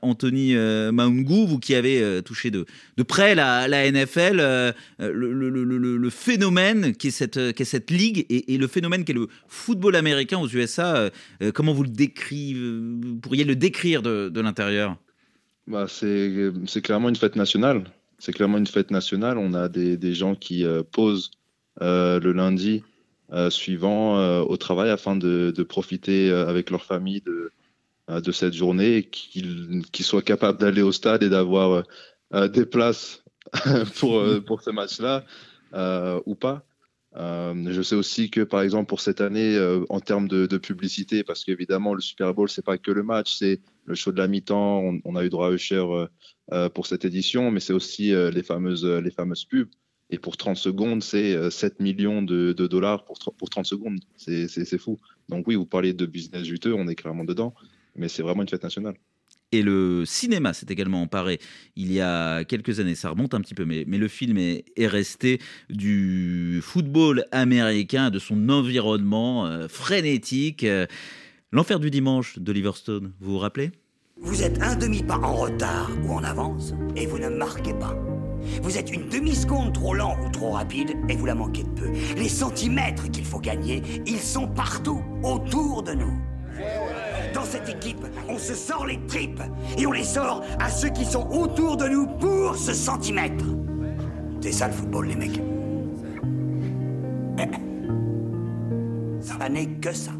Anthony 0.00 0.54
Maungu, 0.54 1.46
vous 1.46 1.58
qui 1.58 1.74
avez 1.74 2.22
touché 2.24 2.50
de, 2.50 2.64
de 2.96 3.02
près 3.02 3.34
la, 3.34 3.68
NFL, 3.90 4.72
le, 4.98 6.10
phénomène 6.10 6.94
qui 6.94 7.08
est 7.08 7.10
cette, 7.10 7.64
cette 7.64 7.90
ligue 7.90 8.24
et, 8.30 8.54
et 8.54 8.58
le 8.58 8.66
phénomène 8.66 9.04
qui 9.04 9.12
est 9.12 9.14
le 9.14 9.28
football 9.46 9.94
américain 9.96 10.38
aux 10.38 10.48
USA, 10.48 11.10
comment 11.54 11.69
vous 11.72 11.82
le 11.82 11.90
décrivez, 11.90 12.58
vous 12.58 13.16
pourriez 13.16 13.44
le 13.44 13.56
décrire 13.56 14.02
de, 14.02 14.40
l'intérieur? 14.40 14.96
Bah, 15.66 15.86
c'est, 15.88 16.52
clairement 16.82 17.08
une 17.08 17.16
fête 17.16 17.36
nationale. 17.36 17.84
C'est 18.18 18.32
clairement 18.32 18.58
une 18.58 18.66
fête 18.66 18.90
nationale. 18.90 19.38
On 19.38 19.54
a 19.54 19.68
des, 19.68 20.14
gens 20.14 20.34
qui 20.34 20.64
euh, 20.64 20.82
posent 20.82 21.30
euh, 21.80 22.20
le 22.20 22.32
lundi 22.32 22.82
euh, 23.32 23.48
suivant 23.50 24.40
au 24.42 24.56
travail 24.56 24.90
afin 24.90 25.16
de, 25.16 25.62
profiter 25.62 26.30
avec 26.30 26.70
leur 26.70 26.84
famille 26.84 27.22
de, 27.22 28.32
cette 28.32 28.54
journée 28.54 29.04
qu'ils, 29.04 30.04
soient 30.04 30.22
capables 30.22 30.58
d'aller 30.58 30.82
au 30.82 30.92
stade 30.92 31.22
et 31.22 31.28
d'avoir 31.28 31.84
des 32.32 32.66
places 32.66 33.22
pour, 34.00 34.62
ce 34.62 34.70
match-là 34.70 35.24
ou 36.26 36.34
pas. 36.34 36.64
Euh, 37.16 37.72
je 37.72 37.82
sais 37.82 37.96
aussi 37.96 38.30
que, 38.30 38.42
par 38.42 38.62
exemple, 38.62 38.86
pour 38.86 39.00
cette 39.00 39.20
année, 39.20 39.56
euh, 39.56 39.84
en 39.88 40.00
termes 40.00 40.28
de, 40.28 40.46
publicité, 40.58 41.24
parce 41.24 41.44
qu'évidemment, 41.44 41.94
le 41.94 42.00
Super 42.00 42.32
Bowl, 42.34 42.48
c'est 42.48 42.64
pas 42.64 42.78
que 42.78 42.90
le 42.90 43.02
match, 43.02 43.36
c'est 43.36 43.60
le 43.84 43.94
show 43.94 44.12
de 44.12 44.18
la 44.18 44.28
mi-temps. 44.28 45.00
On, 45.04 45.16
a 45.16 45.24
eu 45.24 45.28
droit 45.28 45.48
à 45.48 45.52
Usher 45.52 45.84
euh, 46.52 46.68
pour 46.68 46.86
cette 46.86 47.04
édition, 47.04 47.50
mais 47.50 47.60
c'est 47.60 47.72
aussi 47.72 48.12
les 48.12 48.42
fameuses, 48.42 48.84
les 48.84 49.10
fameuses 49.10 49.44
pubs. 49.44 49.68
Et 50.10 50.18
pour 50.18 50.36
30 50.36 50.56
secondes, 50.56 51.02
c'est 51.02 51.34
euh, 51.34 51.50
7 51.50 51.80
millions 51.80 52.22
de, 52.22 52.52
dollars 52.52 53.04
pour, 53.04 53.18
pour 53.36 53.48
30 53.48 53.64
secondes. 53.64 54.00
C'est 54.16 54.78
fou. 54.78 54.98
Donc 55.28 55.46
oui, 55.46 55.54
vous 55.54 55.66
parlez 55.66 55.92
de 55.92 56.06
business 56.06 56.42
juteux, 56.42 56.74
on 56.74 56.88
est 56.88 56.96
clairement 56.96 57.24
dedans, 57.24 57.54
mais 57.94 58.08
c'est 58.08 58.22
vraiment 58.22 58.42
une 58.42 58.48
fête 58.48 58.64
nationale. 58.64 58.96
Et 59.52 59.62
le 59.62 60.04
cinéma 60.06 60.52
s'est 60.52 60.66
également 60.68 61.02
emparé 61.02 61.40
il 61.74 61.92
y 61.92 62.00
a 62.00 62.44
quelques 62.44 62.78
années, 62.78 62.94
ça 62.94 63.10
remonte 63.10 63.34
un 63.34 63.40
petit 63.40 63.54
peu, 63.54 63.64
mais, 63.64 63.84
le 63.84 64.08
film 64.08 64.38
est, 64.38 64.64
est 64.76 64.86
resté 64.86 65.40
du 65.68 66.60
football 66.62 67.24
américain, 67.32 68.10
de 68.10 68.18
son 68.18 68.48
environnement 68.48 69.46
euh, 69.46 69.66
frénétique. 69.68 70.64
Euh, 70.64 70.86
L'enfer 71.52 71.80
du 71.80 71.90
dimanche 71.90 72.38
d'Oliver 72.38 72.70
Stone, 72.76 73.12
vous 73.18 73.32
vous 73.32 73.38
rappelez? 73.38 73.72
Vous 74.22 74.44
êtes 74.44 74.62
un 74.62 74.76
demi-pas 74.76 75.16
en 75.16 75.34
retard 75.34 75.90
ou 76.04 76.12
en 76.12 76.22
avance 76.22 76.74
et 76.94 77.06
vous 77.06 77.18
ne 77.18 77.28
marquez 77.28 77.74
pas. 77.74 77.96
Vous 78.62 78.78
êtes 78.78 78.92
une 78.92 79.08
demi-seconde 79.08 79.74
trop 79.74 79.94
lent 79.94 80.16
ou 80.24 80.30
trop 80.30 80.50
rapide 80.50 80.92
et 81.08 81.16
vous 81.16 81.26
la 81.26 81.34
manquez 81.34 81.64
de 81.64 81.70
peu. 81.70 81.90
Les 82.16 82.28
centimètres 82.28 83.10
qu'il 83.10 83.24
faut 83.24 83.40
gagner, 83.40 83.82
ils 84.06 84.20
sont 84.20 84.46
partout, 84.46 85.02
autour 85.24 85.82
de 85.82 85.94
nous. 85.94 86.20
Dans 87.34 87.44
cette 87.44 87.68
équipe, 87.68 88.04
on 88.28 88.38
se 88.38 88.54
sort 88.54 88.86
les 88.86 88.98
tripes 89.06 89.42
et 89.78 89.86
on 89.86 89.92
les 89.92 90.04
sort 90.04 90.42
à 90.58 90.68
ceux 90.68 90.88
qui 90.90 91.04
sont 91.04 91.28
autour 91.30 91.76
de 91.76 91.86
nous 91.86 92.06
pour 92.06 92.56
ce 92.56 92.72
centimètre. 92.72 93.44
C'est 94.40 94.52
ça 94.52 94.68
le 94.68 94.72
football, 94.72 95.08
les 95.08 95.16
mecs. 95.16 95.40
Ça 99.20 99.48
n'est 99.48 99.66
que 99.66 99.92
ça. 99.92 100.12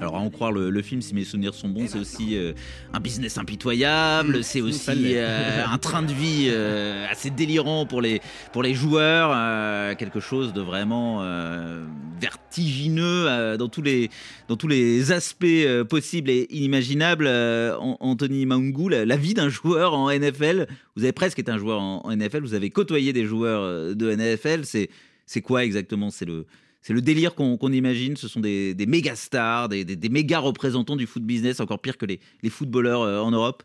Alors, 0.00 0.16
à 0.16 0.18
en 0.20 0.30
croire 0.30 0.52
le, 0.52 0.70
le 0.70 0.82
film, 0.82 1.02
si 1.02 1.14
mes 1.14 1.24
souvenirs 1.24 1.54
sont 1.54 1.68
bons, 1.68 1.86
c'est 1.88 1.98
aussi 1.98 2.36
euh, 2.36 2.52
un 2.92 3.00
business 3.00 3.36
impitoyable, 3.36 4.44
c'est 4.44 4.60
ça 4.60 4.64
aussi 4.64 5.16
euh, 5.16 5.64
un 5.66 5.78
train 5.78 6.02
de 6.02 6.12
vie 6.12 6.48
euh, 6.50 7.04
assez 7.10 7.30
délirant 7.30 7.84
pour 7.84 8.00
les, 8.00 8.20
pour 8.52 8.62
les 8.62 8.74
joueurs, 8.74 9.30
euh, 9.34 9.94
quelque 9.96 10.20
chose 10.20 10.52
de 10.52 10.60
vraiment 10.60 11.18
euh, 11.22 11.84
vertigineux 12.20 13.26
euh, 13.28 13.56
dans, 13.56 13.68
tous 13.68 13.82
les, 13.82 14.10
dans 14.48 14.56
tous 14.56 14.68
les 14.68 15.12
aspects 15.12 15.44
euh, 15.44 15.84
possibles 15.84 16.30
et 16.30 16.46
inimaginables. 16.50 17.26
Euh, 17.26 17.76
An- 17.78 17.96
Anthony 18.00 18.46
Maungu, 18.46 18.88
la, 18.88 19.16
vie 19.16 19.34
d'un 19.34 19.48
joueur 19.48 19.94
en 19.94 20.10
NFL, 20.10 20.66
vous 20.96 21.04
avez 21.04 21.12
presque 21.12 21.38
été 21.38 21.50
un 21.50 21.58
joueur 21.58 21.80
en, 21.80 22.10
NFL, 22.14 22.40
vous 22.40 22.54
avez 22.54 22.70
côtoyé 22.70 23.12
des 23.12 23.24
joueurs 23.24 23.94
de 23.94 24.14
NFL, 24.14 24.64
c'est 24.64 25.42
quoi 25.42 25.64
exactement? 25.64 26.10
C'est 26.10 26.24
le, 26.24 26.46
le 26.88 27.02
délire 27.02 27.34
qu'on 27.34 27.72
imagine? 27.72 28.16
Ce 28.16 28.28
sont 28.28 28.40
des, 28.40 28.74
des 28.74 28.86
méga 28.86 29.14
stars, 29.14 29.68
des, 29.68 29.84
des, 29.84 30.08
méga 30.08 30.38
représentants 30.38 30.96
du 30.96 31.06
foot 31.06 31.22
business, 31.22 31.60
encore 31.60 31.80
pire 31.80 31.98
que 31.98 32.06
les, 32.06 32.20
les 32.42 32.50
footballeurs 32.50 33.24
en 33.24 33.30
Europe? 33.30 33.62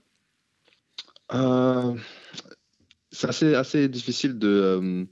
C'est 3.12 3.30
assez, 3.30 3.54
assez 3.54 3.88
difficile 3.88 4.38
de, 4.40 5.08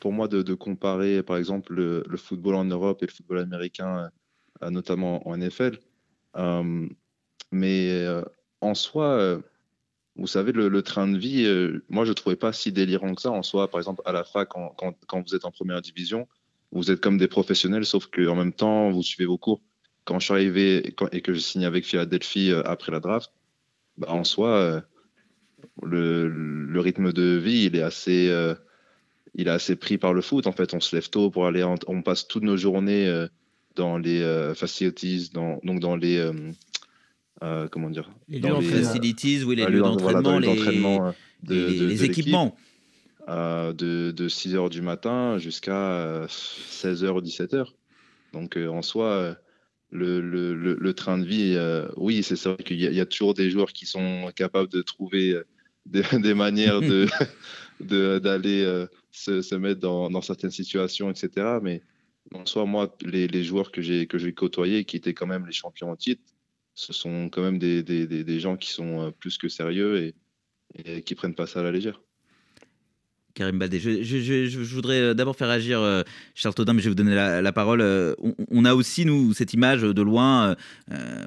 pour 0.00 0.12
moi 0.12 0.28
de, 0.28 0.54
comparer, 0.54 1.22
par 1.22 1.36
exemple, 1.36 1.74
le, 1.74 2.16
football 2.16 2.54
en 2.54 2.64
Europe 2.64 3.02
et 3.02 3.06
le 3.06 3.12
football 3.12 3.38
américain, 3.38 4.10
euh, 4.62 4.70
notamment 4.70 5.26
en 5.28 5.36
NFL. 5.36 5.78
Euh, 6.36 6.88
mais 7.52 7.90
euh, 7.90 8.22
en 8.60 8.74
soi, 8.74 9.40
vous 10.16 10.26
savez, 10.26 10.52
le, 10.52 10.82
train 10.82 11.08
de 11.08 11.18
vie, 11.18 11.46
moi, 11.88 12.04
je 12.04 12.10
ne 12.10 12.14
trouvais 12.14 12.36
pas 12.36 12.52
si 12.52 12.72
délirant 12.72 13.14
que 13.14 13.22
ça. 13.22 13.30
En 13.30 13.42
soi, 13.42 13.70
par 13.70 13.80
exemple, 13.80 14.02
à 14.04 14.12
la 14.12 14.24
fac, 14.24 14.48
quand, 14.48 14.74
quand, 15.06 15.22
vous 15.26 15.34
êtes 15.34 15.44
en 15.44 15.50
première 15.50 15.80
division, 15.80 16.26
vous 16.72 16.90
êtes 16.90 17.00
comme 17.00 17.18
des 17.18 17.28
professionnels, 17.28 17.86
sauf 17.86 18.06
qu'en 18.06 18.34
même 18.34 18.52
temps, 18.52 18.90
vous 18.90 19.02
suivez 19.02 19.26
vos 19.26 19.38
cours. 19.38 19.62
Quand 20.04 20.18
je 20.18 20.26
suis 20.26 20.34
arrivé 20.34 20.94
et 21.12 21.20
que 21.20 21.34
je 21.34 21.38
signe 21.38 21.64
avec 21.64 21.84
Philadelphie 21.84 22.52
après 22.64 22.92
la 22.92 23.00
draft, 23.00 23.32
bah, 23.98 24.08
en 24.10 24.24
soi, 24.24 24.82
le, 25.82 26.80
rythme 26.80 27.12
de 27.12 27.36
vie, 27.36 27.64
il 27.66 27.76
est 27.76 27.82
assez, 27.82 28.30
il 29.34 29.48
est 29.48 29.50
assez 29.50 29.76
pris 29.76 29.98
par 29.98 30.12
le 30.14 30.20
foot. 30.22 30.46
En 30.46 30.52
fait, 30.52 30.74
on 30.74 30.80
se 30.80 30.94
lève 30.96 31.08
tôt 31.10 31.30
pour 31.30 31.46
aller, 31.46 31.62
en- 31.62 31.74
on 31.86 32.02
passe 32.02 32.26
toutes 32.28 32.44
nos 32.44 32.56
journées 32.56 33.06
euh, 33.06 33.26
dans 33.74 33.98
les 33.98 34.20
euh, 34.22 34.54
facilities, 34.54 35.30
dans, 35.34 35.60
donc 35.64 35.80
dans 35.80 35.96
les, 35.96 36.16
euh, 36.18 36.32
euh, 37.42 37.68
comment 37.68 37.90
dire, 37.90 38.10
Les 38.28 38.40
dans 38.40 38.48
lieux 38.48 38.54
d'entraînement. 38.54 38.86
Facilities, 38.88 39.44
oui, 39.44 39.56
les 39.56 39.62
euh, 39.64 39.68
lieux 39.68 39.78
voilà, 39.80 40.22
d'entraînement, 40.22 40.38
les 40.38 40.46
les- 40.46 40.52
entraînements, 40.52 41.14
de- 41.42 41.54
les- 41.54 41.78
de- 41.78 41.84
les 41.86 41.94
de 41.96 42.02
l'équipe, 42.02 42.10
équipements. 42.20 42.56
euh, 43.28 43.72
de, 43.72 44.12
de 44.12 44.28
6 44.28 44.54
heures 44.54 44.70
du 44.70 44.80
matin 44.82 45.36
jusqu'à 45.38 46.26
16 46.28 47.04
heures 47.04 47.16
ou 47.16 47.20
17 47.20 47.54
heures. 47.54 47.74
Donc 48.32 48.56
euh, 48.56 48.68
en 48.68 48.82
soi, 48.82 49.06
euh, 49.06 49.34
le, 49.90 50.20
le, 50.20 50.54
le, 50.54 50.74
le 50.80 50.94
train 50.94 51.18
de 51.18 51.24
vie, 51.26 51.54
euh, 51.56 51.86
oui, 51.96 52.22
c'est 52.22 52.40
vrai 52.44 52.56
qu'il 52.64 52.80
y, 52.80 52.86
a- 52.86 52.90
il 52.90 52.96
y 52.96 53.00
a 53.00 53.06
toujours 53.06 53.34
des 53.34 53.50
joueurs 53.50 53.72
qui 53.72 53.86
sont 53.86 54.30
capables 54.34 54.68
de 54.70 54.82
trouver 54.82 55.36
des, 55.86 56.02
des 56.22 56.34
manières 56.34 56.80
de 56.80 57.06
de- 57.80 58.18
d'aller 58.18 58.62
euh, 58.64 58.86
se, 59.16 59.54
mettre 59.54 59.80
dans, 59.80 60.20
certaines 60.20 60.50
situations, 60.50 61.10
etc. 61.10 61.58
Mais 61.62 61.82
en 62.32 62.46
soi, 62.46 62.66
moi, 62.66 62.94
les, 63.02 63.44
joueurs 63.44 63.72
que 63.72 63.82
j'ai 63.82 64.06
que 64.06 64.18
j'ai 64.18 64.32
côtoyés, 64.32 64.84
qui 64.84 64.96
étaient 64.96 65.14
quand 65.14 65.26
même 65.26 65.46
les 65.46 65.52
champions 65.52 65.90
en 65.90 65.96
titre, 65.96 66.22
ce 66.74 66.92
sont 66.92 67.28
quand 67.30 67.42
même 67.42 67.58
des 67.58 68.40
gens 68.40 68.56
qui 68.56 68.70
sont 68.70 69.06
euh, 69.06 69.10
plus 69.10 69.38
que 69.38 69.48
sérieux 69.48 70.02
et, 70.02 70.14
et 70.74 71.02
qui 71.02 71.14
prennent 71.14 71.34
pas 71.34 71.46
ça 71.46 71.60
à 71.60 71.62
la 71.62 71.72
légère. 71.72 72.00
Karim 73.36 73.58
Baldé. 73.58 73.78
Je, 73.78 74.74
voudrais 74.74 75.00
euh, 75.00 75.14
d'abord 75.14 75.36
faire 75.36 75.50
agir 75.50 75.80
euh, 75.80 76.02
Charles 76.34 76.54
Todin, 76.54 76.72
mais 76.72 76.80
je 76.80 76.84
vais 76.84 76.90
vous 76.90 76.94
donner 76.96 77.14
la, 77.14 77.52
parole. 77.52 77.82
Euh, 77.82 78.14
On, 78.50 78.64
a 78.64 78.74
aussi, 78.74 79.04
nous, 79.04 79.34
cette 79.34 79.52
image 79.52 79.82
de 79.82 80.02
loin, 80.02 80.56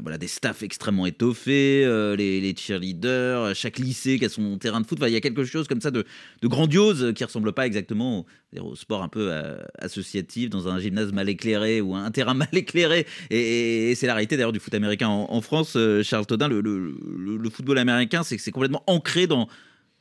voilà, 0.02 0.18
des 0.18 0.28
staffs 0.28 0.64
extrêmement 0.64 1.06
étoffés, 1.06 1.86
les, 2.18 2.56
cheerleaders, 2.58 3.56
chaque 3.56 3.78
lycée 3.78 4.18
qui 4.18 4.26
a 4.26 4.30
son 4.30 4.58
terrain 4.58 4.82
de 4.82 4.88
foot. 4.88 4.98
Enfin, 5.00 5.08
il 5.08 5.14
y 5.14 5.18
a 5.18 5.22
quelque 5.22 5.46
chose 5.46 5.68
comme 5.68 5.82
ça 5.82 5.92
de, 5.92 6.04
grandiose 6.44 7.14
qui 7.16 7.24
ressemble 7.24 7.54
pas 7.54 7.68
exactement 7.68 8.26
au, 8.60 8.76
sport 8.76 9.04
un 9.04 9.08
peu 9.08 9.32
associatif, 9.78 10.50
dans 10.50 10.68
un 10.68 10.80
gymnase 10.80 11.14
mal 11.14 11.30
éclairé 11.30 11.80
ou 11.80 11.96
un 11.96 12.10
terrain 12.10 12.34
mal 12.34 12.50
éclairé. 12.54 13.06
Et, 13.30 13.94
c'est 13.96 14.08
la 14.08 14.16
réalité 14.16 14.36
d'ailleurs 14.36 14.52
du 14.52 14.60
foot 14.60 14.74
américain 14.74 15.08
en, 15.10 15.42
France. 15.42 15.78
Charles 16.04 16.26
Todin, 16.26 16.48
le, 16.48 16.62
le- 16.62 16.80
le- 17.18 17.38
le 17.38 17.50
football 17.50 17.78
américain, 17.78 18.24
c'est 18.24 18.52
complètement 18.52 18.84
ancré 18.88 19.28
dans 19.28 19.48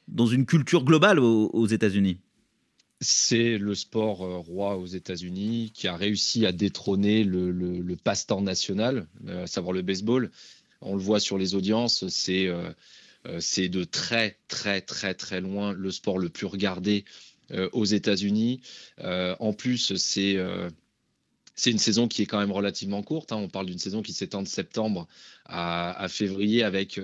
dans 0.08 0.26
une 0.26 0.46
culture 0.46 0.84
globale 0.84 1.18
aux, 1.18 1.66
États-Unis. 1.66 2.18
C'est 3.00 3.58
le 3.58 3.74
sport 3.74 4.24
euh, 4.24 4.38
roi 4.38 4.76
aux 4.76 4.86
États-Unis 4.86 5.70
qui 5.72 5.86
a 5.86 5.96
réussi 5.96 6.46
à 6.46 6.52
détrôner 6.52 7.22
le, 7.22 7.96
passe-temps 8.02 8.40
national, 8.40 9.06
euh, 9.28 9.44
à 9.44 9.46
savoir 9.46 9.72
le 9.72 9.82
baseball. 9.82 10.30
On 10.80 10.94
le 10.94 11.02
voit 11.02 11.20
sur 11.20 11.38
les 11.38 11.54
audiences, 11.54 12.08
c'est 12.08 12.46
euh, 12.46 12.70
c'est 13.40 13.68
de 13.68 13.84
très 13.84 14.38
très 14.48 14.80
très 14.80 15.12
très 15.12 15.40
loin 15.40 15.72
le 15.72 15.90
sport 15.90 16.18
le 16.18 16.28
plus 16.28 16.46
regardé 16.46 17.04
aux 17.72 17.84
États-Unis. 17.84 18.60
En 19.02 19.52
plus, 19.52 19.94
c'est 19.96 20.36
une 21.66 21.78
saison 21.78 22.06
qui 22.06 22.22
est 22.22 22.26
quand 22.26 22.38
même 22.38 22.52
relativement 22.52 23.02
courte. 23.02 23.32
hein. 23.32 23.36
On 23.36 23.48
parle 23.48 23.66
d'une 23.66 23.78
saison 23.78 24.02
qui 24.02 24.12
s'étend 24.12 24.42
de 24.42 24.48
septembre 24.48 25.08
à, 25.46 26.06
février 26.08 26.62
avec 26.62 27.00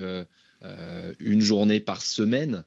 une 1.18 1.40
journée 1.40 1.80
par 1.80 2.00
semaine. 2.00 2.64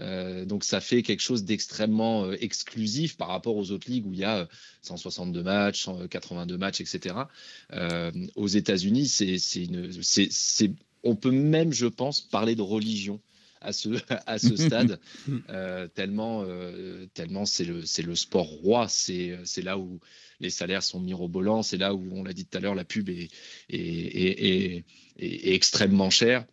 Euh, 0.00 0.44
donc 0.44 0.64
ça 0.64 0.80
fait 0.80 1.02
quelque 1.02 1.20
chose 1.20 1.44
d'extrêmement 1.44 2.24
euh, 2.24 2.36
exclusif 2.40 3.16
par 3.16 3.28
rapport 3.28 3.56
aux 3.56 3.70
autres 3.70 3.90
ligues 3.90 4.06
où 4.06 4.12
il 4.12 4.20
y 4.20 4.24
a 4.24 4.38
euh, 4.40 4.46
162 4.82 5.42
matchs, 5.42 5.82
182 5.84 6.56
matchs, 6.56 6.80
etc. 6.80 7.14
Euh, 7.72 8.10
aux 8.34 8.48
États-Unis, 8.48 9.06
c'est, 9.08 9.38
c'est 9.38 9.64
une, 9.64 9.92
c'est, 10.02 10.28
c'est- 10.30 10.72
on 11.02 11.16
peut 11.16 11.30
même, 11.30 11.72
je 11.72 11.86
pense, 11.86 12.20
parler 12.20 12.54
de 12.54 12.62
religion 12.62 13.20
à 13.60 13.72
ce, 13.74 13.90
à 14.26 14.38
ce 14.38 14.56
stade, 14.56 14.98
euh, 15.50 15.86
tellement, 15.88 16.44
euh, 16.46 17.06
tellement 17.12 17.44
c'est 17.44 17.64
le, 17.64 17.84
c'est 17.84 18.02
le 18.02 18.14
sport 18.14 18.46
roi. 18.46 18.86
C'est, 18.88 19.38
c'est 19.44 19.62
là 19.62 19.76
où 19.78 20.00
les 20.40 20.50
salaires 20.50 20.82
sont 20.82 21.00
mirobolants, 21.00 21.62
c'est 21.62 21.76
là 21.76 21.94
où, 21.94 22.08
on 22.12 22.22
l'a 22.24 22.32
dit 22.32 22.46
tout 22.46 22.56
à 22.56 22.60
l'heure, 22.62 22.74
la 22.74 22.84
pub 22.84 23.10
est, 23.10 23.28
est, 23.68 23.78
est- 23.78 24.44
est- 24.46 24.84
est- 25.18 25.48
est 25.50 25.54
extrêmement 25.54 26.08
chère. 26.10 26.46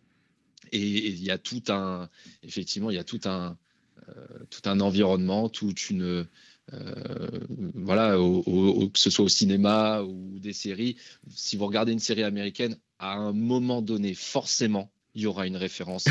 Et 0.72 1.08
il 1.08 1.22
y 1.22 1.30
a 1.30 1.38
tout 1.38 1.62
un, 1.68 2.08
effectivement, 2.42 2.90
il 2.90 2.96
y 2.96 2.98
a 2.98 3.04
tout 3.04 3.20
un, 3.24 3.56
euh, 4.08 4.12
tout 4.50 4.62
un 4.66 4.80
environnement, 4.80 5.48
toute 5.48 5.90
une, 5.90 6.26
euh, 6.72 7.40
voilà, 7.74 8.16
que 8.16 8.98
ce 8.98 9.10
soit 9.10 9.24
au 9.24 9.28
cinéma 9.28 10.02
ou 10.02 10.38
des 10.38 10.52
séries. 10.52 10.96
Si 11.30 11.56
vous 11.56 11.66
regardez 11.66 11.92
une 11.92 11.98
série 11.98 12.22
américaine, 12.22 12.78
à 12.98 13.14
un 13.14 13.32
moment 13.32 13.82
donné, 13.82 14.14
forcément, 14.14 14.90
il 15.18 15.22
y 15.22 15.26
aura 15.26 15.48
une 15.48 15.56
référence 15.56 16.04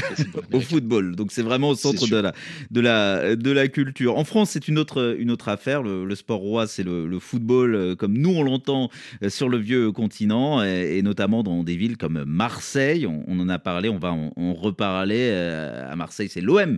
au 0.52 0.60
football. 0.60 1.16
Donc 1.16 1.32
c'est 1.32 1.42
vraiment 1.42 1.70
au 1.70 1.76
centre 1.76 2.08
de 2.08 2.18
la, 2.18 2.34
de, 2.72 2.82
la, 2.82 3.36
de 3.38 3.52
la 3.52 3.70
culture. 3.70 4.18
En 4.18 4.26
France, 4.26 4.50
c'est 4.52 4.68
une 4.68 4.78
autre, 4.78 5.16
une 5.18 5.32
autre 5.32 5.48
affaire. 5.48 5.82
Le, 5.82 6.14
sport 6.16 6.40
roi, 6.40 6.68
c'est 6.68 6.84
le, 6.84 7.08
le, 7.08 7.20
football 7.20 7.76
euh, 7.76 7.96
comme 7.96 8.18
nous 8.18 8.32
on 8.32 8.44
l'entend 8.44 8.90
euh, 9.24 9.30
sur 9.30 9.48
le 9.48 9.58
vieux 9.58 9.94
continent 9.94 10.62
et, 10.62 11.02
notamment 11.04 11.42
dans 11.42 11.64
des 11.64 11.78
villes 11.78 11.96
comme 11.96 12.26
Marseille. 12.26 13.08
On, 13.08 13.40
en 13.40 13.48
a 13.48 13.60
parlé, 13.60 13.88
on 13.88 13.98
va 13.98 14.12
en, 14.12 14.54
reparler. 14.54 15.30
Euh, 15.32 15.90
à 15.90 15.96
Marseille, 15.96 16.28
c'est 16.30 16.42
l'OM 16.42 16.78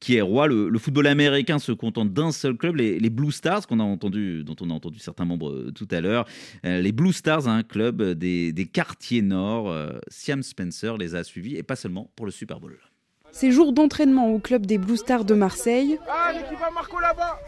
qui 0.00 0.16
est 0.16 0.20
roi. 0.20 0.46
Le, 0.46 0.78
football 0.78 1.06
américain 1.06 1.58
se 1.58 1.72
contente 1.72 2.12
d'un 2.12 2.32
seul 2.32 2.56
club, 2.56 2.76
les, 2.76 3.10
Blue 3.10 3.32
Stars, 3.32 3.66
qu'on 3.66 3.80
a 3.80 3.84
entendu, 3.84 4.42
dont 4.44 4.56
on 4.60 4.70
a 4.70 4.74
entendu 4.74 4.98
certains 4.98 5.24
membres 5.24 5.70
tout 5.74 5.88
à 5.90 6.00
l'heure. 6.00 6.26
les 6.64 6.92
Blue 6.92 7.12
Stars, 7.12 7.48
un 7.48 7.62
club 7.62 8.02
des, 8.02 8.52
des 8.52 8.66
quartiers 8.66 9.22
nord. 9.22 9.74
Siam 10.08 10.42
Spencer 10.42 10.96
les 10.98 11.14
a 11.14 11.22
suivis 11.22 11.56
et 11.56 11.62
pas 11.62 11.76
seulement 11.76 12.10
pour 12.16 12.26
le 12.26 12.32
Super 12.32 12.60
Bowl. 12.60 12.76
Ces 13.32 13.52
jours 13.52 13.72
d'entraînement 13.72 14.28
au 14.28 14.38
club 14.38 14.66
des 14.66 14.78
Blue 14.78 14.96
Stars 14.96 15.24
de 15.24 15.34
Marseille. 15.34 15.98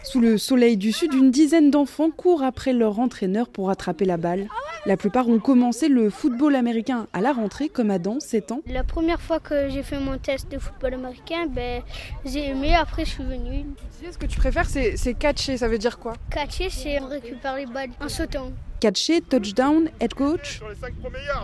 Sous 0.04 0.20
le 0.20 0.38
soleil 0.38 0.76
du 0.76 0.92
sud, 0.92 1.12
une 1.14 1.30
dizaine 1.30 1.70
d'enfants 1.70 2.10
courent 2.10 2.42
après 2.42 2.72
leur 2.72 2.98
entraîneur 2.98 3.48
pour 3.48 3.70
attraper 3.70 4.04
la 4.04 4.16
balle. 4.16 4.48
La 4.84 4.96
plupart 4.96 5.28
ont 5.28 5.38
commencé 5.38 5.88
le 5.88 6.10
football 6.10 6.56
américain 6.56 7.06
à 7.12 7.20
la 7.20 7.32
rentrée, 7.32 7.68
comme 7.68 7.90
Adam, 7.90 8.18
7 8.18 8.52
ans. 8.52 8.60
La 8.66 8.82
première 8.82 9.20
fois 9.20 9.38
que 9.38 9.68
j'ai 9.68 9.82
fait 9.84 10.00
mon 10.00 10.18
test 10.18 10.50
de 10.50 10.58
football 10.58 10.94
américain, 10.94 11.46
ben, 11.48 11.82
j'ai 12.24 12.48
aimé, 12.48 12.74
après 12.74 13.04
je 13.04 13.10
suis 13.10 13.24
venu. 13.24 13.66
Ce 14.10 14.18
que 14.18 14.26
tu 14.26 14.38
préfères, 14.38 14.68
c'est 14.68 15.14
catcher, 15.14 15.56
ça 15.56 15.68
veut 15.68 15.78
dire 15.78 15.98
quoi? 15.98 16.14
Catcher, 16.30 16.68
c'est 16.70 16.98
récupérer 16.98 17.66
les 17.66 17.72
balles 17.72 17.90
en 18.00 18.08
sautant 18.08 18.50
catcher, 18.82 19.20
touchdown, 19.20 19.88
head 20.00 20.12
coach. 20.12 20.60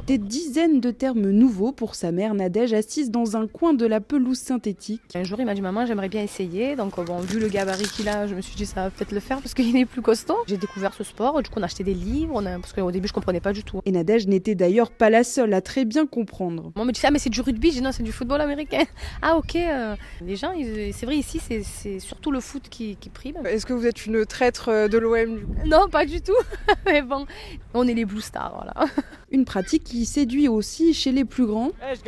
Des 0.09 0.19
dizaines 0.19 0.81
de 0.81 0.91
termes 0.91 1.31
nouveaux 1.31 1.71
pour 1.71 1.95
sa 1.95 2.11
mère 2.11 2.35
Nadège 2.35 2.73
assise 2.73 3.13
dans 3.13 3.37
un 3.37 3.47
coin 3.47 3.75
de 3.75 3.87
la 3.87 4.01
pelouse 4.01 4.41
synthétique. 4.41 5.03
Un 5.15 5.23
jour 5.23 5.39
il 5.39 5.47
m'a 5.47 5.55
dit 5.55 5.61
maman 5.61 5.87
j'aimerais 5.87 6.09
bien 6.09 6.25
essayer 6.25 6.75
donc 6.75 6.99
bon 6.99 7.21
vu 7.21 7.39
le 7.39 7.47
gabarit 7.47 7.85
qu'il 7.85 8.09
a 8.09 8.27
je 8.27 8.35
me 8.35 8.41
suis 8.41 8.57
dit 8.57 8.67
ça 8.67 8.83
va 8.83 8.91
peut-être 8.91 9.13
le 9.13 9.21
faire 9.21 9.39
parce 9.41 9.55
qu'il 9.55 9.77
est 9.77 9.85
plus 9.85 10.03
costaud. 10.03 10.37
J'ai 10.49 10.57
découvert 10.57 10.93
ce 10.95 11.05
sport 11.05 11.41
du 11.41 11.49
coup 11.49 11.61
on 11.61 11.63
a 11.63 11.67
acheté 11.67 11.85
des 11.85 11.95
livres 11.95 12.33
on 12.35 12.45
a... 12.45 12.59
parce 12.59 12.73
qu'au 12.73 12.91
début 12.91 13.07
je 13.07 13.13
comprenais 13.13 13.39
pas 13.41 13.53
du 13.53 13.63
tout. 13.63 13.83
Et 13.85 13.93
Nadège 13.93 14.27
n'était 14.27 14.57
d'ailleurs 14.57 14.91
pas 14.91 15.09
la 15.09 15.23
seule 15.23 15.55
à 15.55 15.61
très 15.61 15.85
bien 15.85 16.09
comprendre. 16.09 16.73
On 16.75 16.85
me 16.85 16.91
dit 16.91 17.01
ah 17.05 17.13
mais 17.13 17.21
c'est 17.21 17.31
du 17.31 17.41
rugby 17.41 17.71
j'ai 17.71 17.83
non 17.83 17.93
c'est 17.93 18.03
du 18.03 18.11
football 18.11 18.41
américain. 18.41 18.83
Ah 19.23 19.37
ok 19.37 19.55
euh, 19.57 19.95
les 20.25 20.35
gens 20.35 20.53
c'est 20.93 21.07
vrai 21.07 21.17
ici 21.17 21.41
c'est 21.41 22.01
surtout 22.01 22.33
le 22.33 22.41
foot 22.41 22.65
qui, 22.69 22.97
qui 22.97 23.11
prime. 23.11 23.37
Est-ce 23.47 23.65
que 23.65 23.73
vous 23.73 23.87
êtes 23.87 24.07
une 24.07 24.27
traître 24.27 24.71
euh, 24.71 24.89
de 24.89 24.99
l'OM 24.99 25.41
Non 25.67 25.89
pas 25.89 26.05
du 26.05 26.21
tout 26.21 26.33
mais 26.87 27.03
bon 27.03 27.28
on 27.75 27.87
est 27.87 27.95
les 27.95 28.05
Blue 28.05 28.21
Stars, 28.21 28.55
voilà. 28.55 28.93
Une 29.31 29.45
pratique 29.45 29.85
qui 29.85 30.07
séduit 30.07 30.49
aussi 30.49 30.95
chez 30.95 31.13
les 31.13 31.25
plus 31.25 31.47
grands. 31.47 31.71
Hey, 31.83 31.99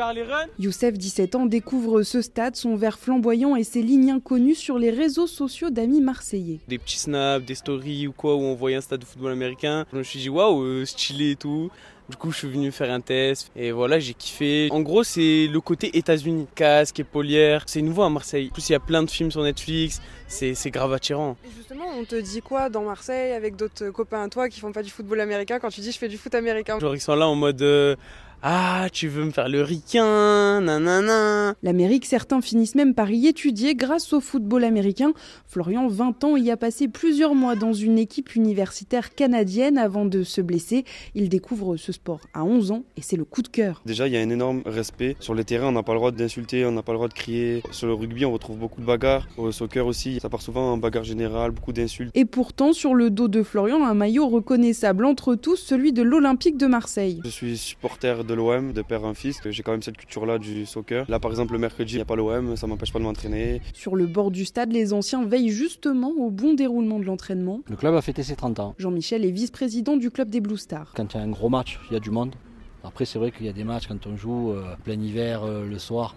Youssef, 0.59 0.95
17 0.95 1.35
ans, 1.35 1.47
découvre 1.47 2.03
ce 2.03 2.23
stade, 2.23 2.57
son 2.57 2.77
verre 2.77 2.99
flamboyant 2.99 3.57
et 3.57 3.64
ses 3.64 3.83
lignes 3.83 4.11
inconnues 4.11 4.55
sur 4.55 4.79
les 4.79 4.91
réseaux 4.91 5.27
sociaux 5.27 5.71
d'amis 5.71 6.01
marseillais. 6.01 6.61
Des 6.68 6.79
petits 6.79 6.99
snaps, 6.99 7.45
des 7.45 7.55
stories 7.55 8.07
ou 8.07 8.12
quoi 8.12 8.37
où 8.37 8.41
on 8.41 8.55
voyait 8.55 8.77
un 8.77 8.81
stade 8.81 9.01
de 9.01 9.05
football 9.05 9.33
américain. 9.33 9.85
Je 9.93 9.99
me 9.99 10.03
suis 10.03 10.18
dit 10.18 10.29
waouh, 10.29 10.62
euh, 10.62 10.85
stylé 10.85 11.33
et 11.33 11.37
tout. 11.37 11.71
Du 12.11 12.17
coup, 12.17 12.33
je 12.33 12.39
suis 12.39 12.49
venu 12.49 12.73
faire 12.73 12.91
un 12.91 13.01
test 13.01 13.53
et 13.55 13.71
voilà, 13.71 14.01
j'ai 14.01 14.15
kiffé. 14.15 14.69
En 14.73 14.81
gros, 14.81 15.05
c'est 15.05 15.47
le 15.47 15.61
côté 15.61 15.97
États-Unis, 15.97 16.49
casque, 16.57 16.99
épaulière. 16.99 17.63
C'est 17.67 17.83
nouveau 17.83 18.03
à 18.03 18.11
Marseille. 18.11 18.49
En 18.51 18.53
plus, 18.53 18.69
il 18.69 18.73
y 18.73 18.75
a 18.75 18.81
plein 18.81 19.05
de 19.05 19.11
films 19.11 19.31
sur 19.31 19.45
Netflix. 19.45 20.03
C'est 20.27 20.71
grave 20.71 20.93
attirant. 20.93 21.37
Et 21.45 21.51
justement, 21.57 21.85
on 21.97 22.05
te 22.05 22.17
dit 22.17 22.43
quoi 22.43 22.69
dans 22.69 22.83
Marseille 22.83 23.33
avec 23.33 23.55
d'autres 23.55 23.91
copains 23.91 24.25
à 24.25 24.29
toi 24.29 24.49
qui 24.49 24.59
font 24.59 24.73
pas 24.73 24.83
du 24.83 24.91
football 24.91 25.21
américain 25.21 25.61
quand 25.61 25.71
tu 25.71 25.81
dis 25.81 25.93
je 25.93 25.99
fais 25.99 26.09
du 26.09 26.19
foot 26.19 26.35
américain? 26.35 26.81
Genre, 26.81 26.97
ils 26.97 27.01
sont 27.01 27.15
là 27.15 27.29
en 27.29 27.37
mode. 27.37 27.63
Euh, 27.63 27.95
ah, 28.43 28.86
tu 28.91 29.09
veux 29.09 29.24
me 29.26 29.30
faire 29.32 29.51
le 29.51 29.62
ricain, 29.62 30.62
nanana. 30.62 31.55
L'Amérique, 31.62 32.07
certains 32.07 32.41
finissent 32.41 32.74
même 32.74 32.95
par 32.95 33.11
y 33.11 33.26
étudier 33.26 33.74
grâce 33.74 34.14
au 34.14 34.20
football 34.20 34.64
américain. 34.64 35.12
Florian, 35.47 35.88
20 35.88 36.24
ans, 36.24 36.36
y 36.36 36.51
a 36.51 36.57
passé 36.57 36.88
plusieurs 36.88 37.34
mois 37.34 37.55
dans 37.55 37.74
une 37.74 37.99
équipe 37.99 38.34
universitaire 38.34 39.14
canadienne 39.14 39.76
avant 39.76 40.07
de 40.07 40.22
se 40.22 40.41
blesser. 40.41 40.84
Il 41.14 41.28
découvre 41.28 41.76
ce 41.76 41.93
sport 41.93 42.20
à 42.32 42.43
11 42.45 42.70
ans 42.70 42.84
et 42.97 43.03
c'est 43.03 43.16
le 43.16 43.26
coup 43.26 43.43
de 43.43 43.49
cœur. 43.49 43.82
Déjà, 43.84 44.07
il 44.07 44.14
y 44.14 44.16
a 44.16 44.20
un 44.20 44.30
énorme 44.30 44.62
respect. 44.64 45.16
Sur 45.20 45.34
les 45.34 45.45
terrains, 45.45 45.68
on 45.68 45.72
n'a 45.72 45.82
pas 45.82 45.93
le 45.93 45.99
droit 45.99 46.11
d'insulter, 46.11 46.64
on 46.64 46.72
n'a 46.72 46.82
pas 46.82 46.93
le 46.93 46.99
droit 46.99 47.09
de 47.09 47.14
crier. 47.14 47.62
Sur 47.72 47.88
le 47.88 47.95
rugby, 47.95 48.24
on 48.24 48.32
retrouve 48.32 48.57
beaucoup 48.57 48.80
de 48.80 48.86
bagarres. 48.86 49.28
Au 49.36 49.53
soccer 49.53 49.86
aussi, 49.86 50.18
ça 50.18 50.30
part 50.30 50.41
souvent 50.41 50.72
en 50.72 50.78
bagarre 50.78 51.05
générale, 51.05 51.51
beaucoup 51.51 51.74
d'insultes. 51.74 52.11
Et 52.14 52.24
pourtant, 52.24 52.72
sur 52.72 52.95
le 52.95 53.11
dos 53.11 53.28
de 53.28 53.43
Florian, 53.43 53.84
un 53.84 53.95
maillot 53.95 54.28
reconnaissable 54.28 55.05
entre 55.05 55.34
tous, 55.34 55.57
celui 55.57 55.93
de 55.93 56.01
l'Olympique 56.01 56.57
de 56.57 56.66
Marseille. 56.66 57.20
Je 57.22 57.28
suis 57.28 57.59
supporter 57.59 58.24
de 58.24 58.30
l'OM, 58.35 58.72
de 58.72 58.83
père 58.83 59.05
en 59.05 59.14
fils. 59.14 59.41
J'ai 59.45 59.62
quand 59.62 59.72
même 59.72 59.83
cette 59.83 59.97
culture-là 59.97 60.39
du 60.39 60.66
soccer. 60.66 61.05
Là, 61.09 61.18
par 61.18 61.31
exemple, 61.31 61.53
le 61.53 61.59
mercredi, 61.59 61.95
il 61.95 61.97
n'y 61.97 62.03
a 62.03 62.07
pas 62.07 62.16
l'OM, 62.16 62.57
ça 62.57 62.66
m'empêche 62.66 62.93
pas 62.93 62.99
de 62.99 63.05
m'entraîner. 63.05 63.61
Sur 63.74 63.97
le 63.97 64.07
bord 64.07 64.31
du 64.31 64.45
stade, 64.45 64.72
les 64.72 64.93
anciens 64.93 65.24
veillent 65.24 65.51
justement 65.51 66.11
au 66.11 66.31
bon 66.31 66.55
déroulement 66.55 66.99
de 66.99 67.05
l'entraînement. 67.05 67.61
Le 67.68 67.76
club 67.76 67.95
a 67.95 68.03
fêté 68.03 68.22
ses 68.22 68.37
30 68.37 68.61
ans. 68.61 68.74
Jean-Michel 68.78 69.24
est 69.24 69.31
vice-président 69.31 69.97
du 69.97 70.11
club 70.11 70.31
des 70.31 70.41
Blue 70.41 70.57
Stars. 70.57 70.93
Quand 70.95 71.14
il 71.14 71.16
y 71.16 71.20
a 71.20 71.22
un 71.22 71.31
gros 71.31 71.49
match, 71.49 71.81
il 71.91 71.95
y 71.95 71.97
a 71.97 72.01
du 72.01 72.11
monde. 72.11 72.35
Après, 72.85 73.05
c'est 73.05 73.18
vrai 73.18 73.31
qu'il 73.31 73.47
y 73.47 73.49
a 73.49 73.53
des 73.53 73.64
matchs 73.64 73.87
quand 73.87 74.07
on 74.07 74.16
joue 74.16 74.53
euh, 74.53 74.74
plein 74.85 74.99
hiver, 75.01 75.43
euh, 75.43 75.66
le 75.66 75.78
soir 75.78 76.14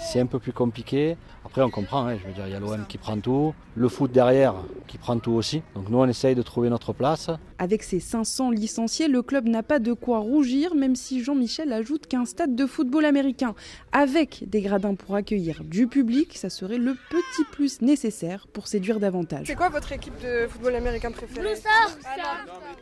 c'est 0.00 0.20
un 0.20 0.26
peu 0.26 0.38
plus 0.38 0.52
compliqué. 0.52 1.16
Après, 1.44 1.62
on 1.62 1.70
comprend, 1.70 2.06
hein, 2.06 2.16
je 2.20 2.26
veux 2.26 2.32
dire, 2.32 2.46
il 2.46 2.52
y 2.52 2.54
a 2.54 2.60
l'OM 2.60 2.86
qui 2.86 2.98
prend 2.98 3.18
tout, 3.18 3.54
le 3.74 3.88
foot 3.88 4.12
derrière 4.12 4.54
qui 4.86 4.98
prend 4.98 5.18
tout 5.18 5.32
aussi. 5.32 5.62
Donc 5.74 5.88
nous, 5.88 5.98
on 5.98 6.06
essaye 6.06 6.34
de 6.34 6.42
trouver 6.42 6.68
notre 6.68 6.92
place. 6.92 7.30
Avec 7.58 7.82
ses 7.82 8.00
500 8.00 8.50
licenciés, 8.50 9.08
le 9.08 9.22
club 9.22 9.48
n'a 9.48 9.62
pas 9.62 9.78
de 9.78 9.92
quoi 9.92 10.18
rougir, 10.18 10.74
même 10.74 10.96
si 10.96 11.22
Jean-Michel 11.22 11.72
ajoute 11.72 12.06
qu'un 12.06 12.24
stade 12.24 12.54
de 12.54 12.66
football 12.66 13.04
américain 13.04 13.54
avec 13.92 14.44
des 14.48 14.60
gradins 14.60 14.94
pour 14.94 15.14
accueillir 15.14 15.62
du 15.64 15.86
public, 15.86 16.36
ça 16.36 16.50
serait 16.50 16.78
le 16.78 16.94
petit 16.94 17.44
plus 17.50 17.82
nécessaire 17.82 18.46
pour 18.46 18.68
séduire 18.68 19.00
davantage. 19.00 19.46
C'est 19.46 19.56
quoi 19.56 19.68
votre 19.68 19.92
équipe 19.92 20.20
de 20.22 20.46
football 20.48 20.76
américain 20.76 21.10
préférée? 21.10 21.54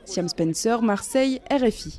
Siam 0.05 0.29
Spencer, 0.29 0.83
Marseille, 0.83 1.41
RFI. 1.51 1.99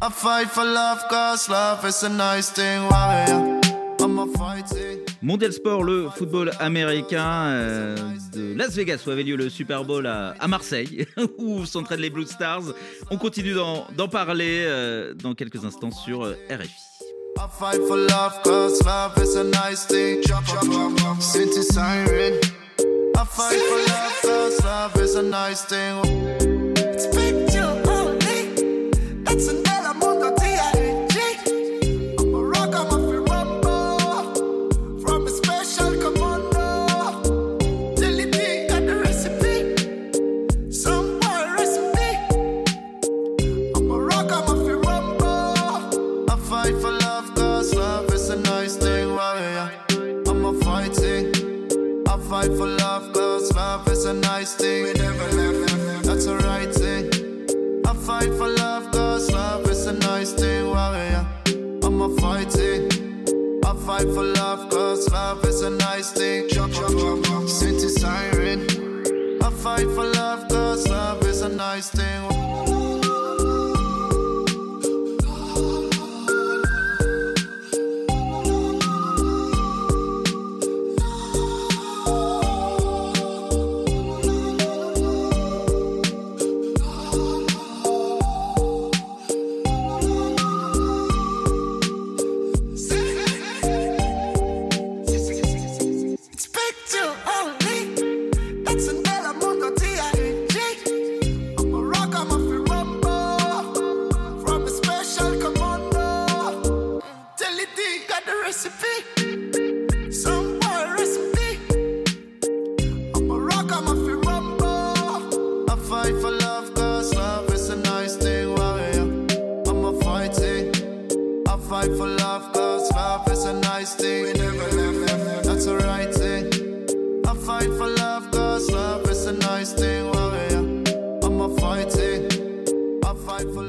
Mondial 5.22 5.52
Sport, 5.52 5.84
le 5.84 6.10
football 6.16 6.52
américain 6.60 7.48
euh, 7.48 7.98
de 8.34 8.54
Las 8.56 8.76
Vegas 8.76 9.04
où 9.06 9.10
avait 9.10 9.24
lieu 9.24 9.36
le 9.36 9.50
Super 9.50 9.84
Bowl 9.84 10.08
à, 10.08 10.48
Marseille 10.48 11.06
où 11.38 11.66
s'entraînent 11.66 12.00
les 12.00 12.10
Blue 12.10 12.26
Stars. 12.26 12.64
On 13.12 13.18
continue 13.18 13.54
d'en 13.54 14.08
parler 14.08 14.64
euh, 14.66 15.14
dans 15.14 15.36
quelques 15.36 15.66
instants 15.66 15.92
sur 15.92 16.24
euh, 16.24 16.36
RFI. 16.50 16.70
life 52.50 52.58
full 52.58 52.82
of 52.82 53.14
close 53.14 53.54
love 53.54 53.88
is 53.90 54.06
a 54.06 54.14
nice 54.14 54.56
thing. 54.56 54.84
We 54.84 54.94
never 54.94 55.28
left, 55.32 56.04
that's 56.04 56.26
a 56.26 56.38
right 56.38 56.74
thing. 56.74 57.06
I 57.86 57.94
fight 57.94 58.30
for 58.38 58.48
love, 58.48 58.92
cause 58.92 59.32
love 59.32 59.70
is 59.70 59.86
a 59.86 59.94
nice 59.94 60.34
thing. 60.34 60.68
Warrior, 60.68 61.26
I'm 61.84 62.02
a 62.02 62.10
fighting. 62.18 62.90
I 63.64 63.74
fight 63.86 64.08
for 64.16 64.24
love, 64.24 64.70
cause 64.70 65.10
love 65.12 65.44
is 65.46 65.62
a 65.62 65.70
nice 65.70 66.12
thing. 66.12 66.50
Jump, 66.50 66.74
jump, 66.74 66.98
jump, 66.98 67.26
jump. 67.26 67.50
City 67.50 67.90
siren. 67.90 68.60
I 69.44 69.50
fight 69.52 69.88
for 69.96 70.06
love, 70.06 70.48
cause 70.50 70.88
love 70.88 71.24
is 71.26 71.42
a 71.42 71.50
nice 71.50 71.90
thing. 71.90 72.39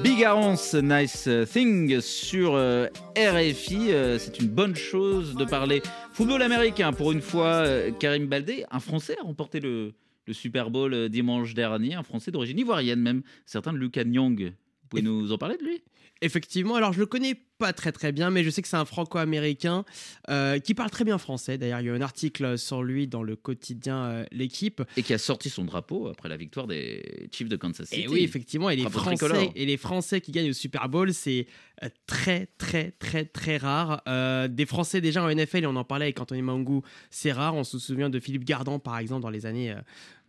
Bigarance, 0.03 0.75
Nice 0.75 1.29
Thing 1.53 2.01
sur 2.01 2.55
euh, 2.55 2.87
RFI. 3.17 3.93
Euh, 3.93 4.19
c'est 4.19 4.39
une 4.39 4.49
bonne 4.49 4.75
chose 4.75 5.35
de 5.35 5.45
parler 5.45 5.83
football 6.13 6.41
américain. 6.41 6.93
Pour 6.93 7.13
une 7.13 7.21
fois, 7.21 7.67
euh, 7.67 7.91
Karim 7.93 8.27
Baldé, 8.27 8.65
un 8.71 8.81
Français, 8.81 9.17
a 9.21 9.25
remporté 9.25 9.61
le, 9.61 9.93
le 10.27 10.33
Super 10.33 10.71
Bowl 10.71 11.11
dimanche 11.11 11.53
dernier. 11.53 11.95
Un 11.95 12.03
Français 12.03 12.31
d'origine 12.31 12.59
ivoirienne 12.59 13.01
même, 13.01 13.23
certain 13.45 13.75
de 13.75 13.79
Lucas 13.79 14.05
Nyang. 14.05 14.41
Vous 14.41 14.89
pouvez 14.89 15.03
nous 15.03 15.33
en 15.33 15.39
parler 15.39 15.59
de 15.59 15.65
lui? 15.65 15.83
Effectivement, 16.23 16.77
alors 16.77 16.95
je 16.95 17.01
le 17.01 17.07
connais 17.07 17.35
pas 17.61 17.75
très 17.75 17.93
très 17.93 18.11
bien, 18.11 18.31
mais 18.31 18.43
je 18.43 18.49
sais 18.49 18.63
que 18.63 18.69
c'est 18.69 18.79
un 18.79 18.87
franco-américain 18.87 19.85
euh, 20.31 20.59
qui 20.59 20.75
parle 20.75 20.91
très 20.91 21.05
bien 21.05 21.19
français. 21.19 21.59
D'ailleurs, 21.59 21.81
il 21.81 21.87
y 21.87 21.91
a 21.91 21.93
un 21.93 22.01
article 22.01 22.57
sur 22.59 22.83
lui 22.83 23.07
dans 23.07 23.23
le 23.23 23.37
quotidien 23.37 24.05
euh, 24.05 24.25
L'équipe. 24.33 24.83
Et 24.97 25.03
qui 25.03 25.13
a 25.13 25.19
sorti 25.19 25.51
son 25.51 25.65
drapeau 25.65 26.09
après 26.09 26.31
la 26.31 26.39
victoire 26.39 26.67
des 26.67 27.29
Chiefs 27.31 27.51
de 27.51 27.57
Kansas 27.57 27.89
City. 27.89 28.03
Et 28.03 28.09
oui, 28.09 28.23
effectivement, 28.25 28.71
et 28.71 28.77
les, 28.77 28.89
Français, 28.89 29.17
tricolore. 29.17 29.53
et 29.55 29.67
les 29.67 29.77
Français 29.77 30.23
qui 30.23 30.33
gagnent 30.33 30.51
au 30.51 30.55
Super 30.55 30.89
Bowl, 30.89 31.13
c'est 31.13 31.47
euh, 31.83 31.89
très, 32.07 32.47
très, 32.59 32.93
très, 32.93 33.27
très 33.27 33.59
rare. 33.59 34.03
Euh, 34.09 34.49
des 34.49 34.65
Français 34.65 35.03
déjà 35.03 35.23
en 35.23 35.29
NFL, 35.31 35.65
et 35.65 35.67
on 35.67 35.77
en 35.77 35.85
parlait 35.85 36.07
avec 36.07 36.19
Anthony 36.19 36.43
Mangou, 36.43 36.83
c'est 37.11 37.33
rare. 37.33 37.55
On 37.55 37.65
se 37.65 37.79
souvient 37.79 38.09
de 38.09 38.19
Philippe 38.21 38.45
Gardan, 38.45 38.79
par 38.79 38.99
exemple, 38.99 39.23
dans 39.23 39.31
les 39.31 39.45
années 39.45 39.73
euh, 39.73 39.81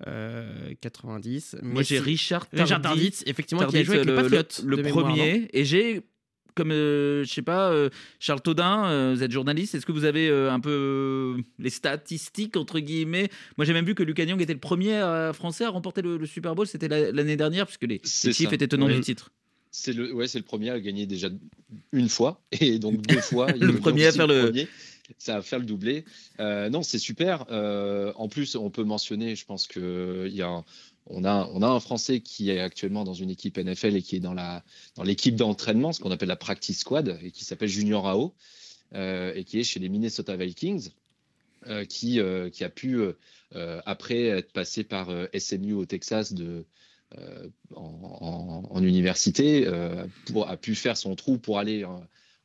euh, 0.07 0.73
90. 0.82 1.57
Moi, 1.61 1.84
j'ai 1.84 1.99
Richard 1.99 2.49
Tardif, 2.49 3.23
effectivement, 3.25 3.65
qui 3.67 3.77
a 3.77 3.84
joué 3.84 3.95
avec 3.95 4.07
les 4.07 4.13
le- 4.13 4.21
Patriots. 4.21 4.65
Le, 4.65 4.82
premier. 4.82 5.47
et 5.53 5.65
j'ai, 5.65 6.01
comme, 6.56 6.72
euh, 6.72 7.24
je 7.24 7.32
sais 7.34 7.41
pas, 7.41 7.72
euh, 7.72 7.89
Charles 8.20 8.41
Taudin, 8.41 8.86
euh, 8.86 9.14
vous 9.16 9.24
êtes 9.24 9.32
journaliste, 9.32 9.76
est-ce 9.76 9.86
que 9.86 9.91
vous 9.91 10.06
avez 10.06 10.30
euh, 10.30 10.52
un 10.52 10.60
peu 10.60 11.38
les 11.60 11.70
statistiques, 11.70 12.58
entre 12.58 12.80
guillemets? 12.80 13.30
Moi, 13.58 13.66
j'ai 13.66 13.74
même 13.74 13.86
vu 13.86 13.95
que 13.95 14.04
Lucas 14.04 14.26
Nyang 14.26 14.41
était 14.41 14.54
le 14.54 14.60
premier 14.60 14.99
Français 15.34 15.66
à 15.66 15.70
remporter 15.70 16.02
le, 16.02 16.18
le 16.18 16.26
Super 16.26 16.56
Bowl, 16.56 16.68
c'était 16.68 16.88
la- 16.88 17.12
l'année 17.12 17.38
dernière, 17.38 17.66
puisque 17.66 17.84
les, 17.84 18.02
les 18.24 18.43
étaient 18.54 18.68
tenants 18.68 18.88
du 18.88 18.99
titre. 19.02 19.32
C'est 19.74 19.93
le, 19.93 20.14
ouais, 20.14 20.28
c'est 20.28 20.38
le 20.39 20.43
premier 20.43 20.70
à 20.70 20.80
gagner 20.82 21.06
déjà 21.06 21.30
une 21.93 22.10
fois 22.10 22.41
et 22.60 22.78
donc 22.78 23.02
deux 23.08 23.20
fois. 23.22 23.52
Le 23.54 23.74
premier 23.78 24.06
à 24.08 24.12
faire 24.12 24.28
le- 24.28 24.43
premier. 24.43 24.68
Ça 25.18 25.36
va 25.36 25.41
faire 25.41 25.60
le 25.60 25.66
doublé. 25.66 26.06
Euh, 26.39 26.70
non, 26.70 26.84
c'est 26.84 26.97
super. 26.99 27.45
Euh, 27.52 28.14
en 28.16 28.30
plus, 28.30 28.56
on 28.56 28.70
peut 28.70 28.84
mentionner, 28.86 29.36
je 29.36 29.43
pense 29.45 29.68
que 29.68 30.26
il 30.30 30.34
y 30.36 30.41
a 30.41 30.47
un- 30.47 30.64
on 31.08 31.24
a, 31.24 31.68
un 31.68 31.80
Français 31.80 32.22
qui 32.22 32.49
est 32.52 32.60
actuellement 32.60 33.04
dans 33.04 33.14
une 33.14 33.30
équipe 33.30 33.58
NFL 33.58 33.95
et 33.95 34.02
qui 34.02 34.16
est 34.16 34.20
dans 34.20 34.36
l'équipe 35.04 35.36
d'entraînement, 35.36 35.93
ce 35.93 35.99
qu'on 35.99 36.12
appelle 36.12 36.30
la 36.30 36.36
practice 36.36 36.80
squad, 36.80 37.20
et 37.22 37.32
qui 37.32 37.43
s'appelle 37.43 37.70
Junior 37.70 38.08
Ao, 38.08 38.36
euh, 38.93 39.34
et 39.36 39.43
qui 39.43 39.60
est 39.60 39.64
chez 39.64 39.80
les 39.80 39.89
Minnesota 39.89 40.36
Vikings, 40.36 40.89
euh, 41.68 41.86
qui 41.86 42.20
euh, 42.20 42.49
qui 42.49 42.64
a 42.64 42.70
pu 42.70 43.02
après 43.86 44.24
être 44.24 44.54
passé 44.54 44.84
par 44.84 45.10
SMU 45.38 45.74
au 45.74 45.86
Texas 45.86 46.34
en, 47.76 48.84
université, 48.84 49.68
a 49.68 50.58
pu 50.58 50.76
faire 50.76 50.97
son 50.97 51.16
trou 51.16 51.38
pour 51.38 51.60
aller 51.60 51.86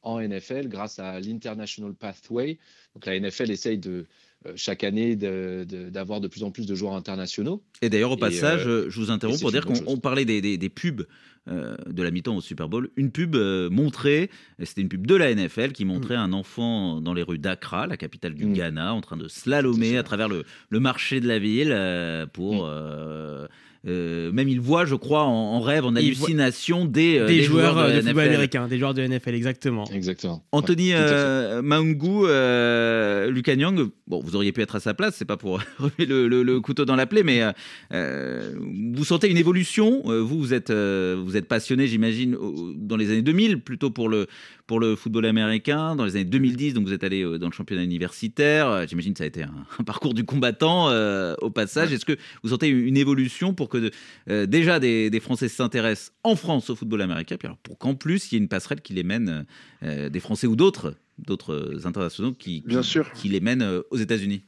en, 0.02 0.20
NFL 0.20 0.68
grâce 0.68 0.98
à 0.98 1.20
l'International 1.20 1.94
Pathway. 1.94 2.58
Donc 2.94 3.06
la 3.06 3.18
NFL 3.18 3.50
essaye 3.50 3.78
de 3.78 4.06
chaque 4.54 4.84
année 4.84 5.16
de- 5.16 5.64
de- 5.68 5.88
d'avoir 5.90 6.20
de, 6.20 6.28
plus 6.28 6.42
en 6.44 6.50
plus 6.50 6.66
de 6.66 6.74
joueurs 6.74 6.94
internationaux. 6.94 7.62
Et 7.82 7.88
d'ailleurs, 7.88 8.12
au 8.12 8.16
passage, 8.16 8.66
euh, 8.66 8.86
je 8.88 9.00
vous 9.00 9.10
interromps 9.10 9.40
pour 9.40 9.50
dire 9.52 9.64
qu'on 9.84 9.96
parlait 9.98 10.24
des, 10.24 10.40
des- 10.40 10.58
des 10.58 10.68
pubs 10.68 11.06
euh, 11.48 11.76
de 11.88 12.02
la 12.02 12.10
mi-temps 12.10 12.36
au 12.36 12.40
Super 12.40 12.68
Bowl. 12.68 12.90
Une 12.96 13.12
pub 13.12 13.36
euh, 13.36 13.70
montrée, 13.70 14.30
et 14.58 14.64
c'était 14.64 14.80
une 14.82 14.88
pub 14.88 15.06
de 15.06 15.14
la 15.14 15.32
NFL 15.32 15.70
qui 15.72 15.84
montrait 15.84 16.16
un 16.16 16.32
enfant 16.32 17.00
dans 17.00 17.14
les 17.14 17.22
rues 17.22 17.38
d'Accra, 17.38 17.86
la 17.86 17.96
capitale 17.96 18.34
du 18.34 18.46
Ghana, 18.52 18.92
en 18.92 19.00
train 19.00 19.16
de 19.16 19.28
slalomer 19.28 19.96
à 19.96 20.02
travers 20.02 20.28
le, 20.28 20.44
le 20.70 20.80
marché 20.80 21.20
de 21.20 21.28
la 21.28 21.38
ville 21.38 21.70
euh, 21.72 22.26
pour. 22.26 22.64
euh, 22.66 23.46
euh, 23.86 24.32
même 24.32 24.48
il 24.48 24.60
voit, 24.60 24.84
je 24.84 24.94
crois, 24.94 25.22
en, 25.24 25.30
en 25.32 25.60
rêve, 25.60 25.84
en 25.84 25.94
Il 25.94 26.14
voit- 26.14 26.26
hallucination 26.26 26.84
des, 26.84 27.18
euh, 27.18 27.26
des 27.26 27.36
des 27.38 27.42
joueurs 27.42 27.78
euh, 27.78 27.86
de, 27.88 27.92
la 27.92 27.96
football 28.02 28.14
NFL. 28.24 28.28
américain, 28.34 28.68
des 28.68 28.78
joueurs 28.78 28.94
de 28.94 29.02
NFL, 29.06 29.34
exactement. 29.34 29.84
Exactement. 29.92 30.44
Anthony 30.52 30.90
euh, 30.92 31.62
Maungu, 31.62 32.26
euh, 32.26 33.30
Lucas 33.30 33.54
Nyang, 33.56 33.88
bon, 34.06 34.20
vous 34.22 34.34
auriez 34.36 34.52
pu 34.52 34.60
être 34.62 34.76
à 34.76 34.80
sa 34.80 34.94
place, 34.94 35.14
c'est 35.16 35.24
pas 35.24 35.36
pour 35.36 35.60
remettre 35.78 35.94
le, 36.08 36.28
le- 36.28 36.42
le 36.42 36.60
couteau 36.60 36.84
dans 36.84 36.96
la 36.96 37.06
plaie, 37.06 37.22
mais 37.22 37.42
vous 37.90 39.04
sentez 39.04 39.30
une 39.30 39.36
évolution. 39.38 40.02
Vous, 40.04 40.38
vous 40.38 40.54
êtes, 40.54 40.70
euh, 40.70 41.16
vous 41.24 41.36
êtes 41.36 41.46
passionné, 41.48 41.86
j'imagine, 41.86 42.36
dans 42.76 42.96
les 42.96 43.10
années 43.10 43.22
2000, 43.22 43.60
plutôt 43.60 43.90
pour 43.90 44.08
le, 44.08 44.26
pour 44.66 44.80
le 44.80 44.96
football 44.96 45.26
américain. 45.26 45.94
Dans 45.96 46.04
les 46.04 46.16
années 46.16 46.24
2010, 46.24 46.74
donc 46.74 46.86
vous 46.86 46.92
êtes 46.92 47.04
allé 47.04 47.22
euh, 47.22 47.38
dans 47.38 47.46
le 47.46 47.52
championnat 47.52 47.82
universitaire. 47.84 48.68
Euh, 48.68 48.84
J'imagine 48.88 49.12
que 49.12 49.18
ça 49.18 49.24
a 49.24 49.26
été 49.28 49.42
un, 49.42 49.54
un 49.78 49.84
parcours 49.84 50.14
du 50.14 50.24
combattant 50.24 50.90
euh, 50.90 51.34
au 51.40 51.50
passage. 51.50 51.92
Est-ce 51.92 52.04
que 52.04 52.16
vous 52.42 52.50
sentez 52.50 52.68
une 52.68 52.96
évolution 52.96 53.54
pour 53.54 53.68
que 53.68 53.90
euh, 54.28 54.46
déjà 54.46 54.80
des, 54.80 55.10
des 55.10 55.20
Français 55.20 55.48
s'intéressent 55.48 56.12
en 56.24 56.36
France 56.36 56.70
au 56.70 56.76
football 56.76 57.02
américain, 57.02 57.36
puis 57.38 57.46
alors 57.46 57.58
pour 57.58 57.78
qu'en 57.78 57.94
plus 57.94 58.30
il 58.30 58.34
y 58.34 58.38
ait 58.38 58.42
une 58.42 58.48
passerelle 58.48 58.80
qui 58.80 58.92
les 58.92 59.04
mène, 59.04 59.46
euh, 59.82 60.08
des 60.08 60.20
Français 60.20 60.46
ou 60.46 60.56
d'autres, 60.56 60.94
d'autres 61.18 61.86
internationaux 61.86 62.32
qui, 62.32 62.62
qui, 62.62 62.68
Bien 62.68 62.82
sûr. 62.82 63.10
qui 63.12 63.28
les 63.28 63.40
mènent 63.40 63.82
aux 63.90 63.96
États-Unis? 63.96 64.42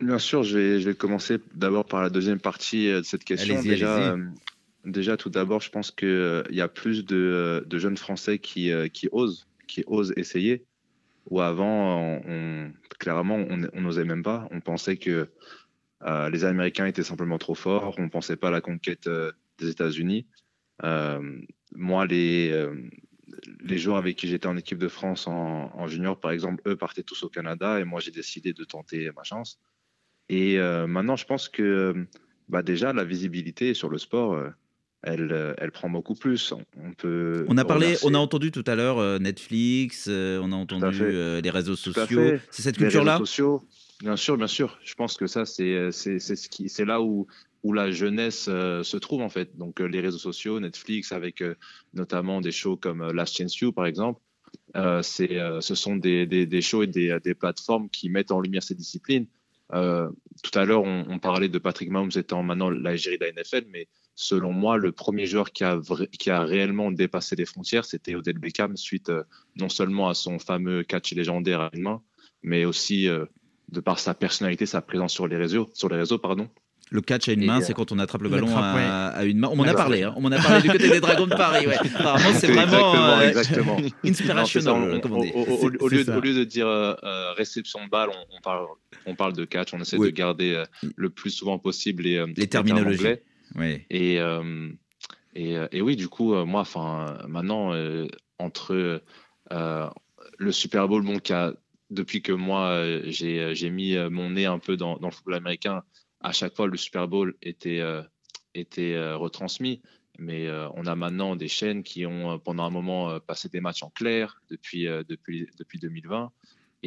Bien 0.00 0.18
sûr, 0.18 0.42
je 0.42 0.58
vais, 0.58 0.80
je 0.80 0.90
vais 0.90 0.94
commencer 0.94 1.38
d'abord 1.54 1.86
par 1.86 2.02
la 2.02 2.10
deuxième 2.10 2.38
partie 2.38 2.88
de 2.88 3.02
cette 3.02 3.24
question. 3.24 3.62
Déjà, 3.62 4.14
déjà, 4.86 5.16
tout 5.16 5.30
d'abord, 5.30 5.60
je 5.60 5.70
pense 5.70 5.90
qu'il 5.90 6.44
y 6.50 6.60
a 6.60 6.68
plus 6.68 7.04
de, 7.04 7.16
euh, 7.16 7.78
jeunes 7.78 7.96
Français 7.96 8.38
qui, 8.38 8.70
euh, 8.70 8.88
qui 8.88 9.08
osent, 9.12 9.46
qui 9.66 9.84
osent 9.86 10.12
essayer. 10.16 10.64
Où 11.28 11.40
avant, 11.40 12.22
clairement, 13.00 13.34
on 13.34 13.80
n'osait 13.80 14.04
même 14.04 14.22
pas. 14.22 14.46
On 14.52 14.60
pensait 14.60 14.96
que 14.96 15.28
euh, 16.02 16.30
les 16.30 16.44
Américains 16.44 16.86
étaient 16.86 17.02
simplement 17.02 17.38
trop 17.38 17.56
forts. 17.56 17.96
On 17.98 18.02
ne 18.02 18.08
pensait 18.08 18.36
pas 18.36 18.48
à 18.48 18.52
la 18.52 18.60
conquête 18.60 19.08
euh, 19.08 19.32
des 19.58 19.70
États-Unis. 19.70 20.26
Euh, 20.84 21.40
moi, 21.74 22.06
les, 22.06 22.50
euh, 22.52 22.74
les 23.60 23.78
joueurs 23.78 23.96
avec 23.96 24.16
qui 24.16 24.28
j'étais 24.28 24.46
en 24.46 24.56
équipe 24.56 24.78
de 24.78 24.88
France 24.88 25.26
en, 25.26 25.86
junior, 25.86 26.18
par 26.18 26.30
exemple, 26.30 26.62
eux 26.66 26.76
partaient 26.76 27.02
tous 27.02 27.22
au 27.22 27.28
Canada 27.28 27.80
et 27.80 27.84
moi, 27.84 28.00
j'ai 28.00 28.10
décidé 28.10 28.52
de 28.52 28.64
tenter 28.64 29.10
ma 29.16 29.22
chance. 29.22 29.60
Et 30.28 30.58
euh, 30.58 30.86
maintenant, 30.86 31.16
je 31.16 31.24
pense 31.24 31.48
que 31.48 32.06
bah, 32.48 32.62
déjà, 32.62 32.92
la 32.92 33.04
visibilité 33.04 33.74
sur 33.74 33.88
le 33.88 33.98
sport, 33.98 34.34
euh, 34.34 34.50
elle, 35.06 35.32
euh, 35.32 35.54
elle 35.58 35.70
prend 35.70 35.88
beaucoup 35.88 36.14
plus. 36.14 36.52
On, 36.52 36.92
peut. 36.92 37.46
On 37.48 37.56
a 37.56 37.64
parlé, 37.64 37.86
remercier- 37.86 38.08
on 38.10 38.14
a 38.14 38.18
entendu 38.18 38.50
tout 38.50 38.64
à 38.66 38.74
l'heure 38.74 38.98
euh, 38.98 39.18
Netflix, 39.18 40.06
euh, 40.08 40.40
on 40.42 40.52
a 40.52 40.56
entendu 40.56 41.00
les 41.42 41.50
réseaux 41.50 41.76
sociaux. 41.76 42.20
C'est 42.50 42.62
cette 42.62 42.76
Les 42.76 42.84
culture-là? 42.84 43.14
réseaux 43.14 43.24
sociaux, 43.24 43.62
bien 44.00 44.16
sûr, 44.16 44.36
bien 44.36 44.46
sûr. 44.48 44.78
Je 44.84 44.94
pense 44.94 45.16
que 45.16 45.26
ça, 45.26 45.44
c'est 45.46 45.90
c'est 45.92 46.18
c'est 46.18 46.36
ce 46.36 46.48
qui, 46.48 46.68
c'est 46.68 46.84
là 46.84 47.00
où 47.00 47.26
où 47.62 47.72
la 47.72 47.90
jeunesse 47.90 48.46
euh, 48.48 48.82
se 48.82 48.96
trouve 48.96 49.22
en 49.22 49.28
fait. 49.28 49.56
Donc 49.56 49.80
euh, 49.80 49.86
les 49.86 50.00
réseaux 50.00 50.18
sociaux, 50.18 50.60
Netflix, 50.60 51.10
avec 51.12 51.40
euh, 51.40 51.54
notamment 51.94 52.40
des 52.40 52.52
shows 52.52 52.76
comme 52.76 53.10
Last 53.12 53.36
Chance 53.36 53.58
You 53.58 53.72
par 53.72 53.86
exemple. 53.86 54.20
C'est, 55.02 55.38
ce 55.60 55.74
sont 55.74 55.96
des, 55.96 56.26
des, 56.26 56.44
des 56.44 56.60
shows 56.60 56.82
et 56.82 56.86
des, 56.86 57.16
des 57.24 57.34
plateformes 57.34 57.88
qui 57.88 58.10
mettent 58.10 58.30
en 58.30 58.40
lumière 58.40 58.62
ces 58.62 58.74
disciplines. 58.74 59.26
Tout 59.72 60.54
à 60.58 60.64
l'heure, 60.66 60.82
on, 60.82 61.06
on 61.08 61.18
parlait 61.18 61.48
de 61.48 61.58
Patrick 61.58 61.90
Mahomes 61.90 62.10
étant 62.14 62.42
maintenant 62.42 62.68
l'Algérie 62.68 63.16
de 63.18 63.24
la 63.24 63.32
NFL, 63.32 63.64
mais 63.70 63.88
selon 64.16 64.52
moi, 64.52 64.76
le 64.78 64.90
premier 64.92 65.26
joueur 65.26 65.52
qui 65.52 65.62
a, 65.62 65.78
qui 66.18 66.30
a 66.30 66.40
réellement 66.42 66.90
dépassé 66.90 67.36
les 67.36 67.44
frontières, 67.44 67.84
c'était 67.84 68.14
Odell 68.16 68.38
Beckham, 68.38 68.76
suite 68.76 69.10
euh, 69.10 69.22
non 69.56 69.68
seulement 69.68 70.08
à 70.08 70.14
son 70.14 70.38
fameux 70.38 70.82
catch 70.82 71.12
légendaire 71.12 71.60
à 71.60 71.70
une 71.74 71.82
main, 71.82 72.02
mais 72.42 72.64
aussi 72.64 73.08
euh, 73.08 73.26
de 73.70 73.80
par 73.80 73.98
sa 73.98 74.14
personnalité, 74.14 74.66
sa 74.66 74.80
présence 74.80 75.12
sur 75.12 75.28
les 75.28 75.36
réseaux. 75.36 75.68
Sur 75.74 75.88
les 75.90 75.96
réseaux 75.96 76.18
pardon. 76.18 76.48
Le 76.88 77.00
catch 77.00 77.28
à 77.28 77.32
une 77.32 77.42
Et, 77.42 77.46
main, 77.46 77.58
euh, 77.58 77.64
c'est 77.64 77.74
quand 77.74 77.90
on 77.90 77.98
attrape 77.98 78.22
le 78.22 78.28
on 78.28 78.30
ballon 78.30 78.46
attrape, 78.46 78.76
à, 78.76 79.06
à 79.08 79.24
une 79.24 79.38
main. 79.40 79.48
On 79.50 79.56
m'en 79.56 79.64
a 79.64 79.74
parlé, 79.74 80.04
hein. 80.04 80.14
on 80.16 80.20
m'en 80.20 80.30
a 80.30 80.38
parlé 80.40 80.62
du 80.62 80.70
côté 80.70 80.88
des 80.88 81.00
Dragons 81.00 81.26
de 81.26 81.34
Paris. 81.34 81.66
Ouais. 81.66 81.76
Apparemment, 81.98 82.32
c'est 82.38 82.46
vraiment 82.46 83.20
Exactement, 83.22 83.76
euh, 83.80 84.08
inspirational, 84.08 85.00
au, 85.80 85.88
lieu, 85.88 86.04
ça. 86.04 86.16
au 86.16 86.20
lieu 86.20 86.32
de 86.32 86.44
dire 86.44 86.68
euh, 86.68 86.94
euh, 87.02 87.32
réception 87.32 87.84
de 87.84 87.90
balle, 87.90 88.10
on, 88.10 88.36
on 88.36 88.40
parle, 88.40 88.66
on 89.04 89.16
parle 89.16 89.32
de 89.32 89.44
catch. 89.44 89.74
On 89.74 89.80
essaie 89.80 89.96
Oui. 89.98 90.12
de 90.12 90.14
garder 90.16 90.54
euh, 90.54 90.64
le 90.94 91.10
plus 91.10 91.30
souvent 91.30 91.58
possible 91.58 92.04
les, 92.04 92.24
Les 92.36 92.46
termes 92.46 92.66
terminologies. 92.66 93.16
Et, 93.90 94.20
euh, 94.20 94.70
et, 95.34 95.56
euh, 95.56 95.68
et 95.72 95.82
oui, 95.82 95.96
du 95.96 96.08
coup, 96.08 96.34
euh, 96.34 96.44
moi, 96.44 96.60
enfin, 96.60 97.18
maintenant, 97.28 97.72
entre 98.38 99.02
le 99.50 100.52
Super 100.52 100.88
Bowl, 100.88 101.02
bon, 101.02 101.18
depuis 101.90 102.22
que 102.22 102.32
moi, 102.32 102.82
j'ai 103.04 103.70
mis 103.70 103.96
mon 104.10 104.30
nez 104.30 104.46
un 104.46 104.58
peu 104.58 104.76
dans, 104.76 104.98
le 105.00 105.10
football 105.10 105.34
américain, 105.34 105.82
à 106.20 106.32
chaque 106.32 106.54
fois, 106.54 106.66
le 106.66 106.76
Super 106.76 107.08
Bowl 107.08 107.34
était, 107.42 107.82
était 108.54 109.12
retransmis. 109.12 109.82
Mais 110.18 110.48
on 110.74 110.86
a 110.86 110.96
maintenant 110.96 111.36
des 111.36 111.48
chaînes 111.48 111.82
qui 111.82 112.06
ont 112.06 112.38
pendant 112.38 112.64
un 112.64 112.70
moment 112.70 113.20
passé 113.20 113.50
des 113.50 113.60
matchs 113.60 113.82
en 113.82 113.90
clair 113.90 114.40
depuis, 114.50 114.86
depuis, 115.08 115.48
depuis 115.58 115.78
2020. 115.78 116.32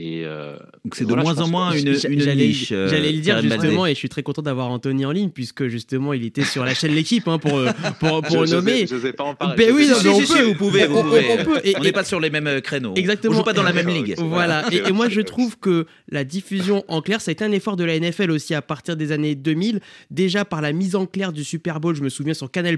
Et, 0.02 0.22
euh, 0.24 0.56
Donc 0.86 0.96
c'est 0.96 1.04
de 1.04 1.10
voilà, 1.10 1.24
je 1.24 1.26
moins 1.28 1.38
en 1.42 1.46
que- 1.46 1.52
moins 1.52 1.72
une, 1.74 1.88
une 2.14 2.22
J'allais 2.22 2.48
niche. 2.48 2.72
euh, 2.72 2.88
j'allais 2.88 3.12
le 3.12 3.20
dire 3.20 3.42
justement 3.42 3.86
et 3.86 3.94
je 3.94 3.98
suis 4.00 4.08
très 4.08 4.24
content 4.24 4.42
d'avoir 4.42 4.70
Anthony 4.70 5.06
en 5.06 5.12
ligne 5.12 5.30
puisque 5.30 5.68
justement 5.68 6.14
il 6.14 6.24
était 6.24 6.46
sur 6.46 6.64
la 6.64 6.74
chaîne 6.74 6.94
l'équipe 6.94 7.28
hein, 7.28 7.38
pour 7.38 7.58
euh, 7.58 7.70
pour, 8.00 8.22
pour 8.22 8.46
Je- 8.46 8.52
je 8.52 8.56
nommer. 8.56 8.88
sais- 8.88 8.96
je 8.96 9.02
sais 9.02 9.12
pas 9.12 9.26
en 9.26 9.36
parler. 9.36 9.56
Ben 9.58 9.76
oui, 9.76 9.86
Je 9.86 9.90
non, 9.92 9.96
sais- 9.98 10.08
mais 10.08 10.14
Si, 10.14 10.16
on 10.16 10.20
si, 10.22 10.28
si, 10.28 10.34
peut. 10.38 10.44
vous 10.44 10.56
pouvez, 10.56 10.88
vous 10.88 10.96
On- 10.96 11.00
on- 11.00 11.04
pouvez. 11.04 11.26
on 11.32 11.44
peut. 11.44 11.60
Et- 11.66 11.76
On 11.78 11.82
n'est 11.84 11.92
pas 11.92 12.06
sur 12.06 12.20
les 12.22 12.30
mêmes 12.30 12.62
créneaux. 12.62 12.94
Exactement. 12.96 13.34
On 13.34 13.38
joue 13.40 13.44
pas 13.44 13.52
dans 13.54 13.64
la 13.64 13.74
même 13.74 13.90
ligue. 13.90 14.16
Voilà. 14.20 14.66
Et, 14.72 14.78
et 14.88 14.92
moi, 14.94 15.10
je 15.10 15.20
trouve 15.22 15.58
que 15.60 15.86
la 16.10 16.24
diffusion 16.24 16.84
en 16.88 17.02
clair, 17.02 17.20
ça 17.20 17.32
a 17.32 17.34
été 17.34 17.44
un 17.44 17.52
effort 17.52 17.76
de 17.76 17.84
la 17.84 17.96
NFL 18.00 18.32
aussi 18.32 18.54
à 18.54 18.62
partir 18.62 18.96
des 18.96 19.12
années 19.12 19.36
2000. 19.36 19.82
Déjà 20.12 20.46
par 20.46 20.62
la 20.62 20.72
mise 20.72 20.96
en 20.96 21.06
clair 21.08 21.34
du 21.34 21.44
Super 21.44 21.80
Bowl, 21.82 21.94
je 21.96 22.04
me 22.04 22.10
souviens 22.10 22.34
sur 22.34 22.50
Canal+. 22.50 22.78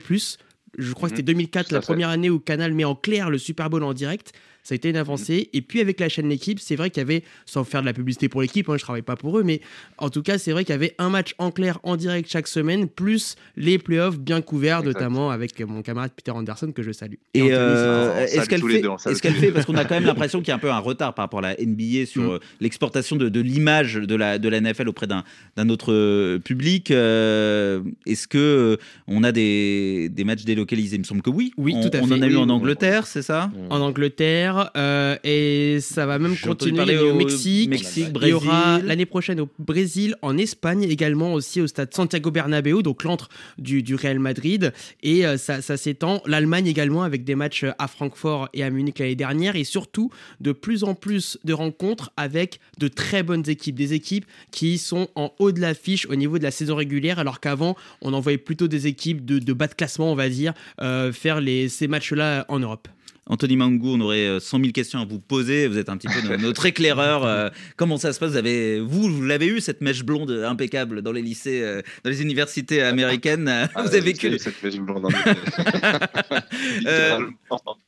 Je 0.78 0.94
crois 0.94 1.10
que 1.10 1.16
c'était 1.18 1.24
2004, 1.24 1.68
Tout 1.70 1.76
à 1.76 1.78
la 1.78 1.82
fait. 1.82 1.86
première 1.88 2.10
année 2.10 2.30
où 2.30 2.40
Canal 2.40 2.74
met 2.74 2.86
en 2.86 2.96
clair 2.96 3.30
le 3.30 3.38
Super 3.38 3.70
Bowl 3.70 3.84
en 3.84 3.94
direct. 3.94 4.32
Ça 4.64 4.74
a 4.74 4.76
été 4.76 4.90
une 4.90 4.96
avancée. 4.98 5.50
Et 5.54 5.62
puis 5.62 5.80
avec 5.82 6.00
la 6.00 6.08
chaîne 6.10 6.30
L'équipe, 6.30 6.60
c'est 6.60 6.76
vrai 6.76 6.90
qu'il 6.92 7.02
y 7.02 7.06
avait, 7.06 7.24
sans 7.46 7.64
faire 7.64 7.82
de 7.82 7.86
la 7.88 7.94
publicité 7.94 8.30
pour 8.30 8.42
l'équipe, 8.42 8.70
hein, 8.70 8.76
je 8.78 8.84
travaille 8.84 9.02
pas 9.02 9.16
pour 9.16 9.38
eux, 9.40 9.44
mais 9.44 9.60
en 9.98 10.10
tout 10.10 10.22
cas, 10.22 10.38
c'est 10.38 10.52
vrai 10.52 10.64
qu'il 10.64 10.74
y 10.74 10.76
avait 10.76 10.94
un 10.98 11.10
match 11.10 11.34
en 11.40 11.52
clair 11.52 11.80
en 11.84 11.96
direct 11.98 12.30
chaque 12.32 12.48
semaine, 12.48 12.88
plus 12.88 13.36
les 13.58 13.78
playoffs 13.80 14.18
bien 14.20 14.42
couverts, 14.42 14.80
Exact. 14.80 14.94
notamment 14.94 15.32
avec 15.32 15.60
mon 15.62 15.82
camarade 15.82 16.12
Peter 16.16 16.32
Anderson 16.32 16.72
que 16.72 16.84
je 16.84 16.92
salue. 16.92 17.16
Et 17.34 17.42
Anthony, 17.42 17.56
euh, 17.58 18.14
on 18.14 18.18
est-ce 18.22 18.48
qu'elle 18.48 18.62
fait, 18.62 18.88
on 18.88 18.98
fait, 18.98 19.52
parce 19.52 19.66
qu'on 19.66 19.76
a 19.76 19.84
quand 19.86 19.96
même 19.96 20.06
l'impression 20.06 20.40
qu'il 20.40 20.50
y 20.50 20.52
a 20.52 20.56
un 20.56 20.60
peu 20.60 20.70
un 20.72 20.78
retard 20.80 21.14
par 21.16 21.24
rapport 21.26 21.40
à 21.40 21.54
la 21.54 21.56
NBA 21.60 22.06
sur 22.06 22.22
Mm. 22.24 22.30
euh, 22.32 22.40
l'exportation 22.60 23.16
de, 23.16 23.30
de 23.30 23.42
l'image 23.42 23.96
de 23.96 24.16
la, 24.16 24.38
de 24.38 24.48
la 24.48 24.62
NFL 24.62 24.88
auprès 24.90 25.08
d'un, 25.08 25.24
d'un 25.56 25.70
autre 25.70 25.92
euh, 25.92 26.38
public. 26.40 26.92
euh, 26.92 27.82
est-ce 28.06 28.28
que 28.28 28.78
on 29.08 29.24
a 29.24 29.32
des, 29.32 30.10
des 30.10 30.24
matchs 30.24 30.44
délocalisés? 30.44 30.96
Il 30.98 31.00
me 31.00 31.04
semble 31.04 31.22
que 31.22 31.30
oui. 31.30 31.52
Oui, 31.58 31.74
on, 31.76 31.82
tout 31.90 31.98
à 31.98 32.02
on 32.02 32.08
fait. 32.08 32.14
en 32.14 32.22
a 32.22 32.28
eu 32.28 32.32
Oui, 32.32 32.36
en 32.38 32.46
oui. 32.46 32.52
Angleterre, 32.52 33.08
c'est 33.08 33.22
ça? 33.22 33.52
En 33.70 33.82
Angleterre 33.82 34.51
euh, 34.76 35.16
et 35.24 35.80
ça 35.82 36.06
va 36.06 36.20
même 36.20 36.38
continuer 36.38 36.98
au 36.98 37.12
au 37.12 37.16
Mexique. 37.16 37.70
Mexique, 37.70 38.08
il 38.22 38.28
y 38.28 38.34
aura 38.34 38.80
l'année 38.80 39.06
prochaine 39.06 39.40
au 39.40 39.50
Brésil, 39.60 40.16
en 40.22 40.38
Espagne 40.38 40.84
également 40.84 41.34
aussi 41.34 41.62
au 41.62 41.68
stade 41.68 41.94
Santiago 41.94 42.32
Bernabéu, 42.32 42.84
donc 42.84 43.04
l'antre 43.04 43.30
du, 43.58 43.84
du 43.84 43.96
Real 43.96 44.20
Madrid. 44.20 44.74
Et 45.04 45.26
euh, 45.26 45.38
ça, 45.38 45.62
ça 45.62 45.78
s'étend. 45.78 46.22
L'Allemagne 46.26 46.68
également 46.68 47.04
avec 47.04 47.24
des 47.24 47.36
matchs 47.36 47.66
à 47.78 47.88
Francfort 47.88 48.50
et 48.54 48.64
à 48.64 48.70
Munich 48.70 49.00
l'année 49.00 49.16
dernière 49.16 49.56
et 49.56 49.64
surtout 49.64 50.12
de 50.40 50.52
plus 50.52 50.84
en 50.84 50.96
plus 50.96 51.38
de 51.44 51.54
rencontres 51.54 52.12
avec 52.18 52.60
de 52.80 52.88
très 52.88 53.24
bonnes 53.24 53.48
équipes, 53.48 53.76
des 53.76 53.94
équipes 53.94 54.26
qui 54.52 54.78
sont 54.78 55.10
en 55.16 55.32
haut 55.40 55.52
de 55.52 55.60
l'affiche 55.60 56.06
au 56.08 56.16
niveau 56.16 56.38
de 56.38 56.44
la 56.44 56.52
saison 56.52 56.76
régulière, 56.76 57.20
alors 57.20 57.40
qu'avant 57.40 57.76
on 58.02 58.14
envoyait 58.14 58.38
plutôt 58.38 58.68
des 58.68 58.88
équipes 58.88 59.26
de, 59.26 59.40
de 59.40 59.54
bas 59.54 59.68
de 59.68 59.74
classement, 59.74 60.12
on 60.12 60.16
va 60.16 60.30
dire, 60.30 60.54
euh, 60.82 61.12
faire 61.12 61.42
les, 61.42 61.70
ces 61.70 61.88
matchs-là 61.88 62.46
en 62.48 62.60
Europe. 62.60 62.88
Anthony 63.28 63.56
Mangou, 63.56 63.94
on 63.96 64.02
aurait 64.02 64.28
euh, 64.28 64.40
100 64.40 64.60
000 64.60 64.72
questions 64.72 65.00
à 65.00 65.06
vous 65.06 65.20
poser. 65.20 65.68
Vous 65.68 65.78
êtes 65.78 65.90
un 65.90 65.98
petit 65.98 66.08
peu 66.08 66.28
no- 66.28 66.38
notre 66.38 66.66
éclaireur. 66.66 67.24
euh, 67.24 67.50
comment 67.78 67.98
ça 67.98 68.12
se 68.14 68.20
passe? 68.20 68.32
Vous 68.32 68.38
avez, 68.38 68.80
vous, 68.80 69.04
vous 69.10 69.24
l'avez 69.24 69.46
eu 69.48 69.62
cette 69.62 69.82
mèche 69.82 70.04
blonde 70.04 70.32
impeccable 70.32 71.02
dans 71.02 71.12
les 71.12 71.22
lycées, 71.22 71.62
euh, 71.62 71.82
dans 72.04 72.10
les 72.10 72.22
universités 72.22 72.82
américaines? 72.82 73.48
euh, 73.48 73.68
Ah, 73.76 73.84
vous 73.84 73.90
avez 73.90 74.02
vécu 74.02 74.28
eu 74.28 74.40
cette 74.40 74.62
mèche 74.64 74.78
blonde. 74.80 75.08
Euh, 76.88 77.20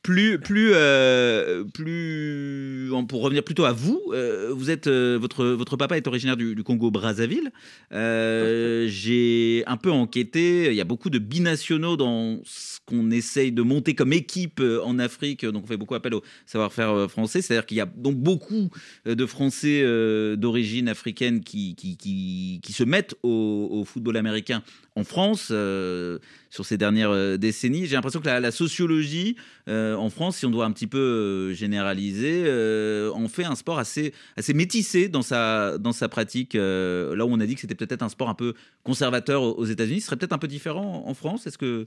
plus, 0.02 0.38
plus, 0.38 0.70
euh, 0.74 1.64
plus. 1.74 2.90
Pour 3.08 3.22
revenir 3.22 3.42
plutôt 3.44 3.64
à 3.64 3.72
vous, 3.72 4.00
euh, 4.12 4.50
vous 4.52 4.70
êtes, 4.70 4.86
euh, 4.86 5.18
votre, 5.20 5.44
votre 5.46 5.76
papa 5.76 5.96
est 5.96 6.06
originaire 6.06 6.36
du, 6.36 6.54
du 6.54 6.62
Congo 6.62 6.90
Brazzaville. 6.90 7.50
Euh, 7.92 8.86
J'ai 8.88 9.64
un 9.66 9.76
peu 9.76 9.90
enquêté. 9.90 10.66
Il 10.68 10.74
y 10.74 10.80
a 10.80 10.84
beaucoup 10.84 11.10
de 11.10 11.18
binationaux 11.18 11.96
dans 11.96 12.40
ce 12.44 12.78
qu'on 12.86 13.10
essaye 13.10 13.52
de 13.52 13.62
monter 13.62 13.94
comme 13.94 14.12
équipe 14.12 14.60
euh, 14.60 14.80
en 14.84 14.98
Afrique. 14.98 15.23
Donc 15.32 15.64
on 15.64 15.66
fait 15.66 15.76
beaucoup 15.76 15.94
appel 15.94 16.14
au 16.14 16.22
savoir-faire 16.46 16.90
euh, 16.90 17.08
français. 17.08 17.42
C'est-à-dire 17.42 17.66
qu'il 17.66 17.76
y 17.76 17.80
a 17.80 17.86
donc 17.86 18.16
beaucoup 18.16 18.70
euh, 19.06 19.14
de 19.14 19.26
Français 19.26 19.82
euh, 19.82 20.36
d'origine 20.36 20.88
africaine 20.88 21.42
qui, 21.42 21.74
qui, 21.74 21.96
qui, 21.96 22.72
se 22.72 22.84
mettent 22.84 23.14
au, 23.22 23.84
football 23.86 24.16
américain 24.16 24.62
en 24.96 25.04
France 25.04 25.48
euh, 25.50 26.18
sur 26.50 26.64
ces 26.64 26.76
dernières 26.76 27.10
euh, 27.10 27.36
décennies. 27.36 27.86
J'ai 27.86 27.96
l'impression 27.96 28.20
que 28.20 28.28
la, 28.28 28.50
sociologie 28.50 29.36
euh, 29.68 29.96
en 29.96 30.10
France, 30.10 30.36
si 30.36 30.46
on 30.46 30.50
doit 30.50 30.66
un 30.66 30.70
petit 30.70 30.86
peu 30.86 30.98
euh, 30.98 31.52
généraliser, 31.52 32.44
euh, 32.46 33.10
en 33.12 33.26
fait 33.28 33.44
un 33.44 33.56
sport 33.56 33.78
assez, 33.78 34.12
assez 34.36 34.54
métissé 34.54 35.08
dans 35.08 35.22
sa, 35.22 35.78
dans 35.78 35.92
sa 35.92 36.08
pratique. 36.08 36.54
Euh, 36.54 37.16
là 37.16 37.26
où 37.26 37.30
on 37.30 37.40
a 37.40 37.46
dit 37.46 37.54
que 37.54 37.60
c'était 37.60 37.74
peut-être 37.74 38.02
un 38.02 38.08
sport 38.08 38.28
un 38.28 38.34
peu 38.34 38.54
conservateur 38.84 39.42
aux 39.42 39.64
États-Unis, 39.64 40.00
ce 40.00 40.06
serait 40.06 40.16
peut-être 40.16 40.32
un 40.32 40.38
peu 40.38 40.48
différent 40.48 41.04
en 41.06 41.14
France. 41.14 41.46
Est-ce 41.46 41.58
que 41.58 41.86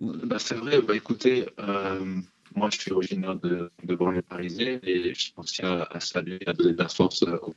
Bah, 0.00 0.38
c'est 0.38 0.54
vrai, 0.54 0.80
bah, 0.80 0.94
écoutez, 0.94 1.46
euh, 1.58 2.20
moi 2.54 2.68
je 2.72 2.78
suis 2.78 2.92
originaire 2.92 3.36
de, 3.36 3.70
de 3.84 3.94
banlieue 3.94 4.22
parisienne 4.22 4.80
et 4.82 5.14
je 5.14 5.32
pense 5.34 5.58
à, 5.60 5.84
à 5.90 6.00
saluer 6.00 6.40
à 6.46 6.52
donner 6.52 6.72
de 6.72 6.78
la 6.78 6.88
force 6.88 7.22
euh, 7.22 7.36
aux 7.42 7.54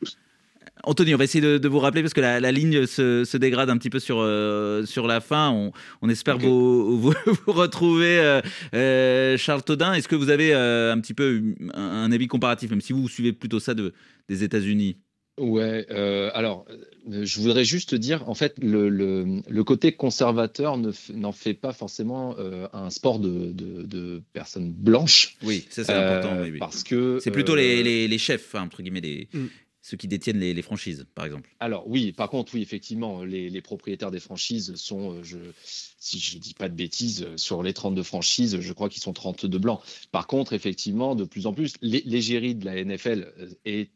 Anthony, 0.83 1.13
on 1.13 1.17
va 1.17 1.25
essayer 1.25 1.41
de, 1.43 1.57
de 1.57 1.67
vous 1.67 1.79
rappeler 1.79 2.01
parce 2.01 2.13
que 2.13 2.21
la, 2.21 2.39
la 2.39 2.51
ligne 2.51 2.85
se, 2.87 3.23
se 3.23 3.37
dégrade 3.37 3.69
un 3.69 3.77
petit 3.77 3.89
peu 3.89 3.99
sur, 3.99 4.17
euh, 4.19 4.85
sur 4.85 5.05
la 5.05 5.21
fin. 5.21 5.49
On, 5.51 5.71
on 6.01 6.09
espère 6.09 6.37
vous, 6.37 6.99
vous, 6.99 7.13
vous 7.45 7.51
retrouver. 7.51 8.19
euh, 8.19 8.41
euh, 8.73 9.37
Charles 9.37 9.63
Todin, 9.63 9.93
est-ce 9.93 10.07
que 10.07 10.15
vous 10.15 10.29
avez 10.29 10.53
un 10.53 10.99
petit 10.99 11.13
peu 11.13 11.41
un, 11.73 11.81
un 11.81 12.11
avis 12.11 12.27
comparatif, 12.27 12.69
même 12.71 12.81
si 12.81 12.93
vous, 12.93 13.01
vous 13.03 13.09
suivez 13.09 13.33
plutôt 13.33 13.59
ça 13.59 13.73
de, 13.73 13.93
des 14.27 14.43
États-Unis? 14.43 14.97
Ouais, 15.39 15.87
euh, 15.89 16.29
alors 16.33 16.65
euh, 17.09 17.25
je 17.25 17.39
voudrais 17.39 17.65
juste 17.65 17.95
dire, 17.95 18.27
en 18.29 18.33
fait, 18.35 18.55
le, 18.61 18.89
le, 18.89 19.41
le 19.47 19.63
côté 19.63 19.93
conservateur 19.93 20.77
ne 20.77 20.91
n'en 21.13 21.31
fait 21.31 21.53
pas 21.53 21.73
forcément 21.73 22.35
euh, 22.37 22.67
un 22.73 22.89
sport 22.89 23.17
de, 23.19 23.51
de, 23.51 23.83
de 23.83 24.21
personnes 24.33 24.71
blanches. 24.71 25.37
Oui, 25.41 25.65
ça 25.69 25.83
c'est 25.83 25.93
Euh, 25.93 26.19
important. 26.19 26.41
oui, 26.41 26.51
oui. 26.51 26.59
Parce 26.59 26.83
que. 26.83 27.19
C'est 27.23 27.31
plutôt 27.31 27.53
euh, 27.53 27.57
les, 27.57 27.81
les, 27.81 28.07
les 28.07 28.17
chefs, 28.17 28.53
hein, 28.55 28.63
entre 28.63 28.81
guillemets, 28.83 29.01
les, 29.01 29.29
Mm. 29.33 29.45
ceux 29.81 29.97
qui 29.97 30.07
détiennent 30.07 30.37
les, 30.39 30.53
les 30.53 30.61
franchises, 30.61 31.07
par 31.15 31.25
exemple. 31.25 31.49
Alors 31.59 31.87
oui, 31.87 32.11
par 32.11 32.29
contre, 32.29 32.53
oui, 32.53 32.61
effectivement, 32.61 33.23
les, 33.23 33.49
les 33.49 33.61
propriétaires 33.61 34.11
des 34.11 34.19
franchises 34.19 34.75
sont, 34.75 35.23
je, 35.23 35.37
si 35.65 36.19
je 36.19 36.37
dis 36.37 36.53
pas 36.53 36.69
de 36.69 36.75
bêtises, 36.75 37.25
sur 37.37 37.63
les 37.63 37.73
32 37.73 38.03
franchises, 38.03 38.59
je 38.59 38.73
crois 38.73 38.89
qu'ils 38.89 39.01
sont 39.01 39.13
32 39.13 39.57
blancs. 39.57 39.79
Par 40.11 40.27
contre, 40.27 40.53
effectivement, 40.53 41.15
de 41.15 41.23
plus 41.23 41.47
en 41.47 41.53
plus, 41.53 41.73
l'é- 41.81 42.03
l'égérie 42.05 42.53
de 42.53 42.65
la 42.65 42.75
NFL 42.83 43.33
est 43.65 43.89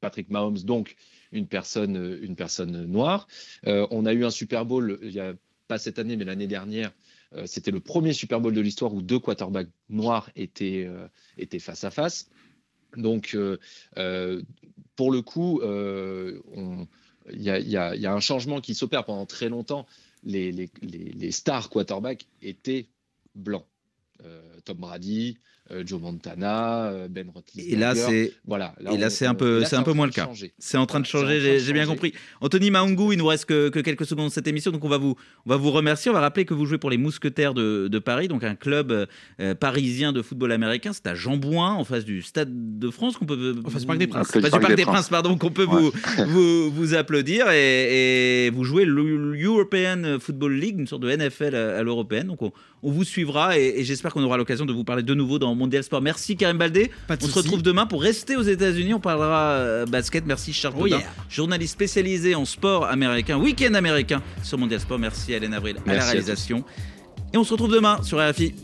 Patrick 0.00 0.30
Mahomes, 0.30 0.58
donc 0.58 0.96
une 1.32 1.46
personne, 1.46 1.96
euh, 1.96 2.18
une 2.22 2.36
personne 2.36 2.84
noire. 2.86 3.26
Euh, 3.66 3.86
on 3.90 4.06
a 4.06 4.12
eu 4.12 4.24
un 4.24 4.30
Super 4.30 4.64
Bowl, 4.64 4.98
il 5.02 5.10
y 5.12 5.20
a 5.20 5.34
pas 5.66 5.78
cette 5.78 5.98
année, 5.98 6.16
mais 6.16 6.24
l'année 6.24 6.46
dernière. 6.46 6.92
euh, 7.34 7.44
C'était 7.46 7.70
le 7.70 7.80
premier 7.80 8.12
Super 8.12 8.40
Bowl 8.40 8.54
de 8.54 8.60
l'histoire 8.60 8.94
où 8.94 9.02
deux 9.02 9.18
quarterbacks 9.18 9.68
noirs 9.90 10.30
étaient, 10.36 10.84
euh, 10.86 11.06
étaient 11.36 11.58
face 11.58 11.84
à 11.84 11.90
face. 11.90 12.30
Donc, 12.96 13.32
euh, 13.34 13.58
euh, 13.98 14.42
pour 14.96 15.12
le 15.12 15.20
coup, 15.20 15.60
euh, 15.60 16.40
il 17.30 17.42
y, 17.42 17.76
a- 17.76 18.12
un 18.12 18.20
changement 18.20 18.60
qui 18.62 18.74
s'opère 18.74 19.04
pendant 19.04 19.26
très 19.26 19.50
longtemps. 19.50 19.86
Les, 20.24 20.50
les- 20.52 21.30
stars 21.32 21.68
quarterbacks 21.68 22.26
étaient 22.40 22.86
blancs. 23.34 23.66
Euh, 24.24 24.40
Tom 24.64 24.78
Brady, 24.78 25.36
euh, 25.36 25.57
Joe 25.84 26.00
Montana, 26.00 26.86
euh, 26.86 27.08
Ben 27.08 27.28
Roethlisberger. 27.28 27.74
Et 27.74 27.76
là, 27.78 27.94
c'est 27.94 28.32
voilà. 28.46 28.74
et 28.90 28.96
là, 28.96 29.10
c'est 29.10 29.26
un 29.26 29.34
peu, 29.34 29.64
c'est 29.64 29.76
un 29.76 29.82
peu 29.82 29.92
moins 29.92 30.06
le 30.06 30.12
cas. 30.12 30.28
C'est 30.58 30.78
en 30.78 30.86
train 30.86 31.00
de 31.00 31.06
changer. 31.06 31.58
J'ai 31.60 31.72
bien 31.72 31.86
compris. 31.86 32.12
Anthony 32.40 32.70
Maungu, 32.70 33.12
il 33.12 33.18
nous 33.18 33.26
reste 33.26 33.44
que, 33.44 33.68
que 33.68 33.80
quelques 33.80 34.06
secondes 34.06 34.28
de 34.28 34.32
cette 34.32 34.46
émission, 34.46 34.70
donc 34.70 34.84
on 34.84 34.88
va 34.88 34.98
vous, 34.98 35.16
on 35.46 35.50
va 35.50 35.56
vous 35.56 35.70
remercier. 35.70 36.10
On 36.10 36.14
va 36.14 36.20
rappeler 36.20 36.44
que 36.44 36.54
vous 36.54 36.66
jouez 36.66 36.78
pour 36.78 36.90
les 36.90 36.96
Mousquetaires 36.96 37.54
de, 37.54 37.88
de 37.88 37.98
Paris, 37.98 38.28
donc 38.28 38.44
un 38.44 38.54
club 38.54 39.06
euh, 39.40 39.54
parisien 39.54 40.12
de 40.12 40.22
football 40.22 40.52
américain. 40.52 40.92
C'est 40.92 41.06
à 41.06 41.14
Jambouin, 41.14 41.74
en 41.74 41.84
face 41.84 42.04
du 42.04 42.22
Stade 42.22 42.78
de 42.78 42.90
France, 42.90 43.16
qu'on 43.16 43.26
peut. 43.26 43.56
En 43.64 43.70
face 43.70 43.82
du 43.82 43.86
Parc 43.86 43.98
des 43.98 44.06
Princes. 44.06 44.30
Face 44.30 44.50
du 44.50 44.60
Parc 44.60 44.74
des 44.74 44.84
Princes, 44.84 45.08
pardon, 45.08 45.36
qu'on 45.36 45.50
peut 45.50 45.64
vous, 45.64 45.92
vous, 46.28 46.70
vous 46.70 46.94
applaudir 46.94 47.50
et, 47.50 48.46
et 48.46 48.50
vous 48.50 48.64
jouez 48.64 48.84
l'European 48.84 50.18
Football 50.18 50.54
League, 50.54 50.78
une 50.78 50.86
sorte 50.86 51.02
de 51.02 51.14
NFL 51.14 51.54
à, 51.54 51.78
à 51.78 51.82
l'européenne. 51.82 52.28
Donc 52.28 52.42
on, 52.42 52.52
on 52.82 52.90
vous 52.90 53.04
suivra 53.04 53.58
et, 53.58 53.74
et 53.76 53.84
j'espère 53.84 54.12
qu'on 54.12 54.22
aura 54.22 54.36
l'occasion 54.36 54.64
de 54.64 54.72
vous 54.72 54.84
parler 54.84 55.02
de 55.02 55.14
nouveau 55.14 55.38
dans 55.38 55.54
Mondial 55.58 55.82
Sport. 55.82 56.00
Merci 56.00 56.36
Karim 56.36 56.56
Baldé. 56.58 56.90
Pas 57.06 57.16
de 57.16 57.24
on 57.24 57.28
se 57.28 57.34
retrouve 57.34 57.62
demain 57.62 57.86
pour 57.86 58.02
rester 58.02 58.36
aux 58.36 58.42
États-Unis. 58.42 58.94
On 58.94 59.00
parlera 59.00 59.50
euh, 59.52 59.86
basket. 59.86 60.24
Merci 60.26 60.52
Charles 60.52 60.74
Oh 60.78 60.86
yeah. 60.86 61.00
journaliste 61.28 61.72
spécialisé 61.74 62.34
en 62.34 62.44
sport 62.44 62.86
américain, 62.86 63.36
week-end 63.36 63.74
américain 63.74 64.22
sur 64.42 64.56
Mondial 64.58 64.80
Sport. 64.80 64.98
Merci 64.98 65.32
Hélène 65.32 65.54
Avril 65.54 65.76
à 65.86 65.94
la 65.94 66.02
à 66.02 66.06
réalisation. 66.06 66.64
Et 67.32 67.36
on 67.36 67.44
se 67.44 67.52
retrouve 67.52 67.72
demain 67.72 68.02
sur 68.02 68.18
RFI. 68.18 68.54